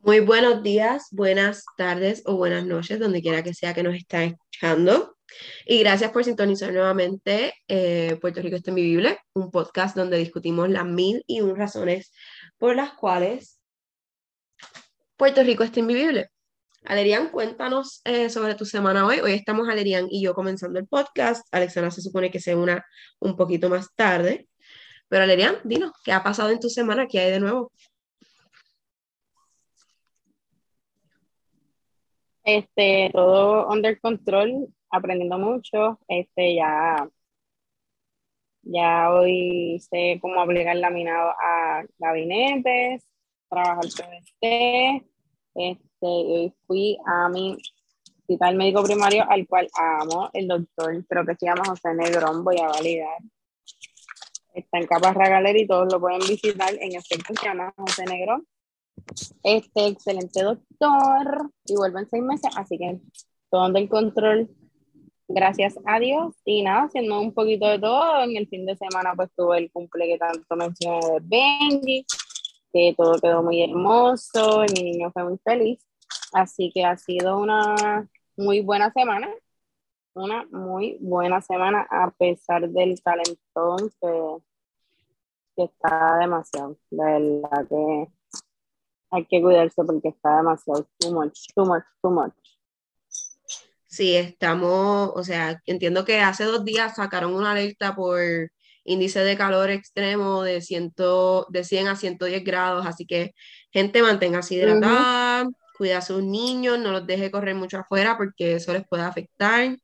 Muy 0.00 0.20
buenos 0.20 0.62
días, 0.62 1.08
buenas 1.10 1.64
tardes 1.76 2.22
o 2.24 2.36
buenas 2.36 2.64
noches, 2.64 2.98
donde 2.98 3.20
quiera 3.20 3.42
que 3.42 3.52
sea 3.52 3.74
que 3.74 3.82
nos 3.82 3.94
estén 3.94 4.32
escuchando. 4.32 5.16
Y 5.66 5.80
gracias 5.80 6.10
por 6.10 6.24
sintonizar 6.24 6.72
nuevamente 6.72 7.54
eh, 7.68 8.16
Puerto 8.20 8.40
Rico 8.40 8.56
está 8.56 8.70
invivible, 8.70 9.18
un 9.34 9.50
podcast 9.50 9.96
donde 9.96 10.16
discutimos 10.18 10.70
las 10.70 10.86
mil 10.86 11.22
y 11.26 11.40
un 11.40 11.56
razones 11.56 12.12
por 12.56 12.76
las 12.76 12.94
cuales 12.94 13.60
Puerto 15.16 15.42
Rico 15.42 15.64
está 15.64 15.80
invivible. 15.80 16.30
Alerian, 16.84 17.30
cuéntanos 17.30 18.00
eh, 18.04 18.30
sobre 18.30 18.54
tu 18.54 18.64
semana 18.64 19.04
hoy. 19.04 19.20
Hoy 19.20 19.32
estamos 19.32 19.68
Alerian 19.68 20.06
y 20.08 20.22
yo 20.22 20.32
comenzando 20.32 20.78
el 20.78 20.86
podcast. 20.86 21.46
Alexandra 21.50 21.90
se 21.90 22.00
supone 22.00 22.30
que 22.30 22.40
se 22.40 22.54
una 22.54 22.86
un 23.18 23.36
poquito 23.36 23.68
más 23.68 23.94
tarde. 23.94 24.48
Pero 25.08 25.24
Alerian, 25.24 25.56
dinos, 25.64 25.92
¿qué 26.04 26.12
ha 26.12 26.22
pasado 26.22 26.50
en 26.50 26.60
tu 26.60 26.68
semana? 26.68 27.06
¿Qué 27.06 27.18
hay 27.18 27.30
de 27.32 27.40
nuevo? 27.40 27.72
Este, 32.44 33.10
todo 33.12 33.68
under 33.68 33.98
control, 34.00 34.68
aprendiendo 34.90 35.38
mucho. 35.38 35.98
Este, 36.08 36.56
ya, 36.56 37.08
ya 38.62 39.12
hoy 39.12 39.78
sé 39.80 40.18
cómo 40.20 40.40
aplicar 40.40 40.76
laminado 40.76 41.30
a 41.30 41.84
gabinetes, 41.98 43.06
trabajar 43.48 43.84
PVC. 43.84 45.04
Este, 45.54 46.54
fui 46.66 46.98
a 47.06 47.28
mi 47.30 47.56
hospital 48.20 48.56
médico 48.56 48.82
primario, 48.82 49.24
al 49.28 49.46
cual 49.46 49.68
amo, 49.74 50.30
el 50.34 50.48
doctor, 50.48 51.04
creo 51.06 51.24
que 51.24 51.34
se 51.34 51.46
llama 51.46 51.64
José 51.66 51.94
Negrón, 51.94 52.44
voy 52.44 52.58
a 52.58 52.68
validar 52.68 53.18
está 54.60 54.78
en 54.78 54.86
Caparra 54.86 55.28
Gallery, 55.28 55.66
todos 55.66 55.92
lo 55.92 56.00
pueden 56.00 56.20
visitar, 56.20 56.72
en 56.74 56.96
efecto 56.96 57.34
se 57.34 57.46
llama 57.46 57.72
José 57.76 58.04
Negro. 58.04 58.42
Este 59.42 59.86
excelente 59.86 60.42
doctor 60.42 61.50
y 61.64 61.76
vuelve 61.76 62.00
en 62.00 62.08
seis 62.08 62.22
meses, 62.22 62.50
así 62.56 62.78
que 62.78 63.00
todo 63.50 63.66
el 63.66 63.88
control, 63.88 64.50
gracias 65.28 65.78
a 65.84 65.98
Dios. 66.00 66.34
Y 66.44 66.62
nada, 66.62 66.82
haciendo 66.84 67.20
un 67.20 67.32
poquito 67.32 67.66
de 67.68 67.78
todo, 67.78 68.22
en 68.22 68.36
el 68.36 68.48
fin 68.48 68.66
de 68.66 68.76
semana 68.76 69.14
pues 69.14 69.30
tuve 69.36 69.58
el 69.58 69.70
cumple 69.70 70.06
que 70.06 70.18
tanto 70.18 70.56
mencioné 70.56 71.00
de 71.00 71.20
Benji, 71.22 72.06
que 72.72 72.94
todo 72.96 73.18
quedó 73.20 73.42
muy 73.42 73.62
hermoso 73.62 74.64
y 74.64 74.82
mi 74.82 74.90
niño 74.90 75.10
fue 75.12 75.24
muy 75.24 75.38
feliz. 75.44 75.78
Así 76.32 76.70
que 76.74 76.84
ha 76.84 76.96
sido 76.96 77.38
una 77.38 78.08
muy 78.36 78.60
buena 78.60 78.92
semana 78.92 79.28
una 80.18 80.44
muy 80.50 80.98
buena 81.00 81.40
semana 81.40 81.86
a 81.90 82.10
pesar 82.10 82.68
del 82.68 83.00
calentón 83.02 83.90
que, 84.00 84.36
que 85.58 85.64
está 85.64 86.18
demasiado. 86.20 86.78
De 86.88 87.04
verdad 87.04 87.68
que 87.68 88.06
hay 89.10 89.26
que 89.26 89.42
cuidarse 89.42 89.82
porque 89.84 90.08
está 90.08 90.36
demasiado, 90.36 90.88
too 90.98 91.12
much, 91.12 91.46
too 91.54 91.64
much, 91.64 91.84
too 92.00 92.10
much. 92.10 92.32
Sí, 93.86 94.14
estamos, 94.14 95.10
o 95.14 95.24
sea, 95.24 95.60
entiendo 95.66 96.04
que 96.04 96.20
hace 96.20 96.44
dos 96.44 96.64
días 96.64 96.94
sacaron 96.94 97.34
una 97.34 97.52
alerta 97.52 97.96
por 97.96 98.20
índice 98.84 99.20
de 99.20 99.36
calor 99.36 99.70
extremo 99.70 100.42
de, 100.42 100.60
ciento, 100.60 101.46
de 101.48 101.64
100 101.64 101.88
a 101.88 101.96
110 101.96 102.44
grados, 102.44 102.86
así 102.86 103.04
que 103.06 103.34
gente 103.72 104.02
manténgase 104.02 104.54
hidratada, 104.54 105.48
cuida 105.76 105.98
a 105.98 106.02
sus 106.02 106.22
niños, 106.22 106.78
no 106.78 106.92
los 106.92 107.06
deje 107.06 107.30
correr 107.30 107.54
mucho 107.54 107.78
afuera 107.78 108.16
porque 108.16 108.56
eso 108.56 108.72
les 108.72 108.86
puede 108.86 109.02
afectar 109.02 109.76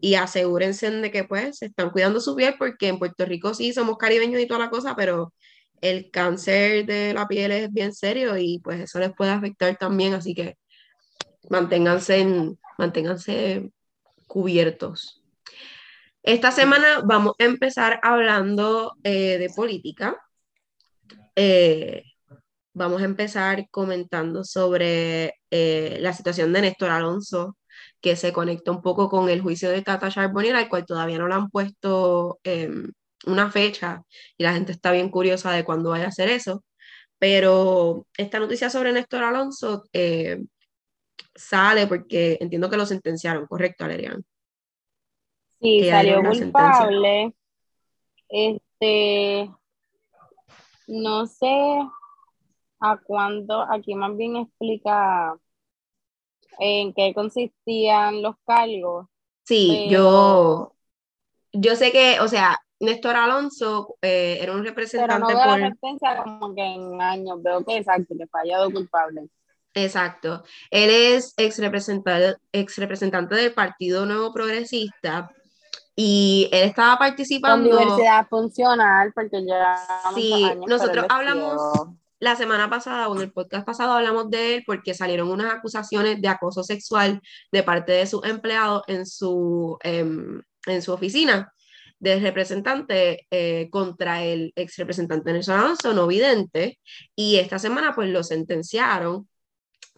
y 0.00 0.14
asegúrense 0.14 0.90
de 0.90 1.10
que 1.10 1.24
pues 1.24 1.58
se 1.58 1.66
están 1.66 1.90
cuidando 1.90 2.20
su 2.20 2.36
piel 2.36 2.54
porque 2.58 2.88
en 2.88 2.98
Puerto 2.98 3.24
Rico 3.24 3.54
sí 3.54 3.72
somos 3.72 3.98
caribeños 3.98 4.40
y 4.40 4.46
toda 4.46 4.60
la 4.60 4.70
cosa, 4.70 4.94
pero 4.96 5.34
el 5.80 6.10
cáncer 6.10 6.86
de 6.86 7.14
la 7.14 7.26
piel 7.28 7.52
es 7.52 7.72
bien 7.72 7.92
serio 7.92 8.36
y 8.36 8.60
pues 8.60 8.80
eso 8.80 8.98
les 8.98 9.12
puede 9.14 9.32
afectar 9.32 9.76
también, 9.76 10.14
así 10.14 10.34
que 10.34 10.56
manténganse, 11.50 12.26
manténganse 12.78 13.70
cubiertos. 14.26 15.22
Esta 16.22 16.52
semana 16.52 17.00
vamos 17.04 17.34
a 17.38 17.44
empezar 17.44 18.00
hablando 18.02 18.94
eh, 19.02 19.38
de 19.38 19.50
política. 19.50 20.16
Eh, 21.34 22.02
vamos 22.74 23.02
a 23.02 23.04
empezar 23.04 23.68
comentando 23.70 24.44
sobre 24.44 25.34
eh, 25.50 25.98
la 26.00 26.12
situación 26.12 26.52
de 26.52 26.62
Néstor 26.62 26.90
Alonso 26.90 27.56
que 28.00 28.16
se 28.16 28.32
conecta 28.32 28.70
un 28.70 28.82
poco 28.82 29.08
con 29.08 29.28
el 29.28 29.40
juicio 29.40 29.70
de 29.70 29.82
Tata 29.82 30.10
Charbonnier, 30.10 30.56
al 30.56 30.68
cual 30.68 30.86
todavía 30.86 31.18
no 31.18 31.28
le 31.28 31.34
han 31.34 31.50
puesto 31.50 32.38
em, 32.44 32.92
una 33.26 33.50
fecha 33.50 34.02
y 34.36 34.44
la 34.44 34.52
gente 34.52 34.72
está 34.72 34.92
bien 34.92 35.10
curiosa 35.10 35.52
de 35.52 35.64
cuándo 35.64 35.90
vaya 35.90 36.06
a 36.06 36.08
hacer 36.08 36.28
eso. 36.28 36.64
Pero 37.18 38.06
esta 38.16 38.38
noticia 38.38 38.70
sobre 38.70 38.92
Néstor 38.92 39.24
Alonso 39.24 39.84
eh, 39.92 40.44
sale 41.34 41.86
porque 41.86 42.38
entiendo 42.40 42.70
que 42.70 42.76
lo 42.76 42.86
sentenciaron, 42.86 43.46
¿correcto, 43.46 43.84
Alerian? 43.84 44.24
Sí, 45.60 45.88
salió 45.88 46.22
culpable. 46.22 47.34
Este, 48.28 49.50
no 50.86 51.26
sé 51.26 51.80
a 52.80 52.96
cuándo, 52.98 53.62
aquí 53.62 53.94
más 53.96 54.16
bien 54.16 54.36
explica 54.36 55.36
en 56.58 56.92
qué 56.92 57.12
consistían 57.14 58.22
los 58.22 58.36
cargos. 58.46 59.06
Sí, 59.44 59.88
yo, 59.88 60.74
yo 61.52 61.76
sé 61.76 61.90
que, 61.92 62.20
o 62.20 62.28
sea, 62.28 62.58
Néstor 62.80 63.16
Alonso 63.16 63.96
eh, 64.02 64.38
era 64.40 64.52
un 64.52 64.64
representante 64.64 65.14
pero 65.16 65.46
no 65.46 65.64
de 65.64 65.74
por... 65.98 66.22
como 66.24 66.54
que 66.54 66.62
en 66.62 67.00
años, 67.00 67.42
veo 67.42 67.64
que 67.64 67.78
exacto, 67.78 68.14
que 68.18 68.26
fallado 68.26 68.70
culpable. 68.70 69.28
Exacto. 69.74 70.44
Él 70.70 70.90
es 70.90 71.34
ex 71.36 71.58
representante, 71.58 72.36
ex 72.52 72.76
representante 72.78 73.34
del 73.34 73.52
Partido 73.52 74.06
Nuevo 74.06 74.32
Progresista 74.32 75.30
y 75.94 76.48
él 76.52 76.68
estaba 76.68 76.96
participando. 76.96 77.70
Con 77.70 77.78
diversidad 77.78 78.26
funcional, 78.28 79.12
porque 79.12 79.44
ya. 79.44 79.76
Sí, 80.14 80.44
nosotros 80.66 81.06
hablamos 81.08 81.88
la 82.20 82.36
semana 82.36 82.68
pasada 82.70 83.08
o 83.08 83.16
en 83.16 83.22
el 83.22 83.32
podcast 83.32 83.66
pasado 83.66 83.92
hablamos 83.92 84.30
de 84.30 84.56
él 84.56 84.62
porque 84.66 84.94
salieron 84.94 85.30
unas 85.30 85.54
acusaciones 85.54 86.20
de 86.20 86.28
acoso 86.28 86.62
sexual 86.64 87.20
de 87.52 87.62
parte 87.62 87.92
de 87.92 88.06
sus 88.06 88.24
empleados 88.24 88.82
en 88.88 89.06
su, 89.06 89.78
em, 89.82 90.42
en 90.66 90.82
su 90.82 90.92
oficina 90.92 91.52
de 92.00 92.20
representante 92.20 93.26
eh, 93.30 93.68
contra 93.70 94.22
el 94.24 94.52
ex 94.56 94.76
representante 94.76 95.32
Nelson 95.32 95.58
Alonso, 95.60 95.94
no 95.94 96.06
vidente, 96.06 96.78
y 97.16 97.36
esta 97.36 97.58
semana 97.58 97.94
pues 97.94 98.08
lo 98.10 98.22
sentenciaron 98.22 99.28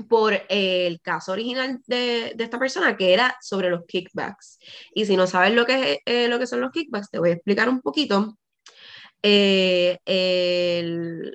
por 0.09 0.35
el 0.49 1.01
caso 1.03 1.33
original 1.33 1.81
de, 1.87 2.33
de, 2.35 2.45
esta 2.45 2.59
persona, 2.59 2.97
que 2.97 3.13
era 3.13 3.37
sobre 3.43 3.71
los 3.71 3.85
kickbacks. 3.87 4.59
Y 4.95 5.05
si 5.05 5.17
no 5.17 5.27
sabes 5.27 5.53
lo 5.55 5.67
que, 5.67 6.01
eh, 6.07 6.29
lo 6.29 6.39
que 6.39 6.47
son 6.47 6.61
los 6.63 6.71
kickbacks, 6.73 7.11
te 7.11 7.19
voy 7.19 7.31
a 7.31 7.33
explicar 7.35 7.69
un 7.69 7.81
poquito. 7.83 8.39
Eh, 9.23 9.99
el, 10.07 11.35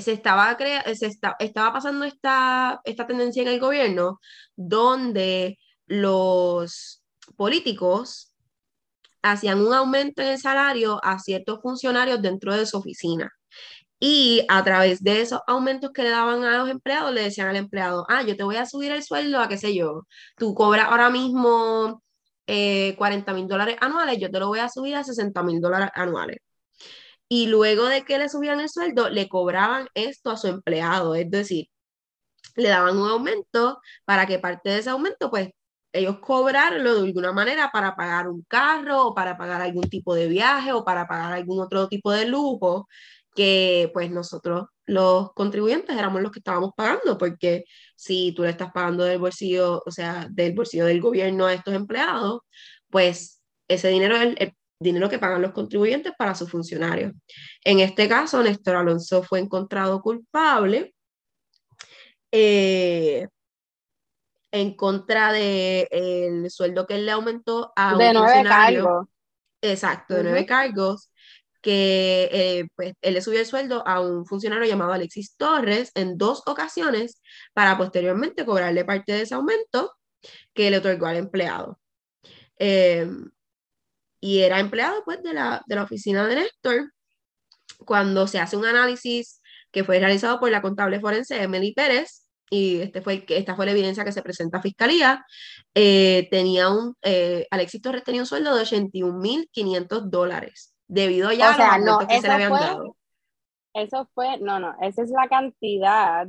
se 0.00 0.12
estaba, 0.12 0.56
se 0.94 1.10
estaba 1.38 1.72
pasando 1.72 2.04
esta, 2.04 2.80
esta 2.84 3.06
tendencia 3.06 3.42
en 3.42 3.48
el 3.48 3.60
gobierno 3.60 4.20
donde 4.56 5.58
los 5.86 7.02
políticos 7.36 8.34
hacían 9.22 9.60
un 9.60 9.74
aumento 9.74 10.22
en 10.22 10.28
el 10.28 10.38
salario 10.38 11.00
a 11.02 11.18
ciertos 11.18 11.60
funcionarios 11.62 12.22
dentro 12.22 12.54
de 12.54 12.66
su 12.66 12.78
oficina. 12.78 13.30
Y 13.98 14.44
a 14.48 14.62
través 14.62 15.02
de 15.02 15.22
esos 15.22 15.40
aumentos 15.46 15.90
que 15.92 16.02
le 16.02 16.10
daban 16.10 16.44
a 16.44 16.58
los 16.58 16.68
empleados, 16.68 17.14
le 17.14 17.22
decían 17.22 17.48
al 17.48 17.56
empleado, 17.56 18.06
ah, 18.08 18.22
yo 18.22 18.36
te 18.36 18.44
voy 18.44 18.56
a 18.56 18.66
subir 18.66 18.92
el 18.92 19.02
sueldo 19.02 19.40
a 19.40 19.48
qué 19.48 19.56
sé 19.58 19.74
yo, 19.74 20.06
tú 20.36 20.54
cobras 20.54 20.86
ahora 20.88 21.10
mismo 21.10 22.02
40 22.46 23.30
eh, 23.30 23.34
mil 23.34 23.48
dólares 23.48 23.76
anuales, 23.80 24.18
yo 24.20 24.30
te 24.30 24.38
lo 24.38 24.48
voy 24.48 24.60
a 24.60 24.68
subir 24.68 24.96
a 24.96 25.04
60 25.04 25.42
mil 25.42 25.60
dólares 25.60 25.90
anuales 25.94 26.38
y 27.28 27.46
luego 27.48 27.86
de 27.86 28.04
que 28.04 28.18
le 28.18 28.28
subían 28.28 28.60
el 28.60 28.68
sueldo, 28.68 29.10
le 29.10 29.28
cobraban 29.28 29.88
esto 29.94 30.30
a 30.30 30.36
su 30.36 30.48
empleado, 30.48 31.14
es 31.14 31.30
decir, 31.30 31.68
le 32.56 32.68
daban 32.68 32.98
un 32.98 33.08
aumento 33.08 33.80
para 34.04 34.26
que 34.26 34.38
parte 34.38 34.70
de 34.70 34.78
ese 34.78 34.90
aumento, 34.90 35.30
pues 35.30 35.50
ellos 35.92 36.18
cobrarlo 36.20 36.94
de 36.94 37.06
alguna 37.08 37.32
manera 37.32 37.70
para 37.72 37.96
pagar 37.96 38.28
un 38.28 38.44
carro 38.48 39.08
o 39.08 39.14
para 39.14 39.36
pagar 39.38 39.62
algún 39.62 39.88
tipo 39.88 40.14
de 40.14 40.28
viaje 40.28 40.72
o 40.72 40.84
para 40.84 41.06
pagar 41.08 41.32
algún 41.32 41.60
otro 41.60 41.88
tipo 41.88 42.12
de 42.12 42.26
lujo 42.26 42.88
que 43.34 43.90
pues 43.94 44.10
nosotros 44.10 44.66
los 44.86 45.32
contribuyentes 45.34 45.96
éramos 45.96 46.22
los 46.22 46.32
que 46.32 46.40
estábamos 46.40 46.72
pagando, 46.76 47.18
porque 47.18 47.64
si 47.96 48.32
tú 48.34 48.42
le 48.42 48.50
estás 48.50 48.72
pagando 48.72 49.04
del 49.04 49.18
bolsillo, 49.18 49.82
o 49.84 49.90
sea, 49.90 50.28
del 50.30 50.54
bolsillo 50.54 50.86
del 50.86 51.00
gobierno 51.00 51.46
a 51.46 51.54
estos 51.54 51.74
empleados, 51.74 52.40
pues 52.90 53.42
ese 53.68 53.88
dinero 53.88 54.16
el, 54.16 54.54
dinero 54.78 55.08
que 55.08 55.18
pagan 55.18 55.42
los 55.42 55.52
contribuyentes 55.52 56.12
para 56.18 56.34
sus 56.34 56.50
funcionarios. 56.50 57.12
En 57.64 57.80
este 57.80 58.08
caso, 58.08 58.42
Néstor 58.42 58.76
Alonso 58.76 59.22
fue 59.22 59.40
encontrado 59.40 60.00
culpable 60.00 60.94
eh, 62.32 63.26
en 64.52 64.74
contra 64.74 65.32
del 65.32 65.88
el 65.90 66.50
sueldo 66.50 66.86
que 66.86 66.96
él 66.96 67.06
le 67.06 67.12
aumentó 67.12 67.72
a 67.76 67.96
de 67.96 68.12
nueve 68.12 68.42
cargos. 68.44 69.06
Exacto, 69.62 70.14
de 70.14 70.22
nueve 70.22 70.46
cargos 70.46 71.10
que 71.66 72.28
eh, 72.30 72.68
pues, 72.76 72.94
él 73.00 73.14
le 73.14 73.20
subió 73.20 73.40
el 73.40 73.46
sueldo 73.46 73.82
a 73.88 74.00
un 74.00 74.24
funcionario 74.24 74.68
llamado 74.68 74.92
Alexis 74.92 75.36
Torres 75.36 75.90
en 75.94 76.16
dos 76.16 76.42
ocasiones 76.46 77.20
para 77.54 77.76
posteriormente 77.76 78.44
cobrarle 78.44 78.84
parte 78.84 79.12
de 79.12 79.22
ese 79.22 79.34
aumento 79.34 79.92
que 80.54 80.70
le 80.70 80.78
otorgó 80.78 81.06
al 81.06 81.16
empleado. 81.16 81.80
Em, 82.58 83.30
y 84.26 84.42
era 84.42 84.58
empleado 84.58 85.04
pues, 85.04 85.22
de, 85.22 85.32
la, 85.32 85.62
de 85.66 85.76
la 85.76 85.84
oficina 85.84 86.26
de 86.26 86.34
Néstor. 86.34 86.92
Cuando 87.84 88.26
se 88.26 88.40
hace 88.40 88.56
un 88.56 88.66
análisis 88.66 89.40
que 89.70 89.84
fue 89.84 90.00
realizado 90.00 90.40
por 90.40 90.50
la 90.50 90.62
contable 90.62 90.98
forense 90.98 91.40
Emily 91.40 91.72
Pérez, 91.72 92.26
y 92.50 92.80
este 92.80 93.02
fue 93.02 93.24
esta 93.28 93.54
fue 93.54 93.66
la 93.66 93.72
evidencia 93.72 94.04
que 94.04 94.10
se 94.10 94.22
presenta 94.22 94.58
a 94.58 94.62
fiscalía, 94.62 95.24
eh, 95.74 96.26
tenía 96.28 96.70
un, 96.70 96.96
eh, 97.02 97.46
Alexis 97.52 97.80
Torres 97.80 98.02
tenía 98.02 98.22
un 98.22 98.26
sueldo 98.26 98.56
de 98.56 98.62
81.500 98.62 100.10
dólares, 100.10 100.74
debido 100.88 101.30
ya 101.30 101.52
a 101.52 101.78
los 101.78 101.86
no, 101.86 102.08
que 102.08 102.20
se 102.20 102.26
le 102.26 102.34
habían 102.34 102.52
dado. 102.52 102.96
Eso 103.74 104.08
fue, 104.12 104.38
no, 104.38 104.58
no, 104.58 104.74
esa 104.80 105.02
es 105.02 105.10
la 105.10 105.28
cantidad 105.28 106.26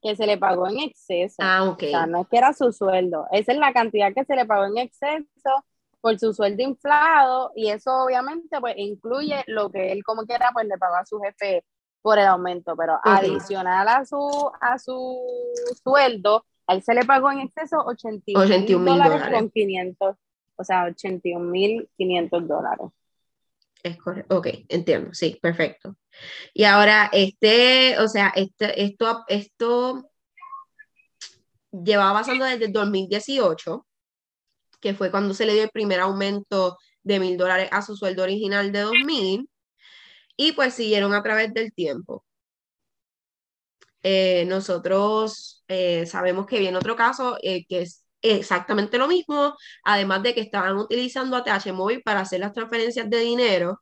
que 0.00 0.16
se 0.16 0.26
le 0.26 0.38
pagó 0.38 0.68
en 0.68 0.78
exceso. 0.78 1.36
Ah, 1.40 1.64
ok. 1.64 1.82
O 1.82 1.88
sea, 1.88 2.06
no 2.06 2.22
es 2.22 2.28
que 2.28 2.38
era 2.38 2.54
su 2.54 2.72
sueldo, 2.72 3.26
esa 3.30 3.52
es 3.52 3.58
la 3.58 3.74
cantidad 3.74 4.14
que 4.14 4.24
se 4.24 4.36
le 4.36 4.46
pagó 4.46 4.64
en 4.64 4.78
exceso 4.78 5.66
por 6.00 6.18
su 6.18 6.32
sueldo 6.32 6.62
inflado 6.62 7.52
y 7.56 7.68
eso 7.68 8.04
obviamente 8.04 8.60
pues 8.60 8.74
incluye 8.76 9.42
lo 9.46 9.70
que 9.70 9.92
él 9.92 10.04
como 10.04 10.24
quiera 10.26 10.50
pues 10.52 10.66
le 10.66 10.78
pagó 10.78 10.96
a 10.96 11.06
su 11.06 11.18
jefe 11.20 11.64
por 12.02 12.18
el 12.18 12.26
aumento, 12.26 12.76
pero 12.76 12.98
adicional 13.02 13.88
a 13.88 14.04
su, 14.04 14.50
a 14.60 14.78
su 14.78 15.20
sueldo, 15.82 16.46
a 16.66 16.74
él 16.74 16.82
se 16.82 16.94
le 16.94 17.04
pagó 17.04 17.30
en 17.30 17.40
exceso 17.40 17.84
81 17.84 18.78
mil 18.78 18.98
dólares 18.98 19.28
con 19.30 19.50
500, 19.50 20.16
o 20.56 20.64
sea, 20.64 20.84
81 20.84 21.44
mil 21.44 21.88
500 21.96 22.48
dólares. 22.48 22.86
Es 23.82 23.96
correcto, 23.98 24.38
ok, 24.38 24.48
entiendo, 24.68 25.10
sí, 25.12 25.38
perfecto. 25.40 25.96
Y 26.52 26.64
ahora, 26.64 27.10
este, 27.12 27.98
o 27.98 28.08
sea, 28.08 28.32
este, 28.34 28.82
esto, 28.82 29.24
esto 29.28 30.10
llevaba 31.70 32.20
pasando 32.20 32.44
desde 32.44 32.66
el 32.66 32.72
2018, 32.72 33.86
que 34.80 34.94
fue 34.94 35.10
cuando 35.10 35.34
se 35.34 35.46
le 35.46 35.54
dio 35.54 35.64
el 35.64 35.70
primer 35.70 36.00
aumento 36.00 36.78
de 37.02 37.20
mil 37.20 37.36
dólares 37.36 37.68
a 37.72 37.82
su 37.82 37.96
sueldo 37.96 38.22
original 38.22 38.72
de 38.72 38.80
2000, 38.80 39.48
y 40.36 40.52
pues 40.52 40.74
siguieron 40.74 41.14
a 41.14 41.22
través 41.22 41.52
del 41.54 41.72
tiempo. 41.74 42.24
Eh, 44.02 44.44
nosotros 44.46 45.64
eh, 45.68 46.06
sabemos 46.06 46.46
que 46.46 46.60
viene 46.60 46.78
otro 46.78 46.96
caso 46.96 47.36
eh, 47.42 47.66
que 47.66 47.82
es 47.82 48.04
exactamente 48.22 48.98
lo 48.98 49.08
mismo, 49.08 49.54
además 49.84 50.22
de 50.22 50.34
que 50.34 50.40
estaban 50.40 50.76
utilizando 50.78 51.36
ATH 51.36 51.72
Móvil 51.72 52.02
para 52.02 52.20
hacer 52.20 52.40
las 52.40 52.52
transferencias 52.52 53.08
de 53.10 53.20
dinero 53.20 53.80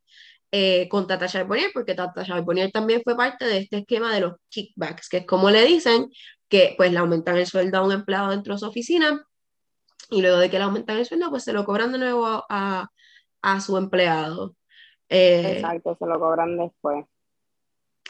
con 0.91 1.07
Tata 1.07 1.29
Charbonnier, 1.29 1.71
porque 1.75 1.95
Tata 1.95 2.25
Charbonnier 2.25 2.71
también 2.73 3.03
fue 3.05 3.15
parte 3.15 3.45
de 3.45 3.59
este 3.59 3.79
esquema 3.79 4.15
de 4.15 4.21
los 4.21 4.35
kickbacks, 4.49 5.09
que 5.11 5.19
es 5.19 5.27
como 5.27 5.51
le 5.51 5.65
dicen, 5.67 6.09
que 6.49 6.75
pues 6.79 6.93
le 6.93 6.99
aumentan 6.99 7.37
el 7.37 7.47
sueldo 7.47 7.79
a 7.79 7.85
un 7.85 7.93
empleado 7.93 8.31
dentro 8.31 8.55
de 8.55 8.61
su 8.61 8.67
oficina 8.67 9.27
y 10.11 10.23
luego 10.23 10.39
de 10.39 10.51
que 10.51 10.59
le 10.59 10.65
aumentan 10.65 10.99
el 10.99 11.07
sueldo, 11.07 11.31
pues 11.31 11.45
se 11.45 11.53
lo 11.53 11.65
cobran 11.65 11.93
de 11.93 11.99
nuevo 11.99 12.45
a, 12.49 12.89
a 13.43 13.61
su 13.61 13.77
empleado. 13.77 14.55
Eh, 15.09 15.55
Exacto, 15.57 15.97
se 15.99 16.07
lo 16.07 16.19
cobran 16.19 16.57
después. 16.57 17.05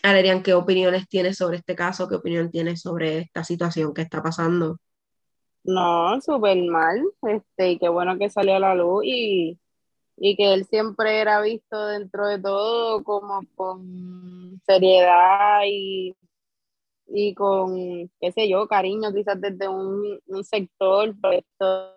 Alerian, 0.02 0.42
¿qué 0.42 0.54
opiniones 0.54 1.08
tienes 1.08 1.36
sobre 1.36 1.58
este 1.58 1.74
caso? 1.74 2.08
¿Qué 2.08 2.14
opinión 2.14 2.50
tienes 2.50 2.80
sobre 2.80 3.18
esta 3.18 3.42
situación 3.44 3.92
que 3.92 4.02
está 4.02 4.22
pasando? 4.22 4.78
No, 5.64 6.20
súper 6.20 6.62
mal, 6.62 7.02
este, 7.22 7.72
y 7.72 7.78
qué 7.78 7.88
bueno 7.88 8.16
que 8.18 8.30
salió 8.30 8.54
a 8.54 8.60
la 8.60 8.74
luz 8.76 9.02
y, 9.04 9.58
y 10.16 10.36
que 10.36 10.54
él 10.54 10.64
siempre 10.64 11.20
era 11.20 11.40
visto 11.40 11.86
dentro 11.86 12.28
de 12.28 12.38
todo 12.38 13.02
como 13.02 13.40
con 13.56 14.60
seriedad 14.64 15.62
y, 15.66 16.14
y 17.08 17.34
con, 17.34 17.76
qué 18.20 18.32
sé 18.32 18.48
yo, 18.48 18.66
cariño 18.68 19.12
quizás 19.12 19.40
desde 19.40 19.68
un, 19.68 20.20
un 20.26 20.44
sector, 20.44 21.14
pero 21.20 21.38
esto 21.38 21.96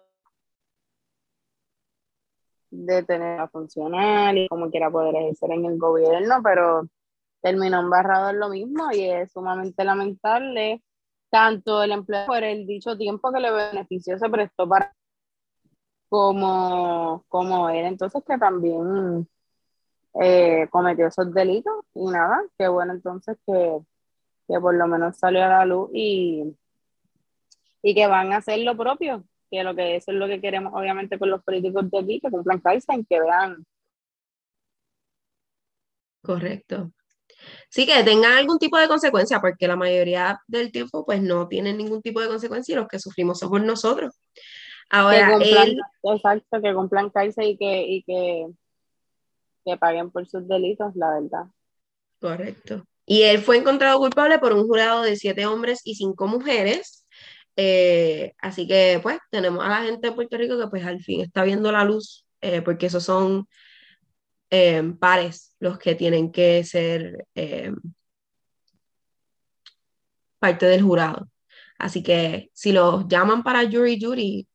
de 2.71 3.03
tener 3.03 3.39
a 3.39 3.47
funcionar 3.47 4.37
y 4.37 4.47
como 4.47 4.69
quiera 4.69 4.91
poder 4.91 5.15
ejercer 5.15 5.51
en 5.51 5.65
el 5.65 5.77
gobierno, 5.77 6.41
pero 6.43 6.87
terminó 7.41 7.79
embarrado 7.79 8.29
en 8.29 8.39
lo 8.39 8.49
mismo 8.49 8.91
y 8.91 9.03
es 9.09 9.31
sumamente 9.31 9.83
lamentable. 9.83 10.83
Tanto 11.31 11.83
el 11.83 11.91
empleo 11.91 12.25
por 12.25 12.43
el 12.43 12.65
dicho 12.65 12.97
tiempo 12.97 13.31
que 13.31 13.39
le 13.39 13.51
benefició 13.51 14.17
se 14.17 14.29
prestó 14.29 14.67
para 14.67 14.95
como, 16.09 17.23
como 17.27 17.69
él, 17.69 17.85
entonces 17.85 18.23
que 18.25 18.37
también 18.39 19.27
eh, 20.19 20.67
cometió 20.71 21.07
esos 21.07 21.31
delitos 21.33 21.75
y 21.93 22.05
nada, 22.05 22.41
qué 22.57 22.67
bueno 22.67 22.93
entonces 22.93 23.37
que, 23.45 23.79
que 24.49 24.59
por 24.59 24.73
lo 24.73 24.87
menos 24.87 25.15
salió 25.15 25.45
a 25.45 25.47
la 25.47 25.65
luz 25.65 25.91
y, 25.93 26.43
y 27.83 27.93
que 27.93 28.07
van 28.07 28.33
a 28.33 28.37
hacer 28.37 28.59
lo 28.59 28.75
propio, 28.75 29.23
que 29.51 29.63
lo 29.63 29.75
que 29.75 29.95
eso 29.95 30.11
es 30.11 30.17
lo 30.17 30.27
que 30.27 30.41
queremos 30.41 30.73
obviamente 30.75 31.19
con 31.19 31.29
los 31.29 31.43
políticos 31.43 31.89
de 31.91 31.99
aquí, 31.99 32.19
que 32.19 32.31
cumplan 32.31 32.59
Kaizen, 32.59 33.05
que 33.05 33.19
vean. 33.21 33.63
Correcto. 36.23 36.91
Sí, 37.69 37.85
que 37.85 38.03
tengan 38.03 38.33
algún 38.33 38.57
tipo 38.57 38.77
de 38.79 38.87
consecuencia, 38.87 39.39
porque 39.39 39.67
la 39.67 39.75
mayoría 39.75 40.41
del 40.47 40.71
tiempo 40.71 41.05
pues 41.05 41.21
no 41.21 41.47
tienen 41.47 41.77
ningún 41.77 42.01
tipo 42.01 42.19
de 42.19 42.27
consecuencia 42.27 42.73
y 42.73 42.75
los 42.75 42.87
que 42.87 42.99
sufrimos 42.99 43.39
somos 43.39 43.61
nosotros. 43.61 44.19
Ahora, 44.89 45.27
que 45.27 45.33
cumplan, 45.33 45.75
exacto, 46.03 46.61
que 46.61 46.73
cumplan 46.73 47.09
Kaizen 47.11 47.43
y 47.43 47.57
que, 47.57 47.81
y 47.83 48.03
que, 48.03 48.47
que 49.63 49.77
paguen 49.77 50.09
por 50.09 50.27
sus 50.27 50.47
delitos, 50.47 50.95
la 50.95 51.19
verdad. 51.19 51.45
Correcto. 52.19 52.88
Y 53.09 53.23
él 53.23 53.39
fue 53.41 53.57
encontrado 53.57 53.99
culpable 53.99 54.39
por 54.39 54.53
un 54.53 54.67
jurado 54.67 55.01
de 55.01 55.17
siete 55.17 55.45
hombres 55.45 55.81
y 55.83 55.95
cinco 55.95 56.27
mujeres 56.27 56.99
eh, 57.61 58.35
así 58.39 58.65
que 58.67 59.01
pues 59.03 59.19
tenemos 59.31 59.65
a 59.65 59.69
la 59.69 59.81
gente 59.83 60.07
de 60.07 60.13
Puerto 60.15 60.37
Rico 60.37 60.57
que 60.57 60.67
pues 60.69 60.85
al 60.85 61.01
fin 61.01 61.19
está 61.19 61.43
viendo 61.43 61.71
la 61.73 61.83
luz, 61.83 62.25
eh, 62.39 62.61
porque 62.61 62.85
esos 62.85 63.03
son 63.03 63.49
eh, 64.49 64.81
pares 64.99 65.55
los 65.59 65.77
que 65.77 65.93
tienen 65.95 66.31
que 66.31 66.63
ser 66.63 67.27
parte 70.39 70.65
del 70.65 70.81
jurado. 70.81 71.29
Así 71.77 72.03
que 72.03 72.49
si 72.53 72.71
los 72.71 73.07
llaman 73.07 73.43
para 73.43 73.69
jury 73.69 73.97
duty, 73.99 74.47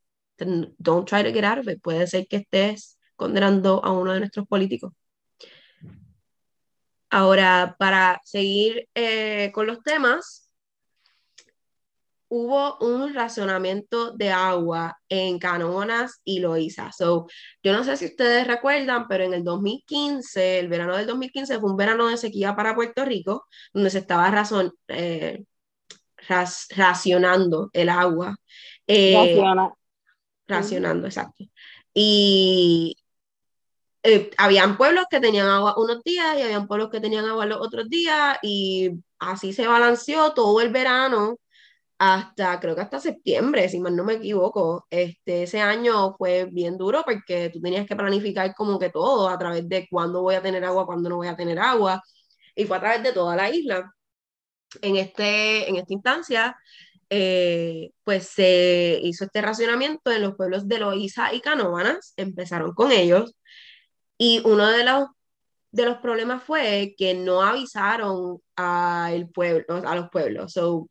don't 0.79 1.09
try 1.09 1.23
to 1.23 1.33
get 1.33 1.45
out 1.45 1.59
of 1.59 1.69
it. 1.69 1.81
Puede 1.83 2.06
ser 2.06 2.27
que 2.27 2.37
estés 2.37 2.99
condenando 3.17 3.85
a 3.85 3.93
uno 3.93 4.12
de 4.12 4.21
nuestros 4.21 4.47
políticos. 4.47 4.93
Ahora, 7.15 7.77
para 7.79 8.21
seguir 8.25 8.89
con 9.53 9.69
los 9.69 9.83
temas, 9.85 10.44
hubo 12.27 12.77
un 12.79 13.15
racionamiento 13.15 14.11
de 14.11 14.33
agua 14.33 14.99
en 15.09 15.39
Canonas 15.39 16.21
y 16.25 16.41
Loíza. 16.41 16.91
So, 16.91 17.29
yo 17.63 17.73
no 17.73 17.85
sé 17.85 17.97
si 17.97 18.06
ustedes 18.06 18.49
recuerdan, 18.49 19.06
pero 19.06 19.23
en 19.23 19.35
el 19.35 19.44
2015, 19.44 20.59
el 20.59 20.69
verano 20.69 20.97
del 20.97 21.06
2015 21.06 21.61
fue 21.61 21.71
un 21.71 21.77
verano 21.77 22.09
de 22.09 22.17
sequía 22.17 22.56
para 22.56 22.75
Puerto 22.75 23.05
Rico, 23.05 23.47
donde 23.73 23.91
se 23.91 23.99
estaba 23.99 24.29
razón, 24.33 24.73
eh, 24.89 25.44
racionando 26.27 27.71
el 27.73 27.89
agua. 27.89 28.35
Eh, 28.89 29.41
racionando, 30.49 31.06
exacto. 31.06 31.44
Y 31.94 32.97
eh, 34.05 34.31
habían 34.37 34.77
pueblos 34.77 35.06
que 35.11 35.19
tenían 35.19 35.49
agua 35.49 35.75
unos 35.79 36.03
días 36.05 36.37
y 36.39 36.43
habían 36.43 36.67
pueblos 36.69 36.91
que 36.91 37.01
tenían 37.01 37.25
agua 37.25 37.46
los 37.46 37.58
otros 37.61 37.89
días 37.89 38.39
y 38.43 38.91
así 39.19 39.55
se 39.55 39.67
balanceó 39.67 40.34
todo 40.34 40.61
el 40.61 40.70
verano 40.70 41.39
hasta, 41.99 42.61
creo 42.61 42.75
que 42.75 42.82
hasta 42.82 43.01
septiembre, 43.01 43.69
si 43.69 43.81
mal 43.81 43.96
no 43.96 44.05
me 44.05 44.15
equivoco. 44.15 44.87
Este, 44.91 45.44
ese 45.44 45.61
año 45.61 46.15
fue 46.19 46.46
bien 46.46 46.77
duro 46.77 47.03
porque 47.05 47.51
tú 47.51 47.61
tenías 47.63 47.87
que 47.87 47.96
planificar 47.96 48.55
como 48.55 48.79
que 48.79 48.91
todo 48.91 49.29
a 49.29 49.39
través 49.39 49.69
de 49.69 49.87
cuándo 49.91 50.23
voy 50.23 50.34
a 50.34 50.43
tener 50.43 50.65
agua, 50.65 50.87
cuándo 50.87 51.08
no 51.08 51.17
voy 51.17 51.29
a 51.29 51.37
tener 51.37 51.58
agua, 51.58 52.03
y 52.55 52.67
fue 52.67 52.77
a 52.77 52.81
través 52.81 53.03
de 53.03 53.13
toda 53.13 53.37
la 53.37 53.51
isla. 53.51 53.91
En, 54.82 54.96
este, 54.96 55.69
en 55.69 55.77
esta 55.77 55.93
instancia, 55.94 56.56
eh, 57.11 57.93
pues 58.05 58.29
se 58.29 58.99
hizo 59.03 59.25
este 59.25 59.41
racionamiento 59.41 60.11
en 60.11 60.23
los 60.23 60.34
pueblos 60.37 60.69
de 60.69 60.79
Loíza 60.79 61.32
y 61.34 61.41
Canóvanas, 61.41 62.13
empezaron 62.17 62.75
con 62.75 62.93
ellos, 62.93 63.34
y 64.19 64.43
uno 64.44 64.69
de 64.71 64.85
los, 64.85 65.09
de 65.73 65.85
los 65.85 65.99
problemas 65.99 66.43
fue 66.43 66.94
que 66.97 67.15
no 67.15 67.43
avisaron 67.43 68.41
al 68.56 69.29
pueblo, 69.31 69.83
a 69.87 69.94
los 69.97 70.11
pueblos. 70.11 70.53
So, 70.53 70.89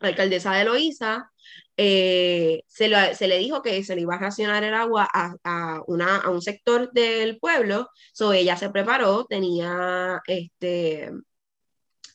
la 0.00 0.08
alcaldesa 0.08 0.54
de 0.54 0.64
Loíza, 0.64 1.30
eh, 1.76 2.62
se, 2.66 2.88
le 2.88 3.38
dijo 3.38 3.62
que 3.62 3.82
se 3.84 3.94
le 3.94 4.02
iba 4.02 4.14
a 4.14 4.18
racionar 4.18 4.62
el 4.64 4.74
agua 4.74 5.08
a, 5.12 5.80
una, 5.86 6.16
a 6.16 6.28
un 6.30 6.42
sector 6.42 6.92
del 6.92 7.38
pueblo, 7.38 7.88
so 8.12 8.32
ella 8.34 8.56
se 8.56 8.68
preparó, 8.68 9.24
tenía 9.24 10.20
este 10.26 11.10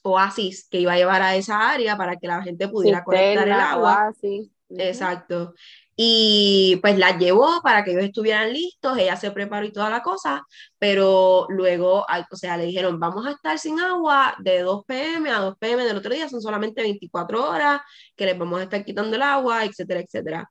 oasis 0.04 0.68
que 0.70 0.82
iba 0.82 0.94
a 0.94 0.98
llevar 0.98 1.24
a 1.24 1.36
esa 1.36 1.72
área 1.72 1.98
para 1.98 2.18
que 2.18 2.28
la 2.28 2.44
gente 2.44 2.68
pudiera 2.68 3.04
conectar 3.04 3.48
el 3.48 3.54
agua. 3.54 4.14
Exacto. 4.70 5.56
Y 5.98 6.78
pues 6.82 6.98
las 6.98 7.18
llevó 7.20 7.62
para 7.64 7.84
que 7.84 7.92
ellos 7.92 8.04
estuvieran 8.04 8.52
listos, 8.52 8.98
ella 8.98 9.16
se 9.16 9.32
preparó 9.32 9.66
y 9.66 9.72
toda 9.72 9.90
la 9.90 10.02
cosa, 10.02 10.44
pero 10.78 11.46
luego, 11.50 12.06
o 12.32 12.36
sea, 12.36 12.58
le 12.58 12.66
dijeron, 12.66 13.00
vamos 13.00 13.26
a 13.26 13.32
estar 13.32 13.58
sin 13.60 13.80
agua 13.80 14.36
de 14.40 14.60
2 14.62 14.84
pm 14.86 15.30
a 15.32 15.40
2 15.40 15.56
pm 15.58 15.86
del 15.86 15.98
otro 15.98 16.14
día, 16.14 16.28
son 16.30 16.42
solamente 16.42 16.82
24 16.82 17.50
horas, 17.50 17.82
que 18.16 18.26
les 18.26 18.38
vamos 18.38 18.60
a 18.60 18.64
estar 18.64 18.84
quitando 18.84 19.16
el 19.16 19.22
agua, 19.22 19.64
etcétera, 19.64 20.02
etcétera. 20.02 20.50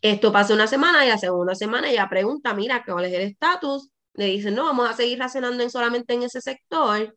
Esto 0.00 0.32
pasa 0.32 0.54
una 0.54 0.66
semana 0.66 1.04
y 1.06 1.08
la 1.08 1.18
segunda 1.18 1.54
semana 1.54 1.90
ella 1.90 2.08
pregunta, 2.08 2.52
mira, 2.54 2.82
¿cuál 2.84 3.04
es 3.04 3.12
el 3.14 3.22
estatus? 3.22 3.88
Le 4.14 4.26
dicen, 4.26 4.54
no, 4.54 4.64
vamos 4.64 4.88
a 4.90 4.94
seguir 4.94 5.18
racionando 5.18 5.68
solamente 5.70 6.14
en 6.14 6.24
ese 6.24 6.40
sector. 6.40 7.14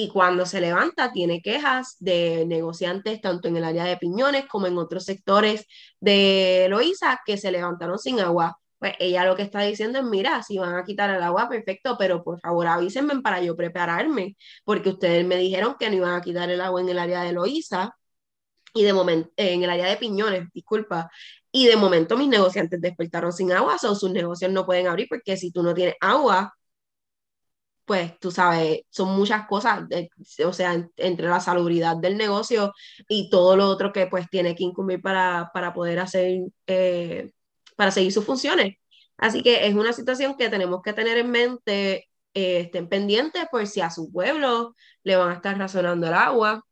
Y 0.00 0.08
cuando 0.08 0.46
se 0.46 0.62
levanta, 0.62 1.12
tiene 1.12 1.42
quejas 1.42 1.96
de 2.00 2.46
negociantes 2.46 3.20
tanto 3.20 3.48
en 3.48 3.58
el 3.58 3.64
área 3.64 3.84
de 3.84 3.98
Piñones 3.98 4.46
como 4.46 4.66
en 4.66 4.78
otros 4.78 5.04
sectores 5.04 5.66
de 6.00 6.68
Loíza 6.70 7.20
que 7.26 7.36
se 7.36 7.52
levantaron 7.52 7.98
sin 7.98 8.18
agua. 8.18 8.58
Pues 8.78 8.94
ella 8.98 9.26
lo 9.26 9.36
que 9.36 9.42
está 9.42 9.60
diciendo 9.60 9.98
es, 9.98 10.04
mira, 10.06 10.42
si 10.42 10.56
van 10.56 10.74
a 10.74 10.84
quitar 10.84 11.10
el 11.10 11.22
agua, 11.22 11.50
perfecto, 11.50 11.96
pero 11.98 12.24
por 12.24 12.40
favor 12.40 12.66
avísenme 12.66 13.20
para 13.20 13.42
yo 13.42 13.54
prepararme, 13.54 14.38
porque 14.64 14.88
ustedes 14.88 15.26
me 15.26 15.36
dijeron 15.36 15.76
que 15.78 15.90
no 15.90 15.96
iban 15.96 16.14
a 16.14 16.22
quitar 16.22 16.50
el 16.50 16.62
agua 16.62 16.80
en 16.80 16.88
el 16.88 16.98
área 16.98 17.22
de 17.22 17.32
Loíza 17.32 17.94
y 18.72 18.84
de 18.84 18.94
momento, 18.94 19.30
en 19.36 19.62
el 19.62 19.68
área 19.68 19.86
de 19.86 19.96
Piñones, 19.98 20.48
disculpa, 20.54 21.10
y 21.52 21.66
de 21.66 21.76
momento 21.76 22.16
mis 22.16 22.28
negociantes 22.28 22.80
despertaron 22.80 23.34
sin 23.34 23.52
agua, 23.52 23.76
o 23.82 23.94
sus 23.94 24.10
negocios 24.10 24.50
no 24.50 24.64
pueden 24.64 24.86
abrir 24.86 25.08
porque 25.10 25.36
si 25.36 25.52
tú 25.52 25.62
no 25.62 25.74
tienes 25.74 25.96
agua, 26.00 26.54
pues 27.90 28.16
tú 28.20 28.30
sabes, 28.30 28.82
son 28.88 29.16
muchas 29.16 29.48
cosas, 29.48 29.82
o 30.46 30.52
sea, 30.52 30.88
entre 30.96 31.26
la 31.26 31.40
salubridad 31.40 31.96
del 31.96 32.16
negocio 32.16 32.72
y 33.08 33.28
todo 33.30 33.56
lo 33.56 33.66
otro 33.66 33.92
que 33.92 34.06
pues 34.06 34.30
tiene 34.30 34.54
que 34.54 34.62
incumbir 34.62 35.02
para, 35.02 35.50
para 35.52 35.74
poder 35.74 35.98
hacer, 35.98 36.38
eh, 36.68 37.32
para 37.74 37.90
seguir 37.90 38.12
sus 38.12 38.24
funciones. 38.24 38.76
Así 39.16 39.42
que 39.42 39.66
es 39.66 39.74
una 39.74 39.92
situación 39.92 40.36
que 40.36 40.48
tenemos 40.48 40.82
que 40.82 40.92
tener 40.92 41.18
en 41.18 41.32
mente, 41.32 42.08
eh, 42.32 42.60
estén 42.60 42.88
pendientes 42.88 43.46
por 43.50 43.66
si 43.66 43.80
a 43.80 43.90
su 43.90 44.12
pueblo 44.12 44.76
le 45.02 45.16
van 45.16 45.30
a 45.30 45.34
estar 45.34 45.58
razonando 45.58 46.06
el 46.06 46.14
agua, 46.14 46.64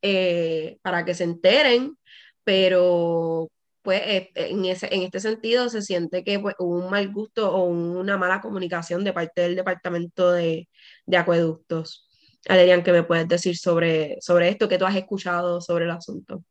eh, 0.00 0.78
para 0.80 1.04
que 1.04 1.14
se 1.14 1.24
enteren, 1.24 1.98
pero 2.42 3.50
pues 3.82 4.00
eh, 4.04 4.30
en, 4.34 4.64
ese, 4.64 4.88
en 4.94 5.02
este 5.02 5.20
sentido 5.20 5.68
se 5.68 5.82
siente 5.82 6.24
que 6.24 6.38
pues, 6.38 6.54
hubo 6.58 6.84
un 6.84 6.90
mal 6.90 7.12
gusto 7.12 7.52
o 7.54 7.64
una 7.64 8.16
mala 8.16 8.40
comunicación 8.40 9.04
de 9.04 9.12
parte 9.12 9.42
del 9.42 9.56
departamento 9.56 10.32
de, 10.32 10.68
de 11.06 11.16
acueductos. 11.16 12.08
Adrián, 12.48 12.82
¿qué 12.82 12.92
me 12.92 13.02
puedes 13.02 13.28
decir 13.28 13.56
sobre, 13.56 14.16
sobre 14.20 14.48
esto 14.48 14.68
que 14.68 14.78
tú 14.78 14.86
has 14.86 14.96
escuchado 14.96 15.60
sobre 15.60 15.84
el 15.84 15.90
asunto? 15.90 16.42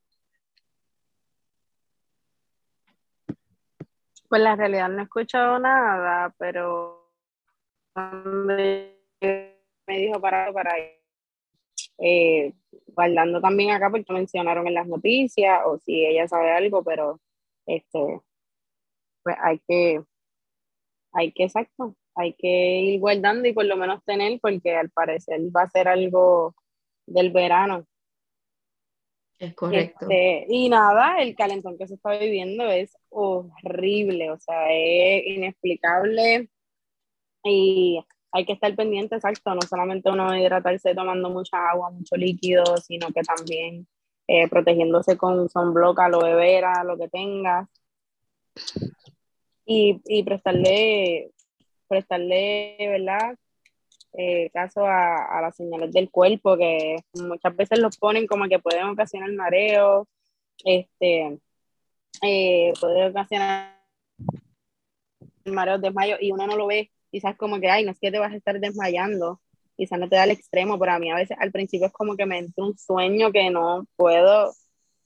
Pues 4.30 4.42
la 4.42 4.56
realidad 4.56 4.88
no 4.90 5.00
he 5.00 5.04
escuchado 5.04 5.60
nada, 5.60 6.34
pero 6.38 7.12
me 7.96 8.98
dijo 9.88 10.22
para, 10.22 10.54
para 10.54 10.72
eh, 12.02 12.54
guardando 12.88 13.40
también 13.42 13.72
acá 13.72 13.90
porque 13.90 14.12
mencionaron 14.12 14.68
en 14.68 14.74
las 14.74 14.88
noticias 14.88 15.62
o 15.66 15.78
si 15.80 16.06
ella 16.06 16.28
sabe 16.28 16.52
algo, 16.52 16.84
pero 16.84 17.20
este, 17.66 18.22
pues 19.24 19.36
hay 19.42 19.60
que, 19.68 20.02
hay 21.14 21.32
que, 21.32 21.44
exacto, 21.44 21.96
hay 22.16 22.34
que 22.34 22.48
ir 22.48 23.00
guardando 23.00 23.48
y 23.48 23.54
por 23.54 23.66
lo 23.66 23.78
menos 23.78 24.04
tener 24.04 24.40
porque 24.42 24.76
al 24.76 24.90
parecer 24.90 25.40
va 25.56 25.64
a 25.64 25.70
ser 25.70 25.88
algo 25.88 26.56
del 27.06 27.32
verano. 27.32 27.86
Es 29.40 29.56
correcto. 29.56 30.06
Este, 30.08 30.46
y 30.50 30.70
nada, 30.70 31.20
el 31.20 31.36
calentón 31.36 31.78
que 31.78 31.88
se 31.88 31.96
está 31.96 32.18
viviendo 32.18 32.64
es 32.66 32.96
horrible, 33.10 34.32
o 34.32 34.40
sea, 34.40 34.68
es 34.72 35.26
inexplicable 35.26 36.50
y 37.44 38.04
hay 38.32 38.46
que 38.46 38.54
estar 38.54 38.74
pendiente, 38.76 39.16
exacto, 39.16 39.54
no 39.54 39.62
solamente 39.62 40.10
uno 40.10 40.36
hidratarse 40.36 40.96
tomando 40.96 41.30
mucha 41.30 41.70
agua, 41.70 41.92
mucho 41.92 42.16
líquido, 42.16 42.64
sino 42.78 43.10
que 43.10 43.22
también 43.22 43.88
eh, 44.28 44.48
protegiéndose 44.48 45.18
con 45.18 45.50
sunblock, 45.50 46.00
aloe 46.00 46.36
vera, 46.36 46.84
lo 46.84 46.98
que 46.98 47.10
tengas. 47.10 47.68
Y, 49.66 50.02
y 50.06 50.24
prestarle, 50.24 51.32
prestarle, 51.88 52.78
¿verdad? 52.80 53.36
Eh, 54.14 54.50
caso 54.54 54.86
a, 54.86 55.42
las 55.42 55.56
señales 55.56 55.92
del 55.92 56.10
cuerpo, 56.10 56.58
que 56.58 56.98
muchas 57.14 57.56
veces 57.56 57.80
los 57.80 57.98
ponen 57.98 58.28
como 58.28 58.48
que 58.48 58.60
pueden 58.60 58.86
ocasionar 58.88 59.32
mareo, 59.34 60.08
este, 60.66 61.40
eh, 62.22 62.74
puede 62.80 63.10
ocasionar 63.10 63.82
mareos, 65.46 65.82
desmayos, 65.82 66.22
y 66.22 66.32
uno 66.32 66.48
no 66.48 66.56
lo 66.58 66.68
ve 66.68 66.92
quizás 67.12 67.36
como 67.38 67.60
que, 67.60 67.70
ay, 67.70 67.86
no 67.86 67.92
es 67.92 68.00
que 68.00 68.12
te 68.12 68.20
vas 68.20 68.32
a 68.32 68.38
estar 68.38 68.60
desmayando, 68.60 69.42
quizás 69.76 70.00
no 70.00 70.10
te 70.10 70.16
da 70.16 70.24
el 70.26 70.32
extremo, 70.32 70.80
pero 70.80 70.94
a 70.94 71.00
mí 71.00 71.12
a 71.12 71.16
veces 71.16 71.38
al 71.40 71.52
principio 71.52 71.88
es 71.88 71.94
como 71.94 72.16
que 72.16 72.26
me 72.26 72.40
entra 72.40 72.64
un 72.66 72.78
sueño 72.78 73.32
que 73.32 73.50
no 73.50 73.86
puedo 73.96 74.54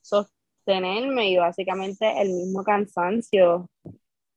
sostenerme 0.02 1.30
y 1.30 1.36
básicamente 1.36 2.20
el 2.20 2.30
mismo 2.30 2.62
cansancio 2.64 3.68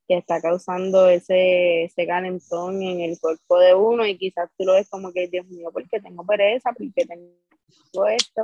que 0.08 0.18
está 0.18 0.42
causando 0.42 1.08
ese, 1.08 1.84
ese 1.84 2.08
calentón 2.08 2.82
en 2.82 3.02
el 3.02 3.20
cuerpo 3.20 3.60
de 3.60 3.76
uno 3.76 4.06
y 4.08 4.18
quizás 4.18 4.50
tú 4.58 4.66
lo 4.66 4.74
ves 4.74 4.90
como 4.90 5.14
que, 5.14 5.28
Dios 5.28 5.46
mío, 5.48 5.72
¿por 5.72 5.88
qué 5.88 6.00
tengo 6.02 6.26
pereza? 6.26 6.74
¿Por 6.74 6.92
qué 6.94 7.06
tengo 7.06 8.08
esto? 8.08 8.44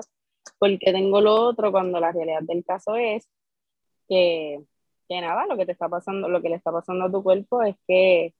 ¿Por 0.59 0.77
qué 0.77 0.91
tengo 0.91 1.21
lo 1.21 1.33
otro? 1.33 1.71
Cuando 1.71 1.99
la 1.99 2.11
realidad 2.11 2.41
del 2.43 2.63
caso 2.63 2.95
es 2.95 3.27
que, 4.07 4.63
que 5.09 5.21
nada, 5.21 5.47
lo 5.47 5.57
que 5.57 5.65
te 5.65 5.71
está 5.71 5.89
pasando, 5.89 6.29
lo 6.29 6.41
que 6.41 6.49
le 6.49 6.55
está 6.55 6.71
pasando 6.71 7.05
a 7.05 7.11
tu 7.11 7.23
cuerpo 7.23 7.63
es 7.63 7.75
que 7.87 8.35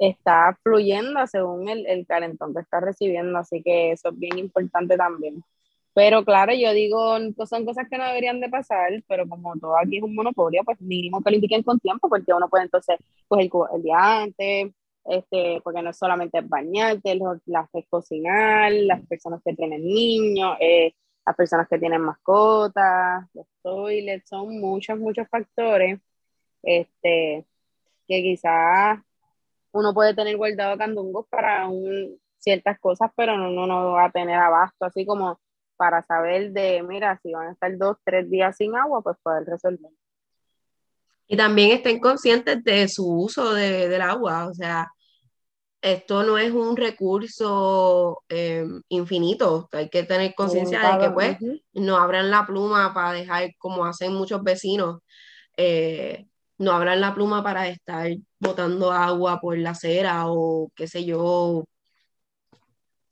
está 0.00 0.58
fluyendo 0.62 1.26
según 1.26 1.68
el, 1.68 1.86
el 1.86 2.06
calentón 2.06 2.54
que 2.54 2.60
está 2.60 2.80
recibiendo, 2.80 3.38
así 3.38 3.62
que 3.62 3.92
eso 3.92 4.10
es 4.10 4.18
bien 4.18 4.38
importante 4.38 4.96
también. 4.96 5.42
Pero 5.94 6.24
claro, 6.24 6.52
yo 6.54 6.72
digo, 6.72 7.16
pues 7.36 7.48
son 7.48 7.64
cosas 7.64 7.88
que 7.90 7.98
no 7.98 8.06
deberían 8.06 8.40
de 8.40 8.48
pasar, 8.48 8.90
pero 9.08 9.28
como 9.28 9.56
todo 9.58 9.76
aquí 9.76 9.98
es 9.98 10.02
un 10.02 10.14
monopolio, 10.14 10.62
pues 10.64 10.80
mínimo 10.80 11.22
que 11.22 11.30
lo 11.30 11.36
indiquen 11.36 11.62
con 11.62 11.80
tiempo, 11.80 12.08
porque 12.08 12.32
uno 12.32 12.48
puede 12.48 12.64
entonces, 12.64 12.96
pues 13.28 13.42
el, 13.46 13.50
el 13.74 13.82
día 13.82 14.22
antes, 14.22 14.72
este, 15.04 15.60
porque 15.62 15.82
no 15.82 15.90
es 15.90 15.98
solamente 15.98 16.40
bañarte, 16.42 17.18
las 17.46 17.68
que 17.72 17.84
cocinar, 17.88 18.72
las 18.72 19.04
personas 19.06 19.40
que 19.44 19.54
tienen 19.54 19.82
niños, 19.82 20.56
eh, 20.60 20.94
las 21.26 21.36
personas 21.36 21.68
que 21.68 21.78
tienen 21.78 22.02
mascotas, 22.02 23.24
los 23.34 23.46
toilets, 23.62 24.28
son 24.28 24.60
muchos, 24.60 24.98
muchos 24.98 25.28
factores 25.28 26.00
este, 26.62 27.46
que 28.06 28.22
quizás 28.22 29.00
uno 29.72 29.94
puede 29.94 30.14
tener 30.14 30.36
guardado 30.36 30.76
candungos 30.76 31.26
para 31.28 31.68
ciertas 32.38 32.78
cosas, 32.80 33.10
pero 33.16 33.36
no, 33.36 33.66
no, 33.66 33.92
va 33.92 34.06
a 34.06 34.10
tener 34.10 34.36
abasto, 34.36 34.84
así 34.84 35.04
como 35.06 35.38
para 35.76 36.02
saber 36.02 36.52
de, 36.52 36.82
mira, 36.82 37.18
si 37.22 37.32
van 37.32 37.48
a 37.48 37.52
estar 37.52 37.76
dos, 37.76 37.96
tres 38.04 38.28
días 38.30 38.56
sin 38.56 38.74
agua, 38.76 39.02
pues 39.02 39.16
poder 39.22 39.44
resolver. 39.44 39.90
Y 41.26 41.36
también 41.36 41.70
estén 41.70 42.00
conscientes 42.00 42.62
de 42.64 42.88
su 42.88 43.06
uso 43.06 43.54
de, 43.54 43.88
del 43.88 44.02
agua, 44.02 44.48
o 44.48 44.54
sea, 44.54 44.90
esto 45.80 46.22
no 46.22 46.36
es 46.36 46.52
un 46.52 46.76
recurso 46.76 48.22
eh, 48.28 48.66
infinito, 48.88 49.68
hay 49.72 49.88
que 49.88 50.02
tener 50.02 50.34
conciencia 50.34 50.80
de 50.80 51.04
que 51.04 51.10
pues 51.10 51.38
no 51.72 51.96
abran 51.96 52.30
la 52.30 52.46
pluma 52.46 52.92
para 52.92 53.12
dejar 53.12 53.54
como 53.56 53.86
hacen 53.86 54.12
muchos 54.12 54.42
vecinos, 54.42 55.00
eh, 55.56 56.26
no 56.60 56.72
abran 56.72 57.00
la 57.00 57.14
pluma 57.14 57.42
para 57.42 57.68
estar 57.68 58.06
botando 58.38 58.92
agua 58.92 59.40
por 59.40 59.56
la 59.56 59.70
acera 59.70 60.24
o 60.26 60.70
qué 60.76 60.86
sé 60.86 61.06
yo. 61.06 61.64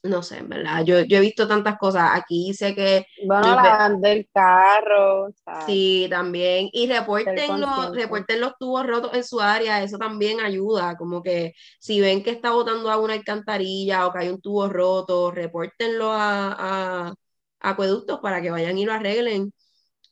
No 0.02 0.22
sé, 0.22 0.38
en 0.38 0.50
verdad. 0.50 0.84
Yo, 0.84 0.98
he 0.98 1.20
visto 1.20 1.48
tantas 1.48 1.78
cosas. 1.78 2.10
Aquí 2.12 2.52
sé 2.52 2.74
que. 2.74 3.06
Bueno, 3.26 3.56
la 3.56 3.90
del 3.98 4.28
carro. 4.32 5.28
Sí, 5.64 6.06
también. 6.10 6.68
Y 6.72 6.88
reporten 6.88 7.58
los, 7.60 7.96
reporten 7.96 8.40
los 8.40 8.52
tubos 8.58 8.86
rotos 8.86 9.14
en 9.14 9.24
su 9.24 9.40
área. 9.40 9.82
Eso 9.82 9.96
también 9.96 10.40
ayuda. 10.40 10.96
Como 10.96 11.22
que 11.22 11.54
si 11.80 12.02
ven 12.02 12.22
que 12.22 12.30
está 12.30 12.50
botando 12.50 12.90
agua 12.90 13.06
una 13.06 13.14
alcantarilla 13.14 14.06
o 14.06 14.12
que 14.12 14.18
hay 14.18 14.28
un 14.28 14.42
tubo 14.42 14.68
roto, 14.68 15.30
repórtenlo 15.30 16.12
a, 16.12 17.08
a 17.08 17.14
acueductos 17.60 18.20
para 18.20 18.42
que 18.42 18.50
vayan 18.50 18.76
y 18.76 18.84
lo 18.84 18.92
arreglen 18.92 19.52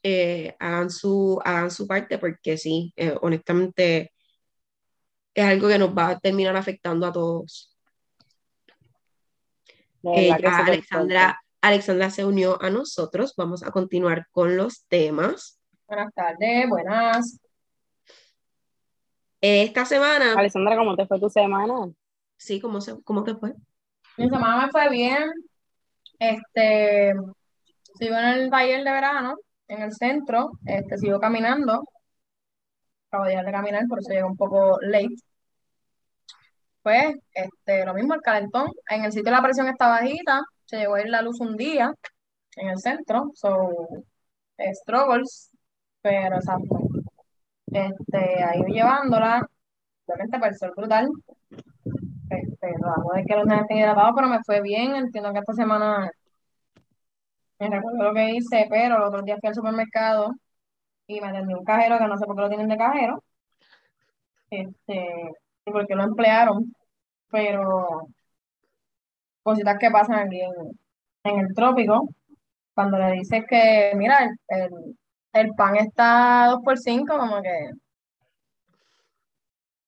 eh, 0.09 0.55
hagan, 0.61 0.89
su, 0.89 1.41
hagan 1.45 1.69
su 1.69 1.85
parte, 1.85 2.19
porque 2.19 2.57
sí, 2.57 2.93
eh, 2.95 3.17
honestamente 3.23 4.13
es 5.35 5.45
algo 5.45 5.67
que 5.67 5.81
nos 5.81 5.99
va 5.99 6.11
a 6.11 6.21
terminar 6.21 6.57
afectando 6.57 7.09
a 7.09 7.13
todos. 7.13 7.77
Eh, 10.05 10.31
Alexandra, 10.31 11.43
Alexandra 11.61 12.11
se 12.11 12.25
unió 12.25 12.57
a 12.63 12.71
nosotros. 12.71 13.35
Vamos 13.37 13.65
a 13.65 13.73
continuar 13.73 14.29
con 14.31 14.57
los 14.57 14.87
temas. 14.87 15.61
Buenas 15.89 16.15
tardes, 16.15 16.69
buenas. 16.69 17.41
Esta 19.41 19.85
semana. 19.87 20.35
Alexandra, 20.39 20.77
¿cómo 20.77 20.95
te 20.95 21.09
fue 21.09 21.19
tu 21.19 21.29
semana? 21.29 21.91
Sí, 22.37 22.61
¿cómo, 22.61 22.81
se, 22.81 23.03
cómo 23.03 23.25
te 23.25 23.35
fue? 23.35 23.55
Mi 24.19 24.29
semana 24.31 24.67
me 24.67 24.71
fue 24.71 24.89
bien. 24.89 25.33
Este, 26.21 27.13
sigo 27.99 28.15
en 28.15 28.25
el 28.25 28.51
taller 28.51 28.85
de 28.85 28.93
verano 28.93 29.37
en 29.69 29.83
el 29.83 29.93
centro, 29.93 30.53
este, 30.65 30.99
sigo 30.99 31.19
caminando, 31.21 31.85
acabo 33.09 33.25
de 33.25 33.31
dejar 33.31 33.47
de 33.47 33.53
caminar, 33.53 33.87
por 33.89 33.99
eso 34.01 34.11
llegué 34.11 34.25
un 34.25 34.37
poco 34.37 34.79
late. 34.81 35.15
Pues, 36.83 37.17
este, 37.35 37.85
lo 37.85 37.95
mismo, 37.95 38.15
el 38.15 38.21
calentón. 38.23 38.69
En 38.89 39.05
el 39.05 39.13
sitio 39.13 39.33
la 39.33 39.43
presión 39.43 39.67
está 39.69 39.89
bajita, 39.89 40.43
se 40.65 40.79
llegó 40.79 40.95
a 40.95 41.01
ir 41.01 41.09
la 41.09 41.23
luz 41.23 41.41
un 41.41 41.57
día 41.57 41.93
en 42.57 42.69
el 42.69 42.79
centro, 42.79 43.31
so, 43.35 43.89
struggles, 44.83 45.51
pero 46.03 46.37
exacto. 46.37 46.79
Este, 47.67 48.43
ahí 48.45 48.63
llevándola, 48.69 49.47
para 50.07 50.49
el 50.49 50.57
sol 50.57 50.73
brutal. 50.77 51.09
Este, 52.31 52.75
tratando 52.79 53.13
de 53.15 53.25
que 53.25 53.35
los 53.37 53.47
nenes 53.47 53.63
estén 53.63 53.79
hidratados, 53.79 54.13
pero 54.15 54.29
me 54.29 54.43
fue 54.45 54.61
bien. 54.63 54.95
Entiendo 54.95 55.33
que 55.33 55.41
esta 55.41 55.53
semana 55.55 56.11
me 57.59 57.71
recuerdo 57.71 58.05
lo 58.05 58.15
que 58.15 58.31
hice, 58.31 58.67
pero 58.71 58.97
el 58.97 59.03
otro 59.03 59.23
día 59.23 59.37
fui 59.41 59.49
al 59.49 59.55
supermercado 59.55 60.33
y 61.07 61.21
me 61.21 61.29
atendió 61.29 61.59
un 61.59 61.65
cajero 61.65 61.99
que 61.99 62.07
no 62.07 62.19
sé 62.19 62.27
por 62.27 62.37
qué 62.37 62.43
lo 62.43 62.49
tienen 62.49 62.69
de 62.69 62.77
cajero. 62.77 63.23
Este, 64.51 65.33
y 65.65 65.71
porque 65.71 65.95
lo 65.95 66.05
emplearon, 66.05 66.75
pero 67.31 68.09
cositas 69.43 69.79
que 69.79 69.91
pasan 69.91 70.27
aquí 70.27 70.41
en, 70.41 70.53
en 71.25 71.41
el 71.41 71.55
trópico, 71.55 72.09
cuando 72.75 72.99
le 72.99 73.13
dices 73.13 73.45
que, 73.49 73.93
mira, 73.97 74.29
el, 74.49 74.97
el, 75.33 75.55
pan 75.55 75.77
está 75.77 76.49
2 76.51 76.61
por 76.63 76.79
5 76.79 77.19
como 77.19 77.43
que, 77.43 77.71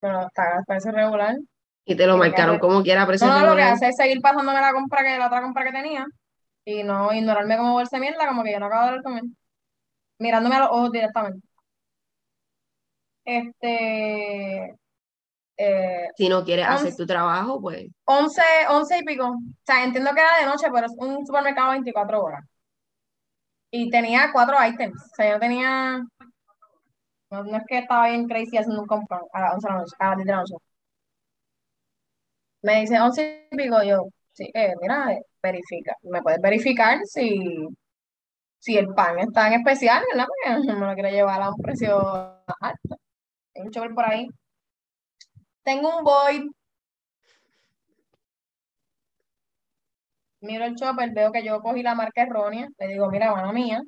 pero 0.00 0.26
está 0.26 0.62
parece 0.66 0.90
regular. 0.90 1.36
Y 1.84 1.96
te 1.96 2.06
lo 2.06 2.16
marcaron 2.16 2.58
como 2.58 2.82
quiera, 2.82 3.06
precio 3.06 3.26
No, 3.26 3.40
no, 3.40 3.46
lo 3.46 3.56
que 3.56 3.62
hace 3.62 3.88
es 3.88 3.96
seguir 3.96 4.20
pasándome 4.20 4.60
la 4.60 4.72
compra 4.72 5.02
que 5.02 5.18
la 5.18 5.26
otra 5.26 5.42
compra 5.42 5.64
que 5.64 5.72
tenía 5.72 6.06
y 6.68 6.82
no 6.82 7.12
ignorarme 7.14 7.56
como 7.56 7.72
bolsa 7.72 7.96
de 7.96 8.00
mierda, 8.02 8.28
como 8.28 8.42
que 8.44 8.52
yo 8.52 8.60
no 8.60 8.66
acabo 8.66 8.82
de 8.82 8.88
hablar 8.88 9.02
con 9.02 9.18
él. 9.18 9.36
Mirándome 10.18 10.56
a 10.56 10.60
los 10.60 10.68
ojos 10.70 10.92
directamente. 10.92 11.48
Este, 13.24 14.76
eh, 15.56 16.08
si 16.16 16.28
no 16.28 16.44
quieres 16.44 16.66
hacer 16.68 16.94
tu 16.94 17.06
trabajo, 17.06 17.60
pues. 17.60 17.86
11, 18.04 18.42
11 18.68 18.98
y 18.98 19.04
pico. 19.04 19.28
O 19.30 19.38
sea, 19.64 19.84
entiendo 19.84 20.10
que 20.14 20.20
era 20.20 20.40
de 20.40 20.46
noche, 20.46 20.66
pero 20.72 20.86
es 20.86 20.94
un 20.98 21.26
supermercado 21.26 21.70
24 21.70 22.22
horas. 22.22 22.44
Y 23.70 23.90
tenía 23.90 24.30
cuatro 24.32 24.56
items. 24.62 25.02
O 25.12 25.14
sea, 25.14 25.32
yo 25.32 25.40
tenía. 25.40 26.02
No, 27.30 27.56
es 27.56 27.62
que 27.66 27.78
estaba 27.78 28.08
bien 28.08 28.26
crazy 28.28 28.56
haciendo 28.58 28.82
un 28.82 28.86
compra 28.86 29.20
a 29.32 29.40
las 29.40 29.54
11 29.54 29.68
de 29.68 29.74
la 29.74 29.78
noche, 29.80 29.96
a 29.98 30.08
las 30.08 30.16
10 30.16 30.26
de 30.26 30.32
la 30.32 30.38
noche. 30.40 30.54
Me 32.62 32.80
dice 32.80 33.00
11 33.00 33.48
y 33.50 33.56
pico, 33.56 33.82
yo, 33.82 34.04
sí, 34.32 34.50
eh, 34.54 34.74
mira, 34.80 35.12
eh, 35.12 35.22
verifica. 35.42 35.94
¿Me 36.02 36.22
puedes 36.22 36.40
verificar 36.40 36.98
si, 37.04 37.68
si 38.58 38.76
el 38.76 38.88
pan 38.94 39.18
está 39.20 39.48
en 39.48 39.54
especial, 39.60 40.02
¿verdad? 40.12 40.26
Porque 40.28 40.72
no 40.72 40.78
me 40.80 40.86
lo 40.86 40.94
quiero 40.94 41.10
llevar 41.10 41.42
a 41.42 41.50
un 41.50 41.56
precio 41.62 41.98
alto. 42.60 42.96
Hay 43.54 43.62
un 43.62 43.70
chover 43.70 43.94
por 43.94 44.04
ahí 44.04 44.28
tengo 45.68 45.98
un 45.98 46.02
boy. 46.04 46.50
Miro 50.40 50.64
el 50.64 50.74
chopper, 50.76 51.10
veo 51.12 51.30
que 51.32 51.44
yo 51.44 51.60
cogí 51.60 51.82
la 51.82 51.94
marca 51.94 52.22
errónea. 52.22 52.68
Le 52.78 52.86
digo, 52.88 53.08
mira, 53.10 53.32
mano 53.32 53.52
mía, 53.52 53.80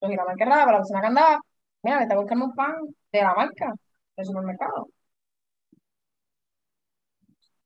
cogí 0.00 0.16
la 0.16 0.24
marca 0.24 0.44
errada, 0.44 0.64
pero 0.66 0.72
la 0.72 0.78
persona 0.78 1.00
que 1.02 1.06
andaba, 1.08 1.40
mira, 1.82 1.96
me 1.98 2.02
está 2.04 2.16
buscando 2.16 2.46
un 2.46 2.54
pan 2.54 2.74
de 3.12 3.22
la 3.22 3.34
marca 3.34 3.74
del 4.16 4.26
supermercado. 4.26 4.88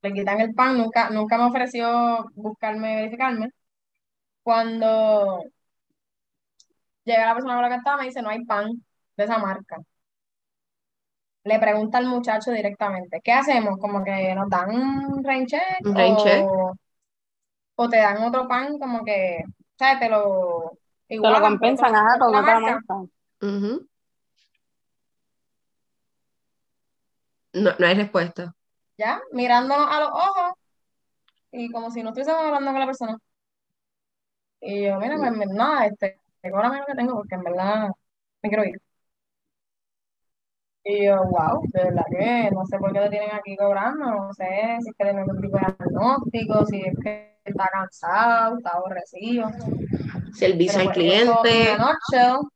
Le 0.06 0.12
quitan 0.12 0.40
el 0.40 0.54
pan, 0.54 0.78
nunca, 0.78 1.10
nunca 1.10 1.36
me 1.38 1.44
ofreció 1.44 2.26
buscarme, 2.34 2.96
verificarme. 2.96 3.50
Cuando 4.42 5.42
llega 7.04 7.26
la 7.26 7.34
persona 7.34 7.54
con 7.54 7.62
la 7.62 7.68
que 7.68 7.74
estaba, 7.76 7.96
me 7.98 8.04
dice, 8.04 8.22
no 8.22 8.28
hay 8.30 8.44
pan 8.44 8.84
de 9.16 9.24
esa 9.24 9.38
marca 9.38 9.78
le 11.46 11.60
pregunta 11.60 11.98
al 11.98 12.06
muchacho 12.06 12.50
directamente, 12.50 13.20
¿qué 13.22 13.32
hacemos? 13.32 13.78
Como 13.78 14.02
que 14.02 14.34
nos 14.34 14.50
dan 14.50 14.70
un 14.70 15.22
rain 15.24 15.46
check, 15.46 15.80
o, 17.76 17.88
te 17.88 17.98
dan 17.98 18.22
otro 18.24 18.48
pan 18.48 18.78
como 18.78 19.04
que, 19.04 19.44
¿sabes? 19.78 20.00
Te 20.00 20.08
lo... 20.08 20.72
Igual, 21.08 21.34
te 21.34 21.40
lo 21.40 21.46
compensan, 21.46 21.94
ajá, 21.94 22.18
con 22.18 22.34
otra 22.34 22.58
marca. 22.58 23.04
No, 27.52 27.70
no 27.78 27.86
hay 27.86 27.94
respuesta. 27.94 28.52
Ya, 28.98 29.20
mirándonos 29.32 29.86
a 29.90 30.00
los 30.00 30.08
ojos 30.10 30.52
y 31.52 31.70
como 31.70 31.90
si 31.90 32.02
no 32.02 32.10
estuviésemos 32.10 32.42
hablando 32.42 32.70
con 32.70 32.80
la 32.80 32.86
persona. 32.86 33.18
Y 34.60 34.84
yo, 34.84 34.98
mira, 34.98 35.16
pues, 35.18 35.48
nada, 35.50 35.86
este, 35.86 36.20
cóbrame 36.50 36.78
lo 36.78 36.86
que 36.86 36.94
tengo 36.94 37.14
porque 37.14 37.34
en 37.34 37.44
verdad 37.44 37.88
me 38.42 38.48
quiero 38.48 38.64
ir. 38.64 38.80
Y 40.84 41.06
yo, 41.06 41.16
wow, 41.24 41.62
de 41.72 41.82
verdad 41.84 42.04
que 42.10 42.50
no 42.52 42.64
sé 42.64 42.78
por 42.78 42.92
qué 42.92 43.00
te 43.00 43.10
tienen 43.10 43.34
aquí 43.34 43.56
cobrando, 43.56 44.04
no 44.06 44.32
sé 44.32 44.78
si 44.80 44.88
es 44.88 44.94
que 44.96 45.04
tiene 45.04 45.20
algún 45.20 45.40
tipo 45.40 45.58
de 45.58 45.74
diagnóstico, 45.78 46.66
si 46.66 46.82
es 46.82 46.94
que 47.02 47.40
está 47.44 47.68
cansado, 47.72 48.56
está 48.58 48.70
aborrecido. 48.70 49.48
Servicio 50.32 50.80
al 50.80 50.92
cliente. 50.92 51.76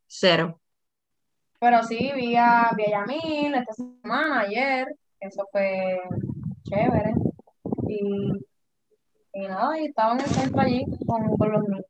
Cero. 0.06 0.60
Pero 1.58 1.82
sí, 1.82 2.12
vi 2.14 2.36
a, 2.36 2.70
vi 2.76 2.84
a 2.84 3.04
Yamil 3.04 3.54
esta 3.54 3.74
semana, 3.74 4.40
ayer, 4.40 4.94
eso 5.18 5.46
fue 5.50 6.00
chévere. 6.70 7.14
Y, 7.88 8.32
y 9.34 9.48
nada, 9.48 9.78
y 9.78 9.86
estaba 9.86 10.14
en 10.14 10.20
el 10.20 10.26
centro 10.26 10.60
allí 10.60 10.84
con, 11.06 11.36
con 11.36 11.52
los 11.52 11.62
niños, 11.68 11.84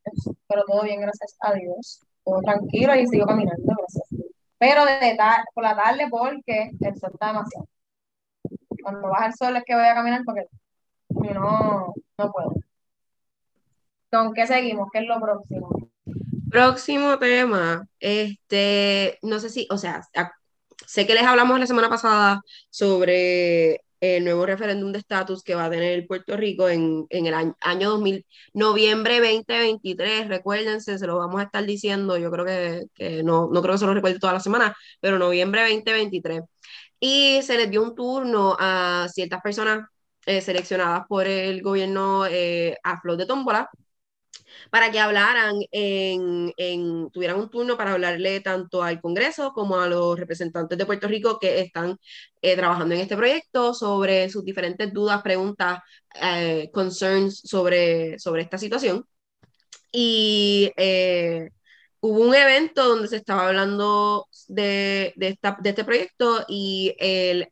pero 0.47 0.63
todo 0.65 0.83
bien, 0.83 1.01
gracias 1.01 1.37
a 1.41 1.53
Dios. 1.53 2.01
Todo 2.23 2.39
tranquilo 2.41 2.95
y 2.95 3.07
sigo 3.07 3.25
caminando, 3.25 3.73
gracias 3.77 4.31
pero 4.61 4.85
de 4.85 5.17
por 5.55 5.63
la 5.63 5.75
tarde 5.75 6.07
porque 6.07 6.69
el 6.79 6.95
sol 6.99 7.09
está 7.13 7.27
demasiado. 7.29 7.67
Cuando 8.83 9.09
baja 9.09 9.25
el 9.25 9.33
sol 9.33 9.57
es 9.57 9.63
que 9.65 9.73
voy 9.73 9.85
a 9.85 9.95
caminar 9.95 10.21
porque 10.23 10.45
no, 11.09 11.95
no 12.19 12.31
puedo. 12.31 12.53
¿Con 14.11 14.35
qué 14.35 14.45
seguimos? 14.45 14.89
¿Qué 14.93 14.99
es 14.99 15.07
lo 15.07 15.19
próximo? 15.19 15.67
Próximo 16.51 17.17
tema, 17.17 17.87
este, 17.99 19.17
no 19.23 19.39
sé 19.39 19.49
si, 19.49 19.67
o 19.71 19.79
sea, 19.79 20.07
sé 20.85 21.07
que 21.07 21.15
les 21.15 21.23
hablamos 21.23 21.59
la 21.59 21.65
semana 21.65 21.89
pasada 21.89 22.41
sobre 22.69 23.81
el 24.01 24.23
nuevo 24.23 24.45
referéndum 24.45 24.91
de 24.91 24.99
estatus 24.99 25.43
que 25.43 25.55
va 25.55 25.65
a 25.65 25.69
tener 25.69 26.07
Puerto 26.07 26.35
Rico 26.35 26.67
en, 26.69 27.07
el 27.09 27.33
año, 27.33 27.55
año 27.61 27.91
2000, 27.91 28.25
noviembre 28.53 29.19
2023, 29.19 30.27
recuérdense, 30.27 30.97
se 30.97 31.07
lo 31.07 31.17
vamos 31.17 31.39
a 31.41 31.45
estar 31.45 31.65
diciendo, 31.65 32.17
yo 32.17 32.31
creo 32.31 32.45
que, 32.45 33.23
no, 33.23 33.49
no 33.51 33.61
creo 33.61 33.75
que 33.75 33.79
se 33.79 33.85
lo 33.85 33.93
recuerde 33.93 34.19
toda 34.19 34.33
la 34.33 34.39
semana, 34.39 34.75
pero 34.99 35.19
noviembre 35.19 35.61
2023. 35.61 36.41
Y 36.99 37.41
se 37.43 37.57
les 37.57 37.69
dio 37.71 37.83
un 37.83 37.95
turno 37.95 38.55
a 38.59 39.07
ciertas 39.13 39.41
personas 39.41 39.87
eh, 40.25 40.41
seleccionadas 40.41 41.03
por 41.07 41.27
el 41.27 41.61
gobierno 41.61 42.25
eh, 42.27 42.77
a 42.83 42.99
flor 43.01 43.17
de 43.17 43.25
tómbola 43.25 43.69
para 44.69 44.91
que 44.91 44.99
hablaran, 44.99 45.55
en, 45.71 47.09
tuvieran 47.11 47.39
un 47.39 47.49
turno 47.49 47.77
para 47.77 47.93
hablarle 47.93 48.41
tanto 48.41 48.83
al 48.83 49.01
Congreso 49.01 49.53
como 49.53 49.79
a 49.79 49.87
los 49.87 50.19
representantes 50.19 50.77
de 50.77 50.85
Puerto 50.85 51.07
Rico 51.07 51.39
que 51.39 51.61
están 51.61 51.97
eh, 52.41 52.55
trabajando 52.55 52.95
en 52.95 53.01
este 53.01 53.17
proyecto 53.17 53.73
sobre 53.73 54.29
sus 54.29 54.43
diferentes 54.45 54.93
dudas, 54.93 55.21
preguntas, 55.21 55.79
eh, 56.21 56.69
concerns 56.73 57.41
sobre, 57.43 58.19
sobre 58.19 58.43
esta 58.43 58.57
situación. 58.57 59.05
Y 59.91 60.71
eh, 60.77 61.49
hubo 61.99 62.21
un 62.21 62.35
evento 62.35 62.87
donde 62.87 63.07
se 63.07 63.17
estaba 63.17 63.47
hablando 63.47 64.27
de, 64.47 65.13
de, 65.15 65.27
esta, 65.29 65.57
de 65.61 65.69
este 65.69 65.83
proyecto 65.83 66.45
y 66.47 66.95
el 66.99 67.49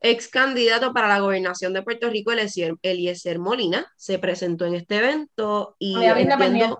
ex 0.00 0.28
candidato 0.28 0.92
para 0.92 1.08
la 1.08 1.20
gobernación 1.20 1.72
de 1.72 1.82
Puerto 1.82 2.08
Rico, 2.08 2.32
Eliezer 2.32 3.38
Molina, 3.38 3.86
se 3.96 4.18
presentó 4.18 4.64
en 4.64 4.74
este 4.74 4.96
evento 4.96 5.76
y 5.78 6.02
entiendo, 6.04 6.78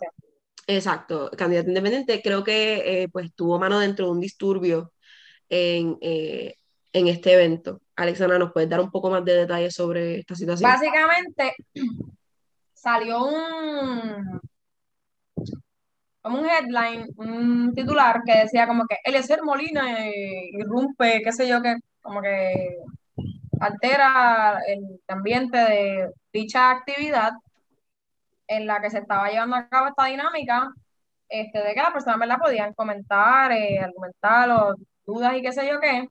exacto, 0.66 1.30
candidato 1.36 1.68
independiente, 1.68 2.22
creo 2.22 2.42
que 2.42 3.02
eh, 3.02 3.08
pues 3.08 3.34
tuvo 3.34 3.58
mano 3.58 3.78
dentro 3.78 4.06
de 4.06 4.12
un 4.12 4.20
disturbio 4.20 4.92
en, 5.48 5.98
eh, 6.00 6.56
en 6.92 7.08
este 7.08 7.34
evento. 7.34 7.80
Alexandra, 7.96 8.38
¿nos 8.38 8.52
puedes 8.52 8.70
dar 8.70 8.80
un 8.80 8.90
poco 8.90 9.10
más 9.10 9.24
de 9.24 9.34
detalles 9.34 9.74
sobre 9.74 10.20
esta 10.20 10.34
situación? 10.34 10.70
Básicamente 10.70 11.54
salió 12.74 13.24
un 13.24 14.40
como 16.22 16.38
un 16.38 16.46
headline, 16.46 17.08
un 17.16 17.74
titular 17.74 18.20
que 18.26 18.40
decía 18.40 18.66
como 18.66 18.84
que 18.86 18.96
Eliezer 19.04 19.42
Molina 19.42 20.06
eh, 20.06 20.50
irrumpe, 20.52 21.22
qué 21.24 21.32
sé 21.32 21.48
yo, 21.48 21.62
que 21.62 21.76
como 22.02 22.20
que 22.20 22.76
altera 23.60 24.60
el 24.66 25.00
ambiente 25.08 25.58
de 25.58 26.12
dicha 26.32 26.70
actividad 26.70 27.32
en 28.48 28.66
la 28.66 28.80
que 28.80 28.90
se 28.90 28.98
estaba 28.98 29.30
llevando 29.30 29.56
a 29.56 29.68
cabo 29.68 29.88
esta 29.88 30.06
dinámica, 30.06 30.72
este, 31.28 31.60
de 31.60 31.74
que 31.74 31.80
las 31.80 31.92
personas 31.92 32.18
¿verdad? 32.18 32.38
podían 32.38 32.74
comentar, 32.74 33.52
eh, 33.52 33.78
argumentar 33.78 34.50
o 34.50 34.74
dudas 35.06 35.36
y 35.36 35.42
qué 35.42 35.52
sé 35.52 35.68
yo 35.68 35.78
qué. 35.80 36.08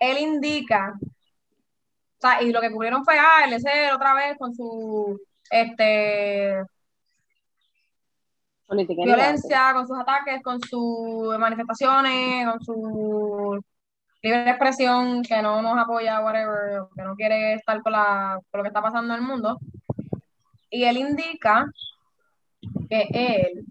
Él 0.00 0.18
indica, 0.18 0.94
o 0.98 2.20
sea, 2.20 2.42
y 2.42 2.50
lo 2.50 2.60
que 2.60 2.72
cubrieron 2.72 3.04
fue, 3.04 3.16
ah, 3.18 3.44
el 3.46 3.94
otra 3.94 4.14
vez 4.14 4.36
con 4.36 4.52
su, 4.54 5.20
este, 5.50 6.64
violencia, 8.68 9.72
con 9.74 9.86
sus 9.86 9.98
ataques, 9.98 10.42
con 10.42 10.60
sus 10.60 11.38
manifestaciones, 11.38 12.46
con 12.46 12.64
su 12.64 13.64
libre 14.22 14.50
expresión, 14.50 15.22
que 15.22 15.42
no 15.42 15.60
nos 15.62 15.78
apoya, 15.78 16.20
whatever, 16.20 16.84
que 16.94 17.02
no 17.02 17.16
quiere 17.16 17.54
estar 17.54 17.82
con, 17.82 17.92
la, 17.92 18.40
con 18.50 18.58
lo 18.58 18.62
que 18.62 18.68
está 18.68 18.80
pasando 18.80 19.14
en 19.14 19.20
el 19.20 19.26
mundo. 19.26 19.58
Y 20.70 20.84
él 20.84 20.96
indica 20.96 21.66
que 22.88 23.08
él 23.12 23.66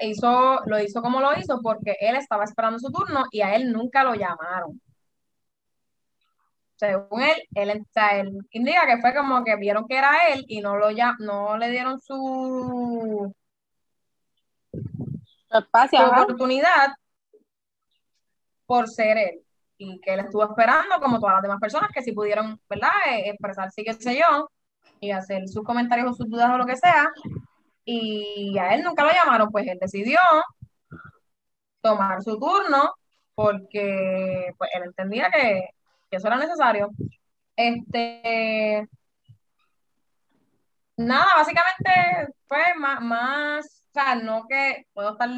hizo, 0.00 0.60
lo 0.66 0.80
hizo 0.80 1.02
como 1.02 1.20
lo 1.20 1.38
hizo 1.38 1.60
porque 1.62 1.96
él 2.00 2.16
estaba 2.16 2.44
esperando 2.44 2.78
su 2.78 2.90
turno 2.90 3.24
y 3.30 3.42
a 3.42 3.54
él 3.54 3.70
nunca 3.70 4.04
lo 4.04 4.14
llamaron. 4.14 4.80
Según 6.76 7.22
él, 7.22 7.42
él, 7.54 7.84
indica 8.52 8.86
que 8.86 9.00
fue 9.02 9.14
como 9.14 9.44
que 9.44 9.56
vieron 9.56 9.86
que 9.86 9.98
era 9.98 10.28
él 10.32 10.46
y 10.48 10.62
no, 10.62 10.76
lo 10.76 10.88
no 11.18 11.58
le 11.58 11.70
dieron 11.70 12.00
su, 12.00 13.34
Espacio, 15.50 16.08
oportunidad 16.08 16.94
por 18.70 18.88
ser 18.88 19.18
él. 19.18 19.42
Y 19.78 20.00
que 20.00 20.14
él 20.14 20.20
estuvo 20.20 20.44
esperando, 20.44 21.00
como 21.00 21.18
todas 21.18 21.34
las 21.36 21.42
demás 21.42 21.58
personas, 21.58 21.90
que 21.92 22.02
si 22.02 22.12
pudieron, 22.12 22.60
¿verdad?, 22.68 22.92
e, 23.10 23.30
expresar 23.30 23.68
sí, 23.72 23.82
qué 23.82 23.94
sé 23.94 24.16
yo, 24.16 24.48
y 25.00 25.10
hacer 25.10 25.48
sus 25.48 25.64
comentarios 25.64 26.08
o 26.08 26.14
sus 26.14 26.30
dudas 26.30 26.50
o 26.52 26.58
lo 26.58 26.66
que 26.66 26.76
sea, 26.76 27.10
y 27.84 28.56
a 28.58 28.74
él 28.74 28.84
nunca 28.84 29.02
lo 29.02 29.10
llamaron, 29.10 29.50
pues 29.50 29.66
él 29.66 29.76
decidió 29.80 30.20
tomar 31.80 32.22
su 32.22 32.38
turno 32.38 32.94
porque 33.34 34.52
pues, 34.56 34.70
él 34.74 34.84
entendía 34.84 35.30
que, 35.30 35.70
eso 36.12 36.28
era 36.28 36.36
necesario. 36.36 36.90
Este, 37.56 38.88
nada, 40.96 41.26
básicamente 41.36 42.32
fue 42.46 42.62
más, 42.78 43.00
más, 43.00 43.66
o 43.88 43.92
sea, 43.94 44.14
no 44.14 44.46
que 44.48 44.86
puedo 44.92 45.12
estar 45.12 45.28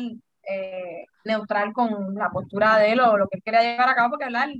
eh, 0.48 1.07
neutral 1.24 1.72
con 1.72 2.14
la 2.14 2.31
postura 2.31 2.78
de 2.78 2.92
él 2.92 3.00
o 3.00 3.16
lo 3.16 3.28
que 3.28 3.38
él 3.38 3.42
quería 3.44 3.62
llevar 3.62 3.88
a 3.88 3.94
cabo, 3.94 4.11
porque 4.11 4.24
hablar 4.24 4.50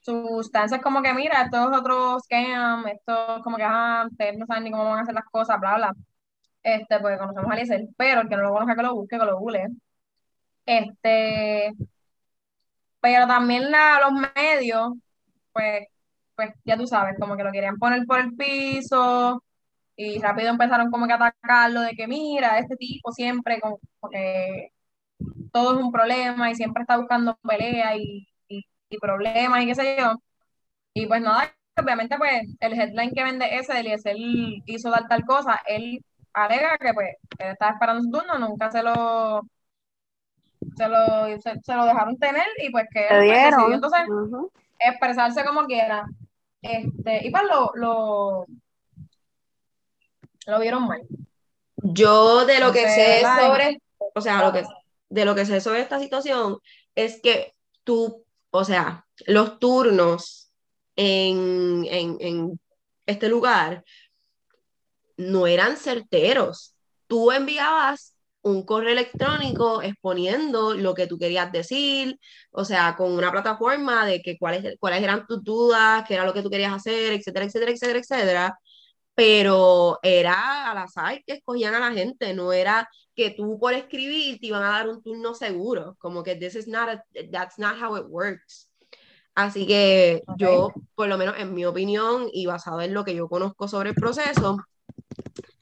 sustancias 0.00 0.80
como 0.82 1.02
que 1.02 1.14
mira, 1.14 1.42
estos 1.42 1.76
otros 1.76 2.22
scam, 2.24 2.86
estos 2.88 3.42
como 3.42 3.56
que 3.56 3.64
ah, 3.64 4.06
ustedes 4.10 4.36
no 4.38 4.46
saben 4.46 4.64
ni 4.64 4.70
cómo 4.72 4.84
van 4.84 5.00
a 5.00 5.02
hacer 5.02 5.14
las 5.14 5.24
cosas, 5.24 5.58
bla, 5.60 5.76
bla 5.76 5.94
este, 6.62 7.00
pues 7.00 7.18
conocemos 7.18 7.50
a 7.50 7.56
Liesel, 7.56 7.88
pero 7.96 8.20
el 8.22 8.28
que 8.28 8.36
no 8.36 8.42
lo 8.42 8.52
conozca 8.52 8.76
que 8.76 8.82
lo 8.82 8.94
busque, 8.94 9.18
que 9.18 9.24
lo 9.24 9.38
google. 9.38 9.68
Este, 10.66 11.72
pero 13.00 13.26
también 13.26 13.64
los 13.70 14.12
medios, 14.34 14.92
pues, 15.52 15.86
pues 16.36 16.50
ya 16.64 16.76
tú 16.76 16.86
sabes, 16.86 17.16
como 17.20 17.36
que 17.36 17.44
lo 17.44 17.52
querían 17.52 17.78
poner 17.78 18.06
por 18.06 18.20
el 18.20 18.34
piso 18.36 19.42
y 19.96 20.20
rápido 20.20 20.50
empezaron 20.50 20.90
como 20.90 21.06
que 21.06 21.12
a 21.12 21.16
atacarlo 21.16 21.80
de 21.82 21.92
que 21.92 22.06
mira, 22.08 22.58
este 22.58 22.76
tipo 22.76 23.12
siempre 23.12 23.60
como, 23.60 23.78
que 24.10 24.70
todo 25.52 25.78
es 25.78 25.84
un 25.84 25.92
problema 25.92 26.50
y 26.50 26.54
siempre 26.54 26.82
está 26.82 26.96
buscando 26.96 27.36
pelea 27.42 27.96
y, 27.96 28.28
y, 28.48 28.64
problemas 29.00 29.62
y 29.62 29.66
qué 29.66 29.74
sé 29.74 29.96
yo. 29.98 30.14
Y 30.94 31.06
pues 31.06 31.22
nada, 31.22 31.54
obviamente 31.76 32.16
pues 32.18 32.42
el 32.60 32.72
headline 32.74 33.12
que 33.14 33.24
vende 33.24 33.56
ese 33.56 33.72
de 33.72 33.80
Eliezer 33.80 34.16
hizo 34.66 34.90
tal 34.90 35.08
tal 35.08 35.24
cosa, 35.24 35.60
él 35.66 36.04
alega 36.34 36.78
que 36.78 36.92
pues 36.94 37.16
él 37.38 37.52
estaba 37.52 37.72
esperando 37.72 38.02
su 38.02 38.10
turno, 38.10 38.38
nunca 38.38 38.70
se 38.70 38.82
lo 38.82 39.42
se 40.76 40.88
lo, 40.88 41.26
se, 41.40 41.74
lo 41.74 41.84
dejaron 41.84 42.18
tener 42.18 42.46
y 42.58 42.70
pues 42.70 42.86
que 42.92 43.06
él 43.08 43.26
pues, 43.26 43.44
decidió 43.44 43.74
entonces 43.74 44.00
expresarse 44.78 45.44
como 45.44 45.64
quiera. 45.64 46.06
Este, 46.62 47.26
y 47.26 47.30
pues 47.30 47.42
lo, 47.44 47.72
lo, 47.74 48.46
lo 50.46 50.60
vieron 50.60 50.86
mal. 50.86 51.02
Yo 51.76 52.46
de 52.46 52.60
lo 52.60 52.72
que 52.72 52.88
sé 52.88 53.22
sobre, 53.22 53.80
o 54.14 54.20
sea, 54.20 54.42
lo 54.44 54.52
que, 54.52 54.64
de 55.12 55.24
lo 55.26 55.34
que 55.34 55.44
sé 55.44 55.60
sobre 55.60 55.82
esta 55.82 56.00
situación 56.00 56.58
es 56.94 57.20
que 57.20 57.54
tú, 57.84 58.24
o 58.50 58.64
sea, 58.64 59.06
los 59.26 59.58
turnos 59.58 60.50
en, 60.96 61.86
en, 61.90 62.16
en 62.20 62.60
este 63.04 63.28
lugar 63.28 63.84
no 65.18 65.46
eran 65.46 65.76
certeros. 65.76 66.74
Tú 67.06 67.30
enviabas 67.30 68.16
un 68.40 68.64
correo 68.64 68.92
electrónico 68.92 69.82
exponiendo 69.82 70.74
lo 70.74 70.94
que 70.94 71.06
tú 71.06 71.18
querías 71.18 71.52
decir, 71.52 72.18
o 72.50 72.64
sea, 72.64 72.96
con 72.96 73.12
una 73.12 73.30
plataforma 73.30 74.06
de 74.06 74.22
que 74.22 74.38
cuáles, 74.38 74.76
cuáles 74.80 75.02
eran 75.02 75.26
tus 75.26 75.44
dudas, 75.44 76.04
qué 76.08 76.14
era 76.14 76.24
lo 76.24 76.32
que 76.32 76.42
tú 76.42 76.48
querías 76.50 76.72
hacer, 76.72 77.12
etcétera, 77.12 77.44
etcétera, 77.44 77.70
etcétera, 77.70 77.98
etcétera. 77.98 78.58
Pero 79.14 79.98
era 80.02 80.70
al 80.70 80.78
azar 80.78 81.22
que 81.26 81.34
escogían 81.34 81.74
a 81.74 81.80
la 81.80 81.92
gente, 81.92 82.32
no 82.34 82.52
era 82.52 82.88
que 83.14 83.30
tú 83.30 83.58
por 83.58 83.74
escribir 83.74 84.40
te 84.40 84.46
iban 84.46 84.62
a 84.62 84.70
dar 84.70 84.88
un 84.88 85.02
turno 85.02 85.34
seguro, 85.34 85.96
como 85.98 86.22
que 86.22 86.34
this 86.36 86.54
is 86.54 86.66
not 86.66 87.00
that's 87.30 87.58
not 87.58 87.76
how 87.80 87.96
it 87.96 88.06
works. 88.08 88.70
Así 89.34 89.66
que 89.66 90.22
yo, 90.36 90.72
por 90.94 91.08
lo 91.08 91.16
menos 91.16 91.36
en 91.38 91.54
mi 91.54 91.64
opinión 91.64 92.28
y 92.32 92.46
basado 92.46 92.82
en 92.82 92.92
lo 92.92 93.04
que 93.04 93.14
yo 93.14 93.28
conozco 93.28 93.66
sobre 93.66 93.90
el 93.90 93.94
proceso, 93.94 94.58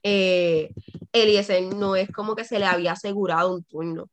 eh, 0.03 0.73
Eliezer 1.13 1.75
no 1.75 1.95
es 1.95 2.11
como 2.11 2.35
que 2.35 2.45
se 2.45 2.59
le 2.59 2.67
había 2.67 2.93
asegurado 2.93 3.55
un 3.55 3.65
turno. 3.65 4.09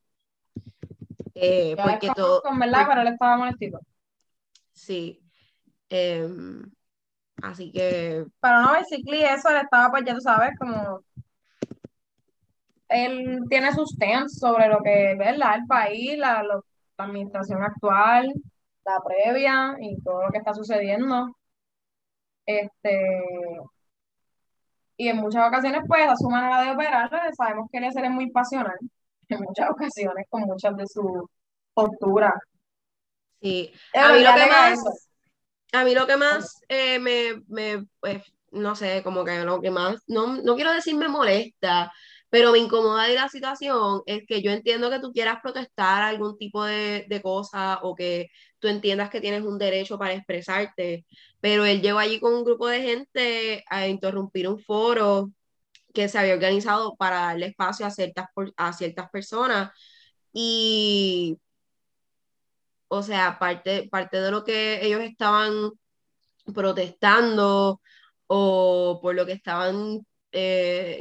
Eh, 1.34 1.76
porque 1.82 2.10
todo. 2.16 2.42
Con 2.42 2.60
verdad, 2.60 2.86
pero 2.88 3.02
él 3.02 3.08
estaba 3.08 3.38
molestito. 3.38 3.80
Sí. 4.74 5.22
Em, 5.90 6.70
así 7.42 7.72
que. 7.72 8.26
Pero 8.42 8.62
no, 8.62 8.72
basically 8.72 9.24
eso 9.24 9.50
él 9.50 9.58
estaba, 9.58 9.92
pues 9.92 10.04
ya 10.06 10.14
tú 10.14 10.22
sabes, 10.22 10.52
como. 10.60 11.02
Él 12.90 13.42
tiene 13.50 13.74
sus 13.74 13.98
temas 13.98 14.38
sobre 14.38 14.70
lo 14.70 14.82
que 14.82 15.12
es 15.12 15.20
el 15.20 15.68
país, 15.68 16.18
la, 16.18 16.42
la 16.42 16.62
administración 16.98 17.62
actual, 17.62 18.32
la 18.86 19.02
previa 19.06 19.76
y 19.82 20.02
todo 20.02 20.24
lo 20.24 20.32
que 20.32 20.38
está 20.38 20.54
sucediendo. 20.54 21.36
Este, 22.46 23.02
y 24.98 25.10
en 25.10 25.18
muchas 25.18 25.48
ocasiones, 25.48 25.82
pues, 25.88 26.10
a 26.10 26.16
su 26.16 26.30
manera 26.30 26.64
de 26.64 26.72
operar, 26.72 27.10
sabemos 27.36 27.70
que 27.72 27.78
Eliezer 27.78 28.06
es 28.06 28.12
muy 28.12 28.32
pasional, 28.32 28.78
en 29.30 29.42
muchas 29.42 29.70
ocasiones, 29.70 30.26
con 30.30 30.42
muchas 30.42 30.76
de 30.76 30.88
su 30.88 31.30
postura. 31.74 32.34
Sí, 33.40 33.72
a 33.94 34.14
mí, 34.14 34.24
lo 34.24 34.34
que 34.34 34.50
más, 34.50 35.07
a 35.74 35.84
mí 35.84 35.94
lo 35.94 36.08
que 36.08 36.18
más 36.18 36.62
eh, 36.70 37.00
me, 37.00 37.44
me 37.48 37.86
pues, 38.00 38.24
no 38.52 38.76
sé, 38.76 39.02
como 39.04 39.24
que 39.26 39.44
lo 39.44 39.62
que 39.62 39.72
más, 39.72 40.02
no, 40.08 40.38
no 40.42 40.56
quiero 40.56 40.72
decir 40.74 40.96
me 40.96 41.08
molesta, 41.10 41.92
pero 42.30 42.52
me 42.52 42.60
incomoda 42.60 43.06
de 43.08 43.16
la 43.16 43.30
situación 43.30 44.02
es 44.06 44.24
que 44.28 44.42
yo 44.42 44.52
entiendo 44.52 44.90
que 44.90 45.00
tú 45.00 45.12
quieras 45.14 45.40
protestar 45.42 46.04
algún 46.04 46.38
tipo 46.38 46.64
de, 46.64 47.06
de 47.10 47.22
cosa 47.22 47.80
o 47.84 47.96
que 47.96 48.30
tú 48.60 48.68
entiendas 48.68 49.10
que 49.10 49.22
tienes 49.22 49.44
un 49.44 49.58
derecho 49.58 49.98
para 49.98 50.14
expresarte, 50.14 51.06
pero 51.40 51.66
él 51.66 51.82
llegó 51.82 52.00
allí 52.00 52.20
con 52.20 52.34
un 52.34 52.44
grupo 52.44 52.68
de 52.68 52.82
gente 52.82 53.64
a 53.70 53.88
interrumpir 53.88 54.48
un 54.48 54.60
foro 54.60 55.32
que 55.94 56.10
se 56.10 56.20
había 56.20 56.34
organizado 56.34 56.96
para 56.98 57.22
darle 57.22 57.48
espacio 57.48 57.86
a 57.86 57.92
ciertas, 57.92 58.28
a 58.58 58.74
ciertas 58.74 59.10
personas 59.10 59.72
y, 60.34 61.40
o 62.88 63.04
sea, 63.04 63.38
parte, 63.40 63.88
parte 63.90 64.20
de 64.22 64.32
lo 64.32 64.44
que 64.44 64.86
ellos 64.86 65.02
estaban 65.02 65.72
protestando 66.54 67.82
o 68.28 69.00
por 69.02 69.16
lo 69.16 69.26
que 69.26 69.34
estaban 69.34 70.06
eh, 70.32 70.98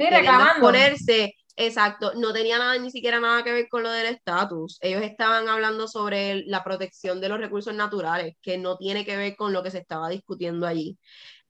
ponerse 0.59 1.33
Exacto, 1.59 2.13
no 2.15 2.33
tenía 2.33 2.59
nada, 2.59 2.77
ni 2.77 2.91
siquiera 2.91 3.19
nada 3.19 3.43
que 3.43 3.51
ver 3.51 3.67
con 3.67 3.81
lo 3.81 3.89
del 3.91 4.05
estatus. 4.05 4.77
Ellos 4.81 5.01
estaban 5.01 5.49
hablando 5.49 5.87
sobre 5.87 6.43
la 6.45 6.63
protección 6.63 7.19
de 7.19 7.29
los 7.29 7.39
recursos 7.39 7.73
naturales, 7.73 8.35
que 8.43 8.59
no 8.59 8.77
tiene 8.77 9.03
que 9.03 9.17
ver 9.17 9.35
con 9.35 9.53
lo 9.53 9.63
que 9.63 9.71
se 9.71 9.79
estaba 9.79 10.09
discutiendo 10.09 10.67
allí. 10.67 10.99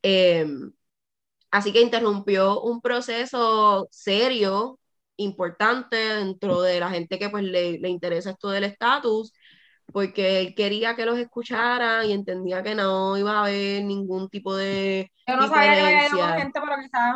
Em, 0.02 0.72
así 1.52 1.74
que 1.74 1.82
interrumpió 1.82 2.62
un 2.62 2.82
proceso 2.82 3.88
serio, 3.92 4.80
importante 5.18 5.98
dentro 5.98 6.62
de 6.62 6.80
la 6.80 6.90
gente 6.92 7.20
que 7.20 7.30
pues 7.30 7.44
le, 7.44 7.72
interesa 7.90 8.32
esto 8.32 8.50
del 8.50 8.66
estatus, 8.66 9.34
porque 9.92 10.42
él 10.42 10.56
quería 10.56 10.96
que 10.96 11.06
los 11.06 11.18
escucharan 11.18 12.06
y 12.06 12.14
entendía 12.14 12.64
que 12.64 12.76
no 12.76 13.18
iba 13.18 13.38
a 13.38 13.42
haber 13.42 13.84
ningún 13.84 14.30
tipo 14.30 14.56
de... 14.56 15.12
Yo 15.28 15.36
no 15.38 15.48
sabía 15.48 15.74
que 15.74 16.08
había 16.08 16.38
gente, 16.38 16.60
pero 16.60 16.82
quizás 16.82 17.16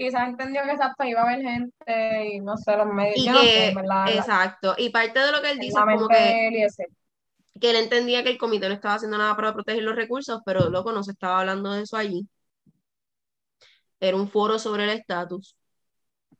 quizás 0.00 0.28
entendió 0.28 0.62
que 0.62 0.70
exacto 0.70 1.04
iba 1.04 1.20
a 1.20 1.24
haber 1.24 1.42
gente 1.42 2.28
y 2.32 2.40
no 2.40 2.56
sé, 2.56 2.74
los 2.74 2.86
medios. 2.86 3.18
Y 3.18 3.30
que, 3.30 3.74
exacto, 4.16 4.74
y 4.78 4.88
parte 4.88 5.20
de 5.20 5.30
lo 5.30 5.42
que 5.42 5.50
él 5.50 5.58
dice 5.58 5.78
es 5.78 5.94
como 5.94 6.08
que, 6.08 6.68
que 7.60 7.70
él 7.70 7.76
entendía 7.76 8.22
que 8.24 8.30
el 8.30 8.38
comité 8.38 8.68
no 8.68 8.74
estaba 8.74 8.94
haciendo 8.94 9.18
nada 9.18 9.36
para 9.36 9.52
proteger 9.52 9.82
los 9.82 9.94
recursos, 9.94 10.40
pero 10.46 10.70
loco, 10.70 10.92
no 10.92 11.02
se 11.02 11.12
estaba 11.12 11.40
hablando 11.40 11.72
de 11.72 11.82
eso 11.82 11.98
allí. 11.98 12.26
Era 14.00 14.16
un 14.16 14.30
foro 14.30 14.58
sobre 14.58 14.84
el 14.84 14.90
estatus. 14.90 15.54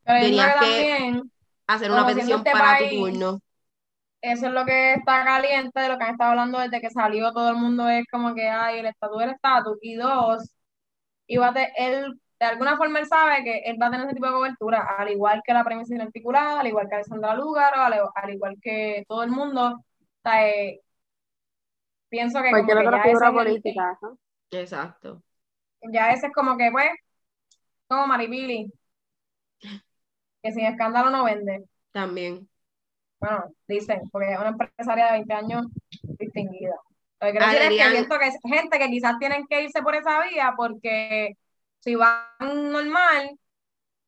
Tenías 0.07 0.57
que, 0.65 1.21
hacer 1.67 1.91
una 1.91 2.07
petición 2.07 2.39
este 2.39 2.53
para 2.53 2.79
tu 2.79 2.89
turno. 2.89 3.41
Eso 4.23 4.47
es 4.47 4.53
lo 4.53 4.65
que 4.67 4.95
está 4.95 5.25
caliente 5.25 5.81
de 5.81 5.89
lo 5.89 5.97
que 5.97 6.05
han 6.05 6.13
estado 6.13 6.31
hablando 6.31 6.59
desde 6.59 6.81
que 6.81 6.91
salió 6.91 7.33
todo 7.33 7.51
el 7.51 7.57
mundo 7.57 7.89
es 7.89 8.05
como 8.11 8.35
que 8.35 8.49
hay 8.49 8.81
el 8.81 8.87
estatus 8.87 9.19
del 9.19 9.31
estatus 9.31 9.79
y 9.81 9.95
dos, 9.95 10.55
iba 11.27 11.49
a 11.49 11.63
él 11.77 12.21
de 12.41 12.47
alguna 12.47 12.77
forma 12.79 12.99
él 12.99 13.07
sabe 13.07 13.45
que 13.45 13.59
él 13.67 13.77
va 13.81 13.89
a 13.89 13.91
tener 13.91 14.07
ese 14.07 14.15
tipo 14.15 14.27
de 14.27 14.33
cobertura, 14.33 14.97
al 14.99 15.11
igual 15.11 15.43
que 15.45 15.53
la 15.53 15.63
premisa 15.63 15.95
inarticulada, 15.95 16.61
al 16.61 16.67
igual 16.67 16.89
que 16.89 16.95
Alessandra 16.95 17.35
Lugar, 17.35 17.75
al, 17.77 18.33
igual 18.33 18.57
que 18.63 19.05
todo 19.07 19.23
el 19.23 19.31
mundo. 19.31 19.77
O 19.77 19.85
sea, 20.23 20.49
eh, 20.49 20.81
pienso 22.09 22.41
que. 22.43 22.49
Cualquier 22.49 22.79
otra 22.79 23.03
figura 23.03 23.31
política. 23.31 23.99
Exacto. 24.51 25.23
Ya 25.93 26.13
ese 26.13 26.29
es 26.29 26.33
como 26.33 26.57
que, 26.57 26.71
pues, 26.73 26.89
como 27.87 28.07
Maripili, 28.07 28.73
que 29.61 30.53
sin 30.53 30.65
escándalo 30.65 31.11
no 31.11 31.25
vende. 31.25 31.67
También. 31.93 32.50
Bueno, 33.21 33.53
dicen, 33.69 34.01
porque 34.11 34.33
es 34.33 34.39
una 34.39 34.49
empresaria 34.49 35.07
de 35.07 35.13
20 35.13 35.35
años 35.35 35.67
distinguida. 36.19 36.75
Lo 37.21 37.27
que 37.27 37.33
quiero 37.33 37.47
decir 37.47 37.63
es 37.63 37.69
que 37.69 37.91
siento 37.91 38.19
que 38.19 38.27
es 38.29 38.37
gente 38.43 38.79
que 38.79 38.89
quizás 38.89 39.19
tienen 39.19 39.47
que 39.47 39.63
irse 39.63 39.83
por 39.83 39.95
esa 39.95 40.23
vía 40.25 40.55
porque 40.57 41.37
si 41.81 41.95
van 41.95 42.25
normal, 42.41 43.39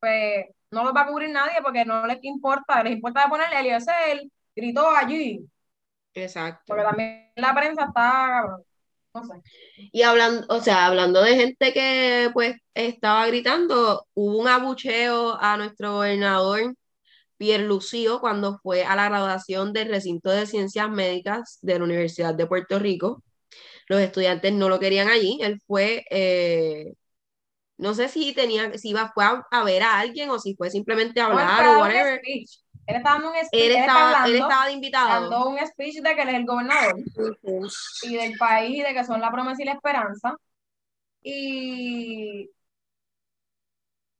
pues 0.01 0.47
no 0.71 0.85
los 0.85 0.95
va 0.95 1.03
a 1.03 1.07
cubrir 1.07 1.31
nadie 1.31 1.61
porque 1.63 1.85
no 1.85 2.07
les 2.07 2.25
importa, 2.25 2.83
les 2.83 2.95
importa 2.95 3.29
ponerle 3.29 3.61
Eliezer, 3.61 4.23
gritó 4.57 4.89
allí. 4.91 5.41
Exacto. 6.15 6.63
Porque 6.67 6.85
también 6.85 7.33
la 7.37 7.55
prensa 7.55 7.85
está, 7.85 8.59
no 9.13 9.25
sé. 9.25 9.35
Y 9.93 10.03
hablando, 10.03 10.47
o 10.49 10.61
sea, 10.61 10.87
hablando 10.87 11.23
de 11.23 11.37
gente 11.37 11.73
que 11.75 12.31
pues 12.33 12.57
estaba 12.73 13.27
gritando, 13.27 14.07
hubo 14.15 14.39
un 14.39 14.49
abucheo 14.49 15.37
a 15.39 15.59
nuestro 15.59 15.93
gobernador 15.97 16.75
Pierre 17.43 17.65
Lucio 17.65 18.21
cuando 18.21 18.61
fue 18.63 18.85
a 18.85 18.95
la 18.95 19.09
graduación 19.09 19.73
del 19.73 19.89
recinto 19.89 20.31
de 20.31 20.47
ciencias 20.47 20.89
médicas 20.89 21.59
de 21.61 21.77
la 21.77 21.85
Universidad 21.85 22.37
de 22.37 22.47
Puerto 22.47 22.79
Rico. 22.79 23.25
Los 23.89 24.01
estudiantes 24.01 24.53
no 24.53 24.69
lo 24.69 24.79
querían 24.79 25.09
allí. 25.09 25.41
Él 25.43 25.61
fue 25.67 26.05
eh, 26.11 26.93
no 27.79 27.95
sé 27.95 28.09
si 28.09 28.33
tenía, 28.33 28.79
si 28.79 28.91
iba 28.91 29.11
fue 29.13 29.25
a, 29.25 29.65
ver 29.65 29.83
a 29.83 29.99
alguien 29.99 30.31
o 30.31 30.39
si 30.39 30.55
fue 30.55 30.71
simplemente 30.71 31.21
a 31.21 31.27
hablar 31.27 31.67
o 31.67 31.81
whatever. 31.81 32.21
Él 32.25 32.47
estaba 32.87 33.17
dando 33.17 33.31
un 33.31 33.45
speech. 33.45 33.61
Él 33.61 33.73
estaba, 33.73 34.25
él, 34.25 34.35
estaba 34.37 34.67
de 34.67 34.73
invitado. 34.73 35.09
Dando 35.09 35.49
un 35.49 35.67
speech 35.67 35.97
de 35.97 36.15
que 36.15 36.23
él 36.23 36.29
es 36.29 36.35
el 36.37 36.47
gobernador 36.47 36.95
y 38.03 38.17
del 38.17 38.39
país 38.39 38.79
y 38.79 38.83
de 38.83 38.95
que 38.95 39.05
son 39.05 39.21
la 39.21 39.33
promesa 39.33 39.61
y 39.63 39.65
la 39.65 39.73
esperanza. 39.73 40.37
Y 41.25 42.51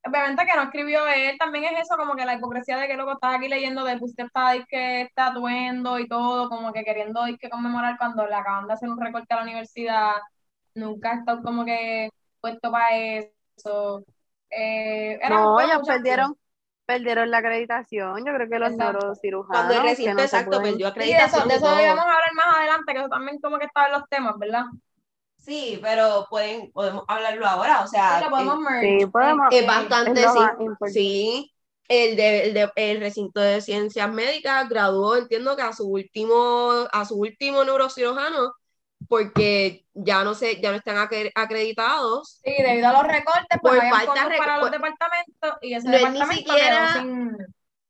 obviamente 0.05 0.45
que 0.45 0.55
no 0.55 0.63
escribió 0.63 1.07
él, 1.07 1.37
también 1.37 1.65
es 1.65 1.81
eso, 1.81 1.97
como 1.97 2.15
que 2.15 2.25
la 2.25 2.35
hipocresía 2.35 2.77
de 2.77 2.87
que 2.87 2.95
luego 2.95 3.13
estás 3.13 3.35
aquí 3.35 3.47
leyendo 3.47 3.83
de 3.83 3.97
que 3.97 4.05
usted 4.05 4.25
está 4.25 4.53
que 4.67 5.01
está 5.01 5.27
atuendo 5.27 5.99
y 5.99 6.07
todo, 6.07 6.49
como 6.49 6.73
que 6.73 6.83
queriendo 6.83 7.21
que 7.39 7.49
conmemorar 7.49 7.97
cuando 7.97 8.25
le 8.27 8.35
acaban 8.35 8.67
de 8.67 8.73
hacer 8.73 8.89
un 8.89 8.99
recorte 8.99 9.33
a 9.33 9.37
la 9.37 9.43
universidad, 9.43 10.11
nunca 10.75 11.11
ha 11.11 11.15
estado 11.15 11.41
como 11.43 11.65
que 11.65 12.09
puesto 12.41 12.71
para 12.71 12.95
eso 12.95 14.05
eh, 14.55 15.19
no, 15.29 15.59
ellos 15.59 15.79
perdieron, 15.87 16.37
perdieron 16.85 17.31
la 17.31 17.39
acreditación. 17.39 18.23
Yo 18.25 18.33
creo 18.33 18.49
que 18.49 18.59
los 18.59 18.71
neurocirujanos. 18.73 19.47
Cuando 19.47 19.73
el 19.73 19.83
recinto 19.83 20.21
exacto 20.21 20.61
perdió 20.61 20.87
acreditación. 20.87 21.45
Y 21.45 21.49
de 21.49 21.55
eso, 21.55 21.63
de 21.63 21.75
eso 21.79 21.89
a 21.89 21.91
hablar 21.91 22.33
más 22.35 22.55
adelante, 22.57 22.93
que 22.93 22.99
eso 22.99 23.09
también 23.09 23.39
como 23.39 23.57
que 23.57 23.65
está 23.65 23.87
en 23.87 23.93
los 23.93 24.07
temas, 24.09 24.37
¿verdad? 24.37 24.65
Sí, 25.43 25.77
pero 25.81 26.25
pueden, 26.29 26.71
podemos 26.71 27.03
hablarlo 27.05 27.45
ahora, 27.45 27.81
o 27.81 27.87
sea, 27.87 28.19
sí, 28.19 28.25
podemos 28.29 28.59
sí, 28.79 29.05
podemos, 29.07 29.47
es 29.51 29.67
bastante, 29.67 30.25
sí, 30.25 30.89
sí, 30.93 31.53
el, 31.89 32.15
de, 32.15 32.43
el, 32.45 32.53
de, 32.53 32.71
el, 32.77 32.99
recinto 33.01 33.41
de 33.41 33.59
ciencias 33.59 34.09
médicas 34.09 34.69
graduó, 34.69 35.17
entiendo 35.17 35.57
que 35.57 35.63
a 35.63 35.73
su 35.73 35.85
último, 35.85 36.87
a 36.89 37.03
su 37.03 37.15
último 37.15 37.65
neurocirujano, 37.65 38.53
porque 39.09 39.85
ya 39.93 40.23
no 40.23 40.33
sé, 40.33 40.61
ya 40.61 40.71
no 40.71 40.77
están 40.77 40.97
acreditados. 41.35 42.39
Sí, 42.41 42.53
debido 42.57 42.87
a 42.87 42.93
los 42.93 43.03
recortes, 43.03 43.59
pues 43.61 43.81
por 43.81 43.89
falta 43.89 44.29
para 44.37 44.57
los 44.59 44.71
departamentos 44.71 45.57
y 45.61 45.73
ese 45.73 45.89
departamento 45.89 46.31
ni 46.31 46.37
siquiera, 46.37 46.93
sin 46.93 47.37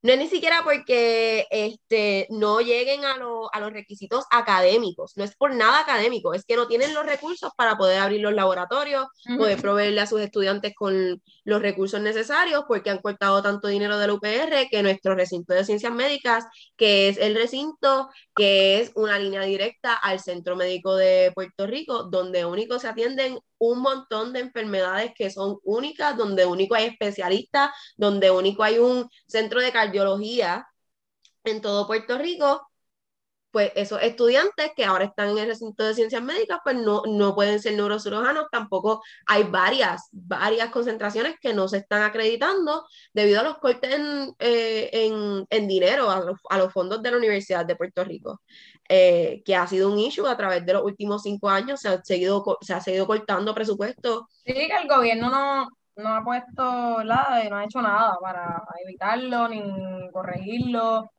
no 0.04 0.12
es 0.12 0.20
ni 0.20 0.28
siquiera 0.28 0.62
porque 0.66 1.48
este, 1.50 2.28
no 2.30 2.60
lleguen 2.60 3.06
a, 3.06 3.13
a, 3.54 3.60
los 3.62 3.72
requisitos 3.72 4.26
académicos, 4.32 5.13
no 5.16 5.24
es 5.24 5.34
por 5.36 5.56
nada 5.56 5.80
académico, 5.80 6.34
es 6.34 6.44
que 6.44 6.58
no 6.58 6.68
tienen 6.68 6.94
los 6.94 7.06
recursos 7.06 7.52
para 7.56 7.78
poder 7.78 8.00
abrir 8.00 8.20
los 8.20 8.34
laboratorios, 8.34 9.08
poder 9.38 9.62
proveerle 9.62 10.02
a 10.02 10.08
sus 10.08 10.20
estudiantes 10.20 10.74
con 10.76 11.22
los 11.46 11.62
recursos 11.62 12.02
necesarios, 12.02 12.66
porque 12.68 12.89
han 12.89 13.00
cortado 13.00 13.42
tanto 13.42 13.70
dinero 13.70 13.98
del 13.98 14.12
UPR 14.12 14.68
que 14.70 14.84
nuestro 14.84 15.16
recinto 15.16 15.54
de 15.54 15.63
ciencias 15.63 15.94
médicas, 15.94 16.46
que 16.76 17.08
es 17.08 17.18
el 17.18 17.36
recinto 17.36 18.10
que 18.36 18.82
es 18.82 18.92
una 18.96 19.18
línea 19.18 19.44
directa 19.44 19.94
al 19.94 20.20
Centro 20.20 20.58
Médico 20.58 20.96
de 20.96 21.32
Puerto 21.34 21.66
Rico, 21.66 22.04
donde 22.04 22.46
único 22.46 22.78
se 22.78 22.89
atienden 22.89 23.39
un 23.58 23.80
montón 23.80 24.34
de 24.34 24.42
enfermedades 24.42 25.13
que 25.16 25.30
son 25.30 25.58
únicas, 25.63 26.18
donde 26.18 26.46
único 26.46 26.76
hay 26.76 26.86
especialistas, 26.88 27.72
donde 27.96 28.30
único 28.30 28.63
hay 28.63 28.78
un 28.80 29.08
centro 29.28 29.62
de 29.62 29.72
cardiología 29.72 29.92
en 31.43 31.62
todo 31.62 31.88
Puerto 31.88 32.17
Rico, 32.17 32.67
pues 33.53 33.71
esos 33.75 34.01
estudiantes 34.01 34.71
que 34.75 34.84
ahora 34.84 35.06
están 35.06 35.29
en 35.29 35.38
el 35.38 35.47
recinto 35.47 35.84
de 35.84 35.93
ciencias 35.93 36.23
médicas, 36.23 36.58
pues 36.63 36.75
no, 36.75 37.03
no 37.06 37.36
pueden 37.36 37.60
ser 37.60 37.75
neurocirujanos, 37.75 38.47
tampoco 38.51 39.03
hay 39.27 39.43
varias, 39.43 40.10
varias 40.12 40.71
concentraciones 40.71 41.36
que 41.39 41.53
no 41.53 41.67
se 41.67 41.77
están 41.77 42.01
acreditando 42.01 42.84
debido 43.13 43.41
a 43.41 43.43
los 43.43 43.60
cortes 43.60 43.93
en, 43.93 44.34
eh, 44.39 45.67
dinero, 45.67 46.10
a 46.10 46.21
los, 46.21 46.39
a 46.49 46.58
los 46.58 46.73
fondos 46.73 47.03
de 47.03 47.12
la 47.12 47.17
Universidad 47.17 47.63
de 47.63 47.75
Puerto 47.75 48.03
Rico. 48.03 48.41
Eh, 48.89 49.43
que 49.45 49.56
ha 49.56 49.67
sido 49.67 49.91
un 49.91 49.99
issue 49.99 50.25
a 50.25 50.36
través 50.36 50.65
de 50.65 50.73
los 50.73 50.84
últimos 50.84 51.21
cinco 51.21 51.47
años, 51.47 51.79
se 51.79 51.89
ha 51.89 52.03
seguido, 52.03 52.58
se 52.60 52.73
ha 52.73 52.82
seguido 52.82 53.06
cortando 53.06 53.53
presupuesto. 53.53 54.27
Sí, 54.43 54.53
que 54.53 54.75
el 54.82 54.88
gobierno 54.88 55.29
no, 55.29 55.69
no 55.95 56.15
ha 56.15 56.23
puesto, 56.23 57.03
nada, 57.03 57.43
no 57.49 57.58
ha 57.58 57.65
hecho 57.65 57.82
nada 57.82 58.15
para 58.21 58.63
evitarlo 58.84 59.47
ni 59.47 60.10
corregirlo, 60.12 61.10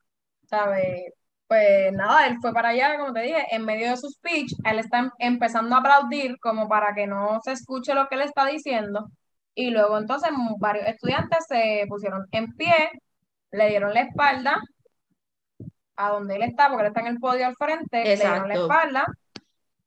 ¿sabes? 0.47 1.13
Pues 1.47 1.93
nada, 1.93 2.27
él 2.27 2.39
fue 2.41 2.53
para 2.53 2.71
allá, 2.71 2.99
como 2.99 3.13
te 3.13 3.21
dije, 3.23 3.47
en 3.51 3.65
medio 3.65 3.91
de 3.91 3.97
su 3.97 4.09
speech, 4.09 4.53
él 4.65 4.79
está 4.79 4.99
em, 5.01 5.11
empezando 5.19 5.75
a 5.75 5.79
aplaudir 5.79 6.39
como 6.41 6.69
para 6.69 6.95
que 6.95 7.07
no 7.07 7.41
se 7.43 7.53
escuche 7.53 7.95
lo 7.95 8.09
que 8.09 8.17
él 8.17 8.23
está 8.23 8.47
diciendo, 8.47 9.09
y 9.55 9.71
luego 9.71 9.99
entonces 9.99 10.31
varios 10.59 10.87
estudiantes 10.89 11.47
se 11.49 11.85
pusieron 11.89 12.27
en 12.33 12.53
pie, 12.57 12.75
le 13.53 13.69
dieron 13.69 13.95
la 13.95 14.01
espalda 14.03 14.61
a 15.97 16.11
donde 16.11 16.37
él 16.37 16.43
está, 16.43 16.69
porque 16.69 16.83
él 16.83 16.89
está 16.89 17.01
en 17.01 17.07
el 17.09 17.21
podio 17.21 17.47
al 17.47 17.57
frente, 17.57 18.05
le 18.05 18.17
dieron 18.17 18.49
la 18.49 18.55
espalda, 18.55 19.07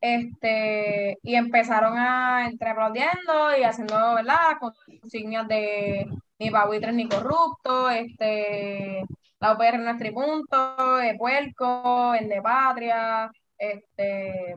este, 0.02 1.18
y 1.24 1.36
empezaron 1.36 1.98
a 1.98 2.48
entrar 2.48 2.74
aplaudiendo 2.74 3.58
y 3.60 3.64
haciendo, 3.64 4.16
¿verdad? 4.16 4.58
Consignias 4.60 5.48
de 5.48 6.08
ni 6.40 6.52
pabuitres 6.52 6.94
ni 6.94 7.08
corruptos, 7.10 7.92
este, 7.94 9.04
la 9.40 9.54
UPR 9.54 9.76
en 9.76 9.86
nuestro 9.86 10.14
punto, 10.14 10.98
de 10.98 11.16
puerco, 11.16 12.14
en 12.16 12.30
de 12.30 12.42
patria, 12.42 13.32
este, 13.58 14.56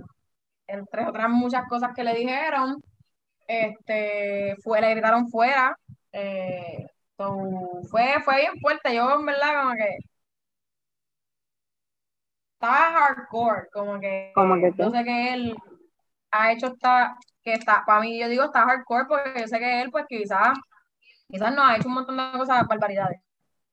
entre 0.67 1.07
otras 1.07 1.31
muchas 1.31 1.67
cosas 1.69 1.93
que 1.95 2.05
le 2.05 2.15
dijeron, 2.15 2.83
este, 3.47 4.57
fue, 4.63 4.81
le 4.81 4.91
gritaron 4.93 5.29
fuera, 5.31 5.77
eh, 6.13 6.87
fue, 7.91 8.21
fue 8.25 8.37
bien 8.37 8.59
fuerte, 8.61 8.95
yo 8.95 9.19
en 9.19 9.27
verdad 9.27 9.63
como 9.63 9.75
que 9.75 9.99
estaba 12.61 12.93
hardcore, 12.93 13.69
como 13.73 13.99
que, 13.99 14.33
como 14.35 14.55
que 14.57 14.73
yo 14.77 14.91
sé 14.91 15.03
que 15.03 15.33
él 15.33 15.57
ha 16.31 16.53
hecho 16.53 16.67
esta, 16.67 17.17
que 17.43 17.55
está, 17.55 17.83
para 17.87 18.01
mí 18.01 18.21
yo 18.21 18.29
digo 18.29 18.45
está 18.45 18.65
hardcore 18.67 19.07
porque 19.09 19.41
yo 19.41 19.47
sé 19.47 19.59
que 19.59 19.81
él 19.81 19.91
pues 19.91 20.05
quizás, 20.07 20.59
quizás 21.29 21.55
no 21.55 21.65
ha 21.65 21.77
hecho 21.77 21.89
un 21.89 21.95
montón 21.95 22.19
de 22.19 22.39
cosas, 22.39 22.67
barbaridades, 22.69 23.19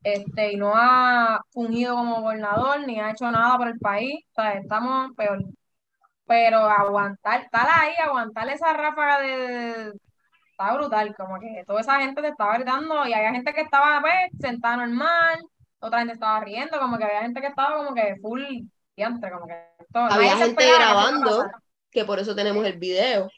este, 0.04 0.54
y 0.54 0.56
no 0.56 0.72
ha 0.74 1.42
fungido 1.52 1.96
como 1.96 2.22
gobernador, 2.22 2.88
ni 2.88 3.00
ha 3.02 3.12
hecho 3.12 3.30
nada 3.30 3.58
por 3.58 3.68
el 3.68 3.80
país, 3.80 4.24
o 4.32 4.42
sea, 4.42 4.54
estamos 4.54 5.12
peor, 5.18 5.44
pero 6.26 6.60
aguantar, 6.60 7.42
estar 7.42 7.68
ahí, 7.70 7.94
aguantar 8.02 8.48
esa 8.50 8.72
ráfaga 8.72 9.22
de, 9.22 9.92
está 10.52 10.74
brutal, 10.76 11.14
como 11.16 11.40
que 11.40 11.64
toda 11.68 11.82
esa 11.82 12.00
gente 12.00 12.22
te 12.22 12.30
estaba 12.30 12.54
gritando 12.56 13.06
y 13.06 13.14
había 13.14 13.34
gente 13.34 13.54
que 13.54 13.62
estaba 13.62 14.00
pues, 14.00 14.32
sentada 14.40 14.78
normal, 14.78 15.40
otra 15.80 16.00
gente 16.00 16.14
estaba 16.14 16.40
riendo, 16.40 16.80
como 16.80 16.98
que 16.98 17.04
había 17.04 17.22
gente 17.22 17.42
que 17.42 17.48
estaba 17.48 17.76
como 17.78 17.94
que 17.94 18.16
full 18.22 18.42
como 19.04 19.48
que 19.48 19.56
Había 19.94 20.38
gente 20.38 20.74
grabando, 20.74 21.50
que, 21.92 22.06
por 22.06 22.20
eso 22.20 22.36
tenemos 22.36 22.66
el 22.66 22.78
video. 22.78 23.30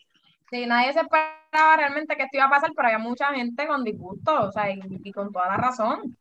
Sí, 0.50 0.65
nadie 0.65 0.93
se 0.93 1.02
esperaba 1.02 1.78
realmente 1.78 2.15
que 2.15 2.24
esto 2.24 2.38
iba 2.38 2.45
a 2.45 2.50
pasar, 2.50 2.72
pero 2.76 2.88
había 2.88 3.00
mucha 3.00 3.28
gente 3.34 3.67
con 3.67 3.84
disgusto, 3.84 4.48
o 4.48 4.52
sea, 4.52 4.72
y, 4.72 5.12
con 5.12 5.32
toda 5.32 5.48
la 5.48 5.58
razón. 5.58 6.17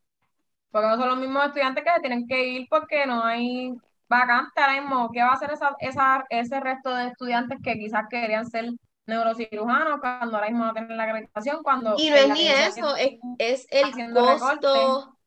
Porque 0.71 0.89
no 0.89 0.97
son 0.97 1.09
los 1.09 1.19
mismos 1.19 1.47
estudiantes 1.47 1.83
que 1.83 1.91
se 1.91 2.01
tienen 2.01 2.27
que 2.27 2.47
ir 2.47 2.67
porque 2.69 3.07
no 3.07 3.25
hay 3.25 3.73
vacante 4.07 4.61
ahora 4.61 4.81
mismo. 4.81 5.11
¿Qué 5.11 5.23
va 5.23 5.31
a 5.31 5.35
hacer 5.35 5.51
esa, 5.53 5.75
esa, 5.81 6.25
ese 6.29 6.61
resto 6.61 6.95
de 6.95 7.09
estudiantes 7.09 7.59
que 7.63 7.79
quizás 7.79 8.05
querían 8.11 8.47
ser 8.47 8.71
neurocirujanos 9.07 10.01
cuando 10.01 10.37
ahora 10.37 10.51
mismo 10.51 10.67
no 10.67 10.75
tienen 10.75 10.97
la 10.97 11.05
acreditación? 11.05 11.63
Cuando 11.63 11.95
y 11.97 12.11
no 12.11 12.17
es 12.17 12.29
ni 12.29 12.49
eso, 12.49 12.97
es, 12.97 13.19
es 13.39 13.67
el 13.97 14.13
costo 14.13 15.18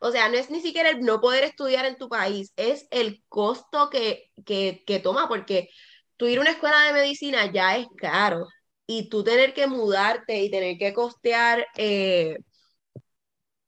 o 0.00 0.10
sea, 0.12 0.28
no 0.28 0.36
es 0.36 0.50
ni 0.50 0.60
siquiera 0.62 0.90
el 0.90 1.00
no 1.02 1.20
poder 1.20 1.44
estudiar 1.44 1.86
en 1.86 1.98
tu 1.98 2.08
país, 2.08 2.52
es 2.56 2.86
el 2.90 3.22
costo 3.28 3.90
que, 3.90 4.30
que, 4.46 4.82
que 4.86 5.00
toma, 5.00 5.28
porque 5.28 5.70
tú 6.16 6.26
ir 6.26 6.38
a 6.38 6.42
una 6.42 6.50
escuela 6.52 6.82
de 6.86 6.92
medicina 6.94 7.52
ya 7.52 7.76
es 7.76 7.86
caro. 7.96 8.46
y 8.86 9.08
tú 9.08 9.24
tener 9.24 9.54
que 9.54 9.66
mudarte 9.68 10.42
y 10.42 10.50
tener 10.50 10.78
que 10.78 10.92
costear, 10.94 11.66
eh, 11.76 12.36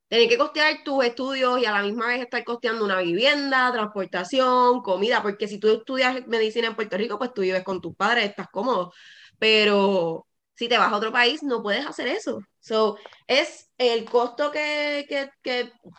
tener 0.09 0.29
que 0.29 0.39
costear 0.39 0.83
tus 0.85 1.05
estudios 1.05 1.59
y 1.61 1.65
a 1.67 1.73
la 1.73 1.83
misma 1.83 2.09
vez 2.09 2.21
estar 2.23 2.45
costeando 2.45 2.85
una 2.85 3.01
vivienda, 3.01 3.73
transportación, 3.73 4.83
comida, 4.83 5.23
porque 5.23 5.49
si 5.49 5.59
tú 5.59 5.69
estudias 5.69 6.27
medicina 6.27 6.69
en 6.69 6.77
Puerto 6.77 6.97
Rico, 6.99 7.19
pues 7.19 7.33
tú 7.35 7.41
vives 7.43 7.65
con 7.65 7.81
tus 7.81 7.95
padres, 7.97 8.27
estás 8.27 8.49
cómodo, 8.51 8.93
pero 9.39 10.27
si 10.63 10.69
te 10.69 10.79
vas 10.79 10.93
a 10.93 10.97
otro 10.97 11.11
país, 11.11 11.43
no 11.43 11.61
puedes 11.61 11.85
hacer 11.85 12.07
eso. 12.07 12.41
So, 12.61 12.97
es 13.27 13.69
el 13.79 14.05
costo 14.05 14.53
que, 14.53 15.07
que, 15.09 15.29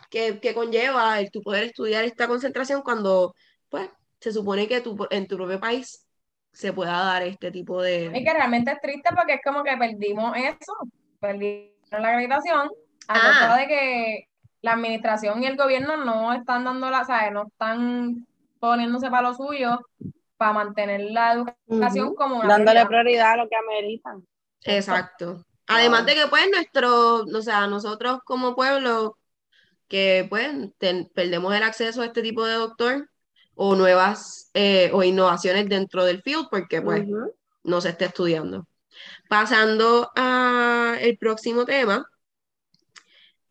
que, 0.10 0.39
que, 0.39 0.54
conlleva 0.54 1.19
el 1.19 1.32
tu 1.32 1.41
poder 1.41 1.65
estudiar 1.65 2.06
esta 2.06 2.30
concentración 2.30 2.82
cuando, 2.82 3.36
pues, 3.67 3.89
se 4.21 4.32
supone 4.32 4.65
que 4.69 4.80
tu, 4.80 4.95
en 5.10 5.28
tu 5.28 5.36
propio 5.36 5.60
país 5.60 6.08
se 6.54 6.71
pueda 6.71 6.93
dar 6.93 7.23
este 7.23 7.52
tipo 7.52 7.82
de... 7.82 8.10
Y 8.15 8.23
que 8.23 8.34
realmente 8.34 8.71
es 8.71 8.80
triste 8.80 9.10
porque 9.13 9.34
es 9.34 9.41
como 9.43 9.65
que 9.65 9.76
perdimos 9.76 10.34
eso, 10.38 10.73
perdimos 11.19 11.73
la 11.91 12.08
acreditación 12.08 12.69
a 13.10 13.13
causa 13.19 13.54
ah. 13.56 13.58
de 13.58 13.67
que 13.67 14.28
la 14.62 14.73
administración 14.73 15.43
y 15.43 15.47
el 15.47 15.58
gobierno 15.58 15.97
no 15.97 16.32
están 16.32 16.63
dando 16.63 16.89
la, 16.89 17.04
¿sabes? 17.04 17.34
No 17.34 17.47
están 17.47 18.26
poniéndose 18.62 19.10
para 19.10 19.28
lo 19.28 19.34
suyo 19.34 19.82
para 20.38 20.54
mantener 20.54 21.02
la 21.12 21.34
educación 21.67 22.15
como 22.15 22.38
una 22.38 22.47
Dándole 22.47 22.86
prioridad. 22.86 23.34
a 23.34 23.38
lo 23.38 23.49
que 23.49 23.58
ameritan. 23.58 24.26
Exacto. 24.65 25.45
Además 25.67 26.06
de 26.06 26.15
que 26.15 26.28
pues 26.28 26.49
nuestro, 26.52 27.23
o 27.23 27.41
sea, 27.41 27.67
nosotros 27.67 28.19
como 28.26 28.56
pueblo 28.56 29.17
que 29.88 30.26
pues 30.30 30.49
perdemos 31.13 31.56
el 31.56 31.63
acceso 31.63 32.02
a 32.02 32.06
este 32.06 32.21
tipo 32.21 32.45
de 32.45 32.56
doctor 32.56 33.10
o 33.56 33.76
nuevas 33.76 34.49
eh, 34.54 34.89
o 34.93 35.04
innovaciones 35.04 35.69
dentro 35.69 36.04
del 36.06 36.21
field 36.21 36.47
porque 36.49 36.82
pues 36.82 37.06
no 37.63 37.82
se 37.82 37.89
está 37.89 38.06
estudiando. 38.06 38.67
Pasando 39.30 40.12
al 40.15 41.17
próximo 41.19 41.65
tema, 41.65 42.06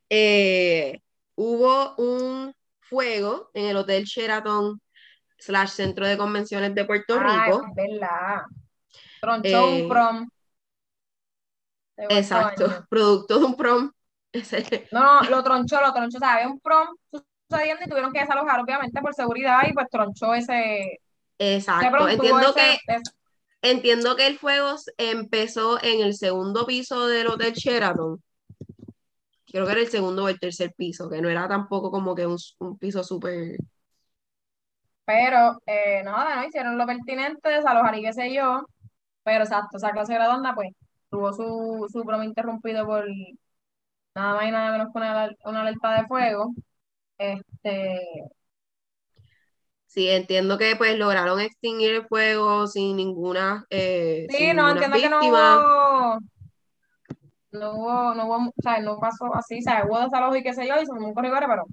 eh, 0.08 1.00
hubo 1.34 1.94
un 1.96 2.54
fuego 2.80 3.50
en 3.54 3.66
el 3.66 3.76
Hotel 3.76 4.04
Sheraton 4.04 4.80
slash 5.38 5.70
Centro 5.70 6.06
de 6.06 6.16
Convenciones 6.16 6.74
de 6.74 6.84
Puerto 6.84 7.18
Rico. 7.18 7.64
verdad. 7.74 8.42
Tronchó 9.20 9.68
un 9.68 9.74
eh, 9.74 9.86
prom. 9.88 10.28
Exacto, 11.96 12.86
producto 12.88 13.38
de 13.38 13.44
un 13.44 13.56
prom. 13.56 13.92
No, 14.92 15.20
no, 15.20 15.28
lo 15.28 15.42
tronchó, 15.42 15.80
lo 15.80 15.92
tronchó. 15.92 16.16
O 16.16 16.20
sea, 16.20 16.34
había 16.34 16.48
un 16.48 16.58
prom 16.58 16.88
sucediendo 17.50 17.84
y 17.84 17.88
tuvieron 17.88 18.12
que 18.12 18.20
desalojar, 18.20 18.60
obviamente, 18.60 19.00
por 19.02 19.14
seguridad 19.14 19.60
y 19.68 19.74
pues 19.74 19.88
tronchó 19.90 20.32
ese. 20.32 21.00
Exacto, 21.38 22.08
entiendo 22.08 22.54
que. 22.54 22.78
Entiendo 23.64 24.16
que 24.16 24.26
el 24.26 24.38
fuego 24.38 24.74
empezó 24.98 25.80
en 25.84 26.02
el 26.02 26.14
segundo 26.14 26.66
piso 26.66 27.06
del 27.06 27.28
Hotel 27.28 27.52
Sheraton. 27.52 28.20
Creo 29.46 29.66
que 29.66 29.72
era 29.72 29.80
el 29.80 29.88
segundo 29.88 30.24
o 30.24 30.28
el 30.28 30.40
tercer 30.40 30.72
piso, 30.76 31.08
que 31.08 31.22
no 31.22 31.28
era 31.28 31.46
tampoco 31.46 31.92
como 31.92 32.12
que 32.14 32.26
un, 32.26 32.38
piso 32.78 33.04
súper. 33.04 33.56
Pero, 35.04 35.60
eh, 35.66 36.02
nada, 36.02 36.36
¿no? 36.36 36.48
Hicieron 36.48 36.76
lo 36.76 36.86
pertinente, 36.86 37.48
desalojar 37.48 37.94
y 37.96 38.02
qué 38.02 38.12
sé 38.12 38.34
yo. 38.34 38.66
Pero 39.22 39.44
exacto, 39.44 39.76
esa 39.76 39.92
clase 39.92 40.18
redonda, 40.18 40.54
pues, 40.56 40.70
tuvo 41.12 41.30
su, 41.34 41.86
su 41.92 42.02
broma 42.04 42.24
interrumpido 42.24 42.86
por 42.86 43.06
nada 44.14 44.34
más 44.34 44.48
y 44.48 44.50
nada 44.50 44.72
menos 44.72 44.88
que 44.92 44.98
una, 44.98 45.30
una 45.44 45.60
alerta 45.60 46.00
de 46.00 46.06
fuego. 46.06 46.54
Este. 47.18 48.00
Sí, 49.86 50.08
entiendo 50.08 50.56
que 50.56 50.74
pues 50.74 50.98
lograron 50.98 51.38
extinguir 51.38 51.96
el 51.96 52.06
fuego 52.06 52.66
sin 52.66 52.96
ninguna. 52.96 53.66
Eh, 53.68 54.26
sí, 54.30 54.54
no, 54.54 54.70
entiendo 54.70 54.96
que 54.96 55.10
no 55.10 55.20
hubo. 55.20 56.18
No 57.52 57.74
hubo, 57.74 58.14
no 58.14 58.26
hubo, 58.26 58.36
o 58.48 58.62
sea, 58.62 58.80
no 58.80 58.98
pasó 58.98 59.26
así, 59.34 59.58
o 59.58 59.62
sea, 59.62 59.84
hubo 59.86 60.00
desalojo 60.00 60.36
y 60.36 60.42
qué 60.42 60.54
sé 60.54 60.66
yo, 60.66 60.80
y 60.80 60.86
se 60.86 60.92
un 60.92 61.12
corredor, 61.12 61.44
pero 61.46 61.64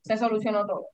se 0.00 0.16
solucionó 0.16 0.66
todo. 0.66 0.86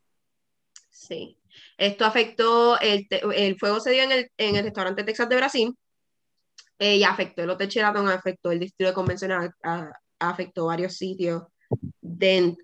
Sí. 0.90 1.38
Esto 1.79 2.05
afectó, 2.05 2.81
el, 2.81 3.07
el 3.37 3.57
fuego 3.57 3.79
se 3.79 3.92
dio 3.92 4.03
en 4.03 4.11
el, 4.11 4.33
en 4.37 4.57
el 4.57 4.64
restaurante 4.64 5.05
Texas 5.05 5.29
de 5.29 5.37
Brasil, 5.37 5.79
eh, 6.79 6.97
y 6.97 7.05
afectó 7.05 7.43
el 7.43 7.51
Hotel 7.51 7.69
Sheraton, 7.69 8.09
afectó 8.09 8.51
el 8.53 8.61
distrito 8.61 8.89
de 8.91 8.95
convencional, 8.95 9.53
afectó 10.19 10.67
varios 10.67 10.95
sitios 10.97 11.43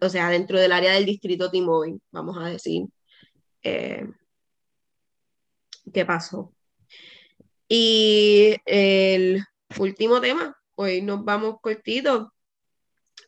o 0.00 0.08
sea, 0.08 0.28
dentro 0.28 0.58
del 0.58 0.72
área 0.72 0.92
del 0.94 1.04
distrito 1.04 1.50
T-Mobile, 1.50 1.98
vamos 2.10 2.36
a 2.38 2.48
decir. 2.48 2.86
Eh, 3.62 4.06
¿Qué 5.92 6.04
pasó? 6.04 6.52
Y 7.68 8.56
el 8.66 9.42
último 9.78 10.20
tema, 10.20 10.56
hoy 10.74 11.02
nos 11.02 11.24
vamos 11.24 11.56
cortitos. 11.60 12.28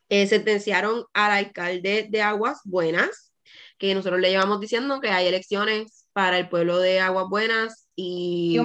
Eh, 0.08 0.26
sentenciaron 0.26 1.04
al 1.12 1.32
alcalde 1.32 2.06
de 2.10 2.22
Aguas 2.22 2.60
Buenas, 2.64 3.32
que 3.78 3.94
nosotros 3.94 4.20
le 4.20 4.30
llevamos 4.30 4.60
diciendo 4.60 5.00
que 5.00 5.08
hay 5.08 5.26
elecciones 5.26 6.06
para 6.12 6.38
el 6.38 6.48
pueblo 6.48 6.78
de 6.78 7.00
Aguas 7.00 7.28
Buenas 7.28 7.88
y, 7.96 8.58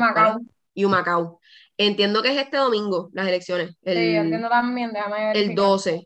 y 0.74 0.86
Humacao. 0.86 1.39
Entiendo 1.82 2.22
que 2.22 2.30
es 2.30 2.38
este 2.38 2.58
domingo 2.58 3.10
las 3.14 3.28
elecciones. 3.28 3.76
El, 3.84 3.98
sí, 3.98 4.16
entiendo 4.16 4.50
también, 4.50 4.92
déjame 4.92 5.32
El 5.32 5.56
12 5.56 6.04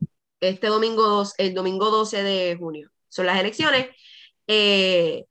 este 0.50 0.68
domingo, 0.68 1.04
dos, 1.04 1.34
el 1.38 1.54
domingo 1.54 1.90
12 1.90 2.24
de 2.24 2.56
junio. 2.58 2.90
Son 3.10 3.26
las 3.26 3.40
elecciones. 3.40 3.88
Eh, 4.48 5.26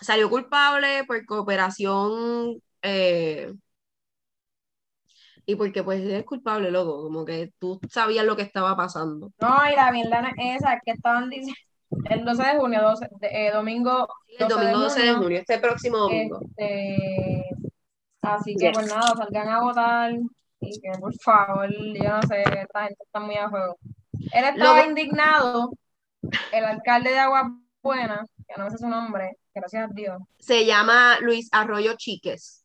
salió 0.00 0.28
culpable 0.28 1.04
por 1.06 1.24
cooperación 1.24 2.60
eh, 2.82 3.52
y 5.46 5.54
porque 5.54 5.82
pues 5.82 6.02
es 6.02 6.24
culpable, 6.24 6.70
loco, 6.70 7.02
como 7.02 7.24
que 7.24 7.52
tú 7.58 7.80
sabías 7.88 8.26
lo 8.26 8.36
que 8.36 8.42
estaba 8.42 8.76
pasando. 8.76 9.32
No, 9.40 9.56
y 9.70 9.76
la 9.76 9.90
mierda 9.92 10.30
esa 10.36 10.80
que 10.84 10.92
estaban 10.92 11.30
diciendo 11.30 11.58
el 12.10 12.24
12 12.24 12.42
de 12.42 12.58
junio, 12.58 12.82
12, 12.82 13.08
eh, 13.22 13.50
domingo. 13.52 14.08
el 14.38 14.48
domingo 14.48 14.78
12 14.80 15.02
de 15.02 15.14
junio, 15.14 15.38
este 15.38 15.58
próximo 15.58 15.96
domingo. 15.98 16.40
Este, 16.42 17.44
así 18.34 18.54
que 18.56 18.70
pues 18.72 18.86
nada, 18.86 19.14
salgan 19.16 19.48
a 19.48 19.60
votar 19.60 20.12
y 20.60 20.80
que 20.80 20.90
por 20.98 21.14
favor, 21.20 21.68
yo 21.70 22.08
no 22.08 22.22
sé, 22.22 22.42
esta 22.42 22.84
gente 22.84 23.04
está 23.04 23.20
muy 23.20 23.36
a 23.36 23.48
juego. 23.48 23.76
Él 24.32 24.44
estaba 24.44 24.86
indignado, 24.86 25.70
el 26.52 26.64
alcalde 26.64 27.10
de 27.10 27.18
Agua 27.18 27.52
Buena, 27.82 28.26
que 28.46 28.60
no 28.60 28.70
sé 28.70 28.78
su 28.78 28.88
nombre, 28.88 29.36
gracias 29.54 29.90
a 29.90 29.94
Dios. 29.94 30.20
Se 30.38 30.66
llama 30.66 31.18
Luis 31.20 31.48
Arroyo 31.52 31.94
Chiques. 31.96 32.64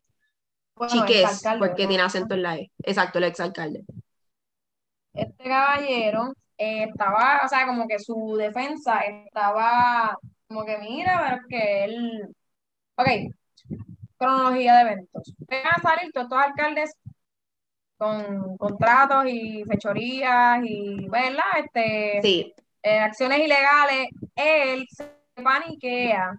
Chiques, 0.87 1.43
porque 1.59 1.87
tiene 1.87 2.03
acento 2.03 2.33
en 2.33 2.43
la 2.43 2.57
E. 2.57 2.71
Exacto, 2.79 3.19
el 3.19 3.25
exalcalde. 3.25 3.83
Este 5.13 5.43
caballero 5.43 6.33
eh, 6.57 6.85
estaba, 6.89 7.41
o 7.45 7.47
sea, 7.47 7.67
como 7.67 7.87
que 7.87 7.99
su 7.99 8.35
defensa 8.37 9.01
estaba 9.01 10.17
como 10.47 10.65
que 10.65 10.77
mira, 10.79 11.21
pero 11.23 11.41
que 11.47 11.83
él. 11.85 12.35
Ok, 12.95 13.07
cronología 14.23 14.75
de 14.75 14.81
eventos. 14.81 15.33
Van 15.49 15.67
a 15.67 15.81
salir 15.81 16.11
todos 16.11 16.29
los 16.29 16.39
alcaldes 16.39 16.95
con 17.97 18.57
contratos 18.57 19.25
y 19.27 19.63
fechorías 19.65 20.59
y, 20.63 21.07
¿verdad? 21.09 21.43
Este, 21.63 22.19
sí. 22.21 22.53
Eh, 22.81 22.99
acciones 22.99 23.39
ilegales, 23.39 24.07
él 24.35 24.87
se 24.89 25.09
paniquea 25.41 26.37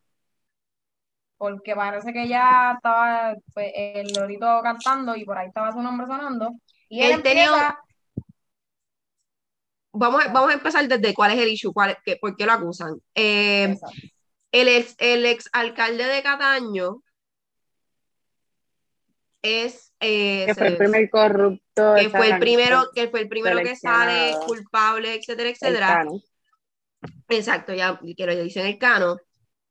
porque 1.37 1.75
parece 1.75 2.13
que 2.13 2.29
ya 2.29 2.73
estaba 2.77 3.35
pues, 3.53 3.71
el 3.75 4.13
lorito 4.13 4.61
cantando 4.63 5.17
y 5.17 5.25
por 5.25 5.37
ahí 5.37 5.49
estaba 5.49 5.73
su 5.73 5.83
nombre 5.83 6.07
sonando. 6.07 6.53
Y 6.89 7.03
él, 7.03 7.23
tenía... 7.23 7.79
Vamos, 9.93 10.25
vamos 10.33 10.51
a 10.51 10.55
empezar 10.55 10.89
desde 10.89 11.15
cuál 11.15 11.33
es 11.33 11.39
el 11.39 11.49
issue, 11.49 11.73
cuál, 11.73 11.97
qué, 12.05 12.17
por 12.17 12.35
qué 12.37 12.47
lo 12.47 12.53
acusan. 12.53 12.95
Eh, 13.15 13.77
el, 14.53 14.69
ex, 14.69 14.95
el 14.99 15.25
ex 15.27 15.49
alcalde 15.53 16.05
de 16.05 16.23
Cataño 16.23 17.04
es 19.45 19.93
que 20.01 20.55
fue 20.57 20.69
el 20.69 20.77
primer 20.79 21.11
corrupto 21.11 21.95
que 21.97 22.09
fue 22.09 22.31
el 22.31 22.39
primero 22.39 22.89
que 22.95 23.09
fue 23.09 23.21
el 23.21 23.29
primero 23.29 23.59
que 23.59 23.77
sale 23.77 24.35
culpable 24.47 25.15
etcétera 25.15 25.51
etcétera. 25.51 26.07
Exacto 27.29 27.75
ya 27.75 28.01
que 28.17 28.27
lo 28.27 28.35
dicen 28.43 28.67
el 28.67 28.79
cano. 28.79 29.19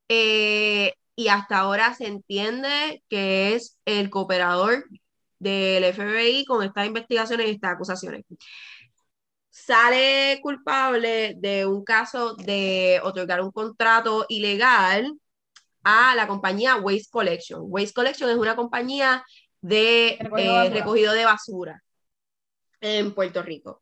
Eh, 0.07 0.93
y 1.15 1.27
hasta 1.27 1.57
ahora 1.59 1.93
se 1.93 2.07
entiende 2.07 3.03
que 3.09 3.55
es 3.55 3.79
el 3.85 4.09
cooperador 4.09 4.85
del 5.39 5.83
FBI 5.83 6.45
con 6.45 6.63
estas 6.63 6.87
investigaciones 6.87 7.47
y 7.47 7.51
estas 7.51 7.73
acusaciones. 7.73 8.23
Sale 9.49 10.39
culpable 10.41 11.35
de 11.37 11.65
un 11.65 11.83
caso 11.83 12.35
de 12.35 12.99
otorgar 13.03 13.41
un 13.41 13.51
contrato 13.51 14.25
ilegal 14.29 15.13
a 15.83 16.15
la 16.15 16.27
compañía 16.27 16.77
Waste 16.77 17.09
Collection. 17.11 17.61
Waste 17.63 17.93
Collection 17.93 18.29
es 18.29 18.37
una 18.37 18.55
compañía 18.55 19.23
de 19.63 20.17
recogido, 20.71 21.13
de 21.13 21.25
basura 21.25 21.83
en 22.81 23.13
Puerto 23.13 23.41
Rico. 23.41 23.81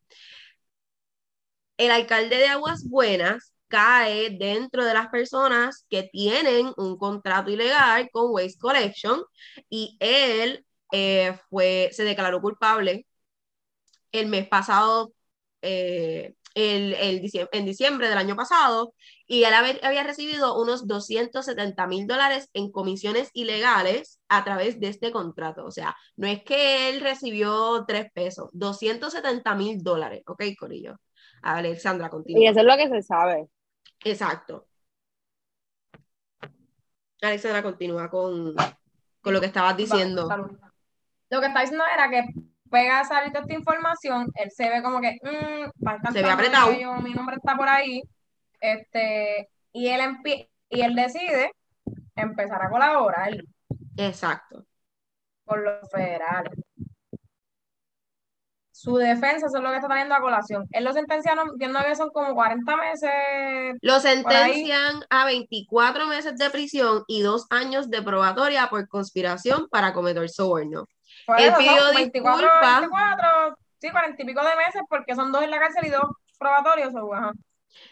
El 1.77 1.91
alcalde 1.91 2.37
de 2.37 2.47
Aguas 2.47 2.87
Buenas 2.87 3.53
cae 3.67 4.29
dentro 4.29 4.85
de 4.85 4.93
las 4.93 5.07
personas 5.07 5.85
que 5.89 6.03
tienen 6.03 6.71
un 6.77 6.97
contrato 6.97 7.49
ilegal 7.49 8.09
con 8.11 8.31
Waste 8.31 8.59
Collection 8.59 9.23
y 9.69 9.97
él 9.99 10.65
eh, 10.91 11.37
fue, 11.49 11.89
se 11.93 12.03
declaró 12.03 12.41
culpable 12.41 13.07
el 14.11 14.27
mes 14.27 14.47
pasado, 14.47 15.13
eh, 15.61 16.35
el, 16.55 16.95
en 17.51 17.65
diciembre 17.65 18.09
del 18.09 18.17
año 18.17 18.35
pasado, 18.35 18.93
y 19.25 19.43
él 19.43 19.53
había 19.53 20.03
recibido 20.03 20.61
unos 20.61 20.87
270 20.87 21.87
mil 21.87 22.07
dólares 22.07 22.49
en 22.53 22.71
comisiones 22.71 23.29
ilegales 23.33 24.19
a 24.27 24.43
través 24.43 24.79
de 24.79 24.87
este 24.87 25.11
contrato. 25.11 25.65
O 25.65 25.71
sea, 25.71 25.95
no 26.17 26.27
es 26.27 26.43
que 26.43 26.89
él 26.89 27.01
recibió 27.01 27.85
tres 27.87 28.11
pesos, 28.13 28.49
270 28.53 29.55
mil 29.55 29.81
dólares. 29.81 30.23
Ok, 30.27 30.43
Corillo. 30.59 30.97
Alexandra, 31.41 32.09
continúa. 32.09 32.43
Y 32.43 32.47
eso 32.47 32.59
es 32.59 32.65
lo 32.65 32.77
que 32.77 32.89
se 32.89 33.01
sabe. 33.01 33.47
Exacto. 34.03 34.67
Alexandra, 37.21 37.63
continúa 37.63 38.09
con, 38.09 38.55
con 39.21 39.33
lo 39.33 39.39
que 39.39 39.45
estabas 39.45 39.77
diciendo. 39.77 40.23
lo 41.29 41.39
que 41.39 41.47
estaba 41.47 41.61
diciendo 41.61 41.83
era 41.93 42.09
que 42.09 42.50
pega 42.71 43.01
a 43.01 43.05
salir 43.05 43.31
toda 43.31 43.41
esta 43.41 43.53
información, 43.53 44.31
él 44.35 44.49
se 44.49 44.69
ve 44.69 44.81
como 44.81 45.01
que, 45.01 45.19
mmm, 45.21 46.11
se 46.11 46.23
ve 46.23 46.29
apretado. 46.29 46.71
mi 47.01 47.13
nombre 47.13 47.35
está 47.35 47.55
por 47.55 47.67
ahí, 47.69 48.01
este, 48.59 49.49
y 49.73 49.87
él, 49.87 50.01
y 50.69 50.81
él 50.81 50.95
decide 50.95 51.51
empezar 52.15 52.61
a 52.63 52.69
colaborar. 52.69 53.29
Exacto. 53.97 54.65
Con 55.45 55.63
los 55.63 55.89
federales. 55.91 56.53
Su 58.71 58.95
defensa, 58.95 59.45
eso 59.45 59.57
es 59.57 59.63
lo 59.63 59.69
que 59.69 59.75
está 59.75 59.87
trayendo 59.87 60.15
a 60.15 60.21
colación. 60.21 60.65
Él 60.71 60.83
lo 60.83 60.91
sentenciaron, 60.91 61.49
entiendo 61.49 61.79
que 61.85 61.95
son 61.95 62.09
como 62.09 62.33
40 62.33 62.77
meses. 62.77 63.77
Lo 63.79 63.99
sentencian 63.99 65.05
a 65.11 65.25
24 65.25 66.07
meses 66.07 66.35
de 66.35 66.49
prisión 66.49 67.03
y 67.07 67.21
dos 67.21 67.45
años 67.51 67.91
de 67.91 68.01
probatoria 68.01 68.69
por 68.71 68.87
conspiración 68.87 69.67
para 69.69 69.93
cometer 69.93 70.27
soborno. 70.29 70.87
Él 71.37 71.53
pidió 71.57 71.93
24, 71.93 72.47
24, 72.61 73.57
sí, 73.79 73.89
40 73.89 74.21
y 74.21 74.25
pico 74.25 74.41
de 74.41 74.55
meses 74.55 74.81
porque 74.89 75.15
son 75.15 75.31
dos 75.31 75.43
en 75.43 75.51
la 75.51 75.59
cárcel 75.59 75.85
y 75.85 75.89
dos 75.89 76.03
probatorios. 76.39 76.93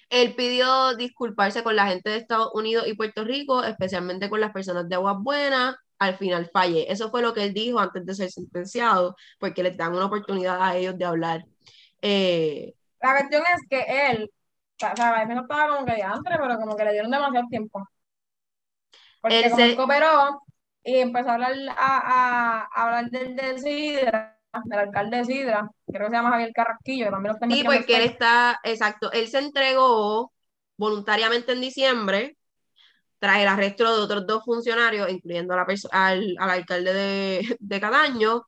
Él 0.09 0.35
pidió 0.35 0.95
disculparse 0.95 1.63
con 1.63 1.75
la 1.75 1.87
gente 1.87 2.09
de 2.09 2.17
Estados 2.17 2.51
Unidos 2.53 2.87
y 2.87 2.95
Puerto 2.95 3.23
Rico, 3.23 3.63
especialmente 3.63 4.29
con 4.29 4.41
las 4.41 4.51
personas 4.51 4.89
de 4.89 4.95
Aguas 4.95 5.17
Buenas. 5.19 5.75
Al 5.99 6.17
final 6.17 6.49
falle. 6.51 6.91
Eso 6.91 7.11
fue 7.11 7.21
lo 7.21 7.33
que 7.33 7.43
él 7.43 7.53
dijo 7.53 7.79
antes 7.79 8.05
de 8.05 8.15
ser 8.15 8.29
sentenciado, 8.31 9.15
porque 9.37 9.63
les 9.63 9.75
dan 9.75 9.93
una 9.93 10.05
oportunidad 10.05 10.61
a 10.61 10.75
ellos 10.77 10.97
de 10.97 11.05
hablar. 11.05 11.43
Eh, 12.01 12.73
la 13.01 13.17
cuestión 13.17 13.43
es 13.53 13.67
que 13.69 14.11
él, 14.11 14.31
o 14.81 14.95
sea, 14.95 15.25
no 15.25 15.41
estaba 15.41 15.75
como 15.75 15.85
que 15.85 16.01
antes, 16.01 16.37
pero 16.39 16.57
como 16.57 16.77
que 16.77 16.85
le 16.85 16.93
dieron 16.93 17.11
demasiado 17.11 17.47
tiempo. 17.49 17.85
Porque 19.21 19.39
él 19.39 19.51
como 19.51 19.65
se... 19.65 19.75
cooperó, 19.75 20.41
y 20.83 20.95
empezó 20.97 21.29
a 21.29 21.33
hablar, 21.33 21.53
a, 21.77 22.67
hablar 22.73 23.09
del 23.09 23.35
de 23.35 23.59
Sidra, 23.59 24.39
del 24.65 24.79
alcalde 24.79 25.17
de 25.17 25.25
Sidra, 25.25 25.69
creo 25.85 26.07
que 26.07 26.11
se 26.11 26.15
llama 26.15 26.31
Javier 26.31 26.51
Carrasquillo, 26.53 27.09
también 27.09 27.35
lo 27.39 27.55
Sí, 27.55 27.63
porque 27.63 27.97
él 27.97 28.03
está, 28.03 28.59
exacto, 28.63 29.11
él 29.11 29.27
se 29.27 29.39
entregó 29.39 30.31
voluntariamente 30.77 31.51
en 31.51 31.61
diciembre 31.61 32.37
tras 33.19 33.39
el 33.39 33.47
arresto 33.47 33.83
de 33.83 34.01
otros 34.01 34.25
dos 34.25 34.43
funcionarios, 34.45 35.09
incluyendo 35.09 35.53
a 35.53 35.57
la 35.57 35.67
al, 35.91 36.35
al, 36.39 36.49
alcalde 36.49 36.93
de, 36.93 37.57
de 37.59 37.79
Cadaño, 37.81 38.43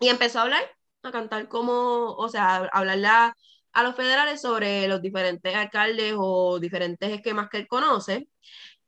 y 0.00 0.08
empezó 0.08 0.40
a 0.40 0.42
hablar, 0.42 0.64
a 1.04 1.12
cantar 1.12 1.48
como, 1.48 2.14
o 2.16 2.28
sea, 2.28 2.56
a 2.56 2.68
hablarle 2.72 3.06
a, 3.06 3.36
a 3.72 3.82
los 3.82 3.94
federales 3.94 4.40
sobre 4.40 4.88
los 4.88 5.00
diferentes 5.00 5.54
alcaldes 5.54 6.14
o 6.16 6.58
diferentes 6.58 7.10
esquemas 7.10 7.48
que 7.48 7.58
él 7.58 7.68
conoce. 7.68 8.28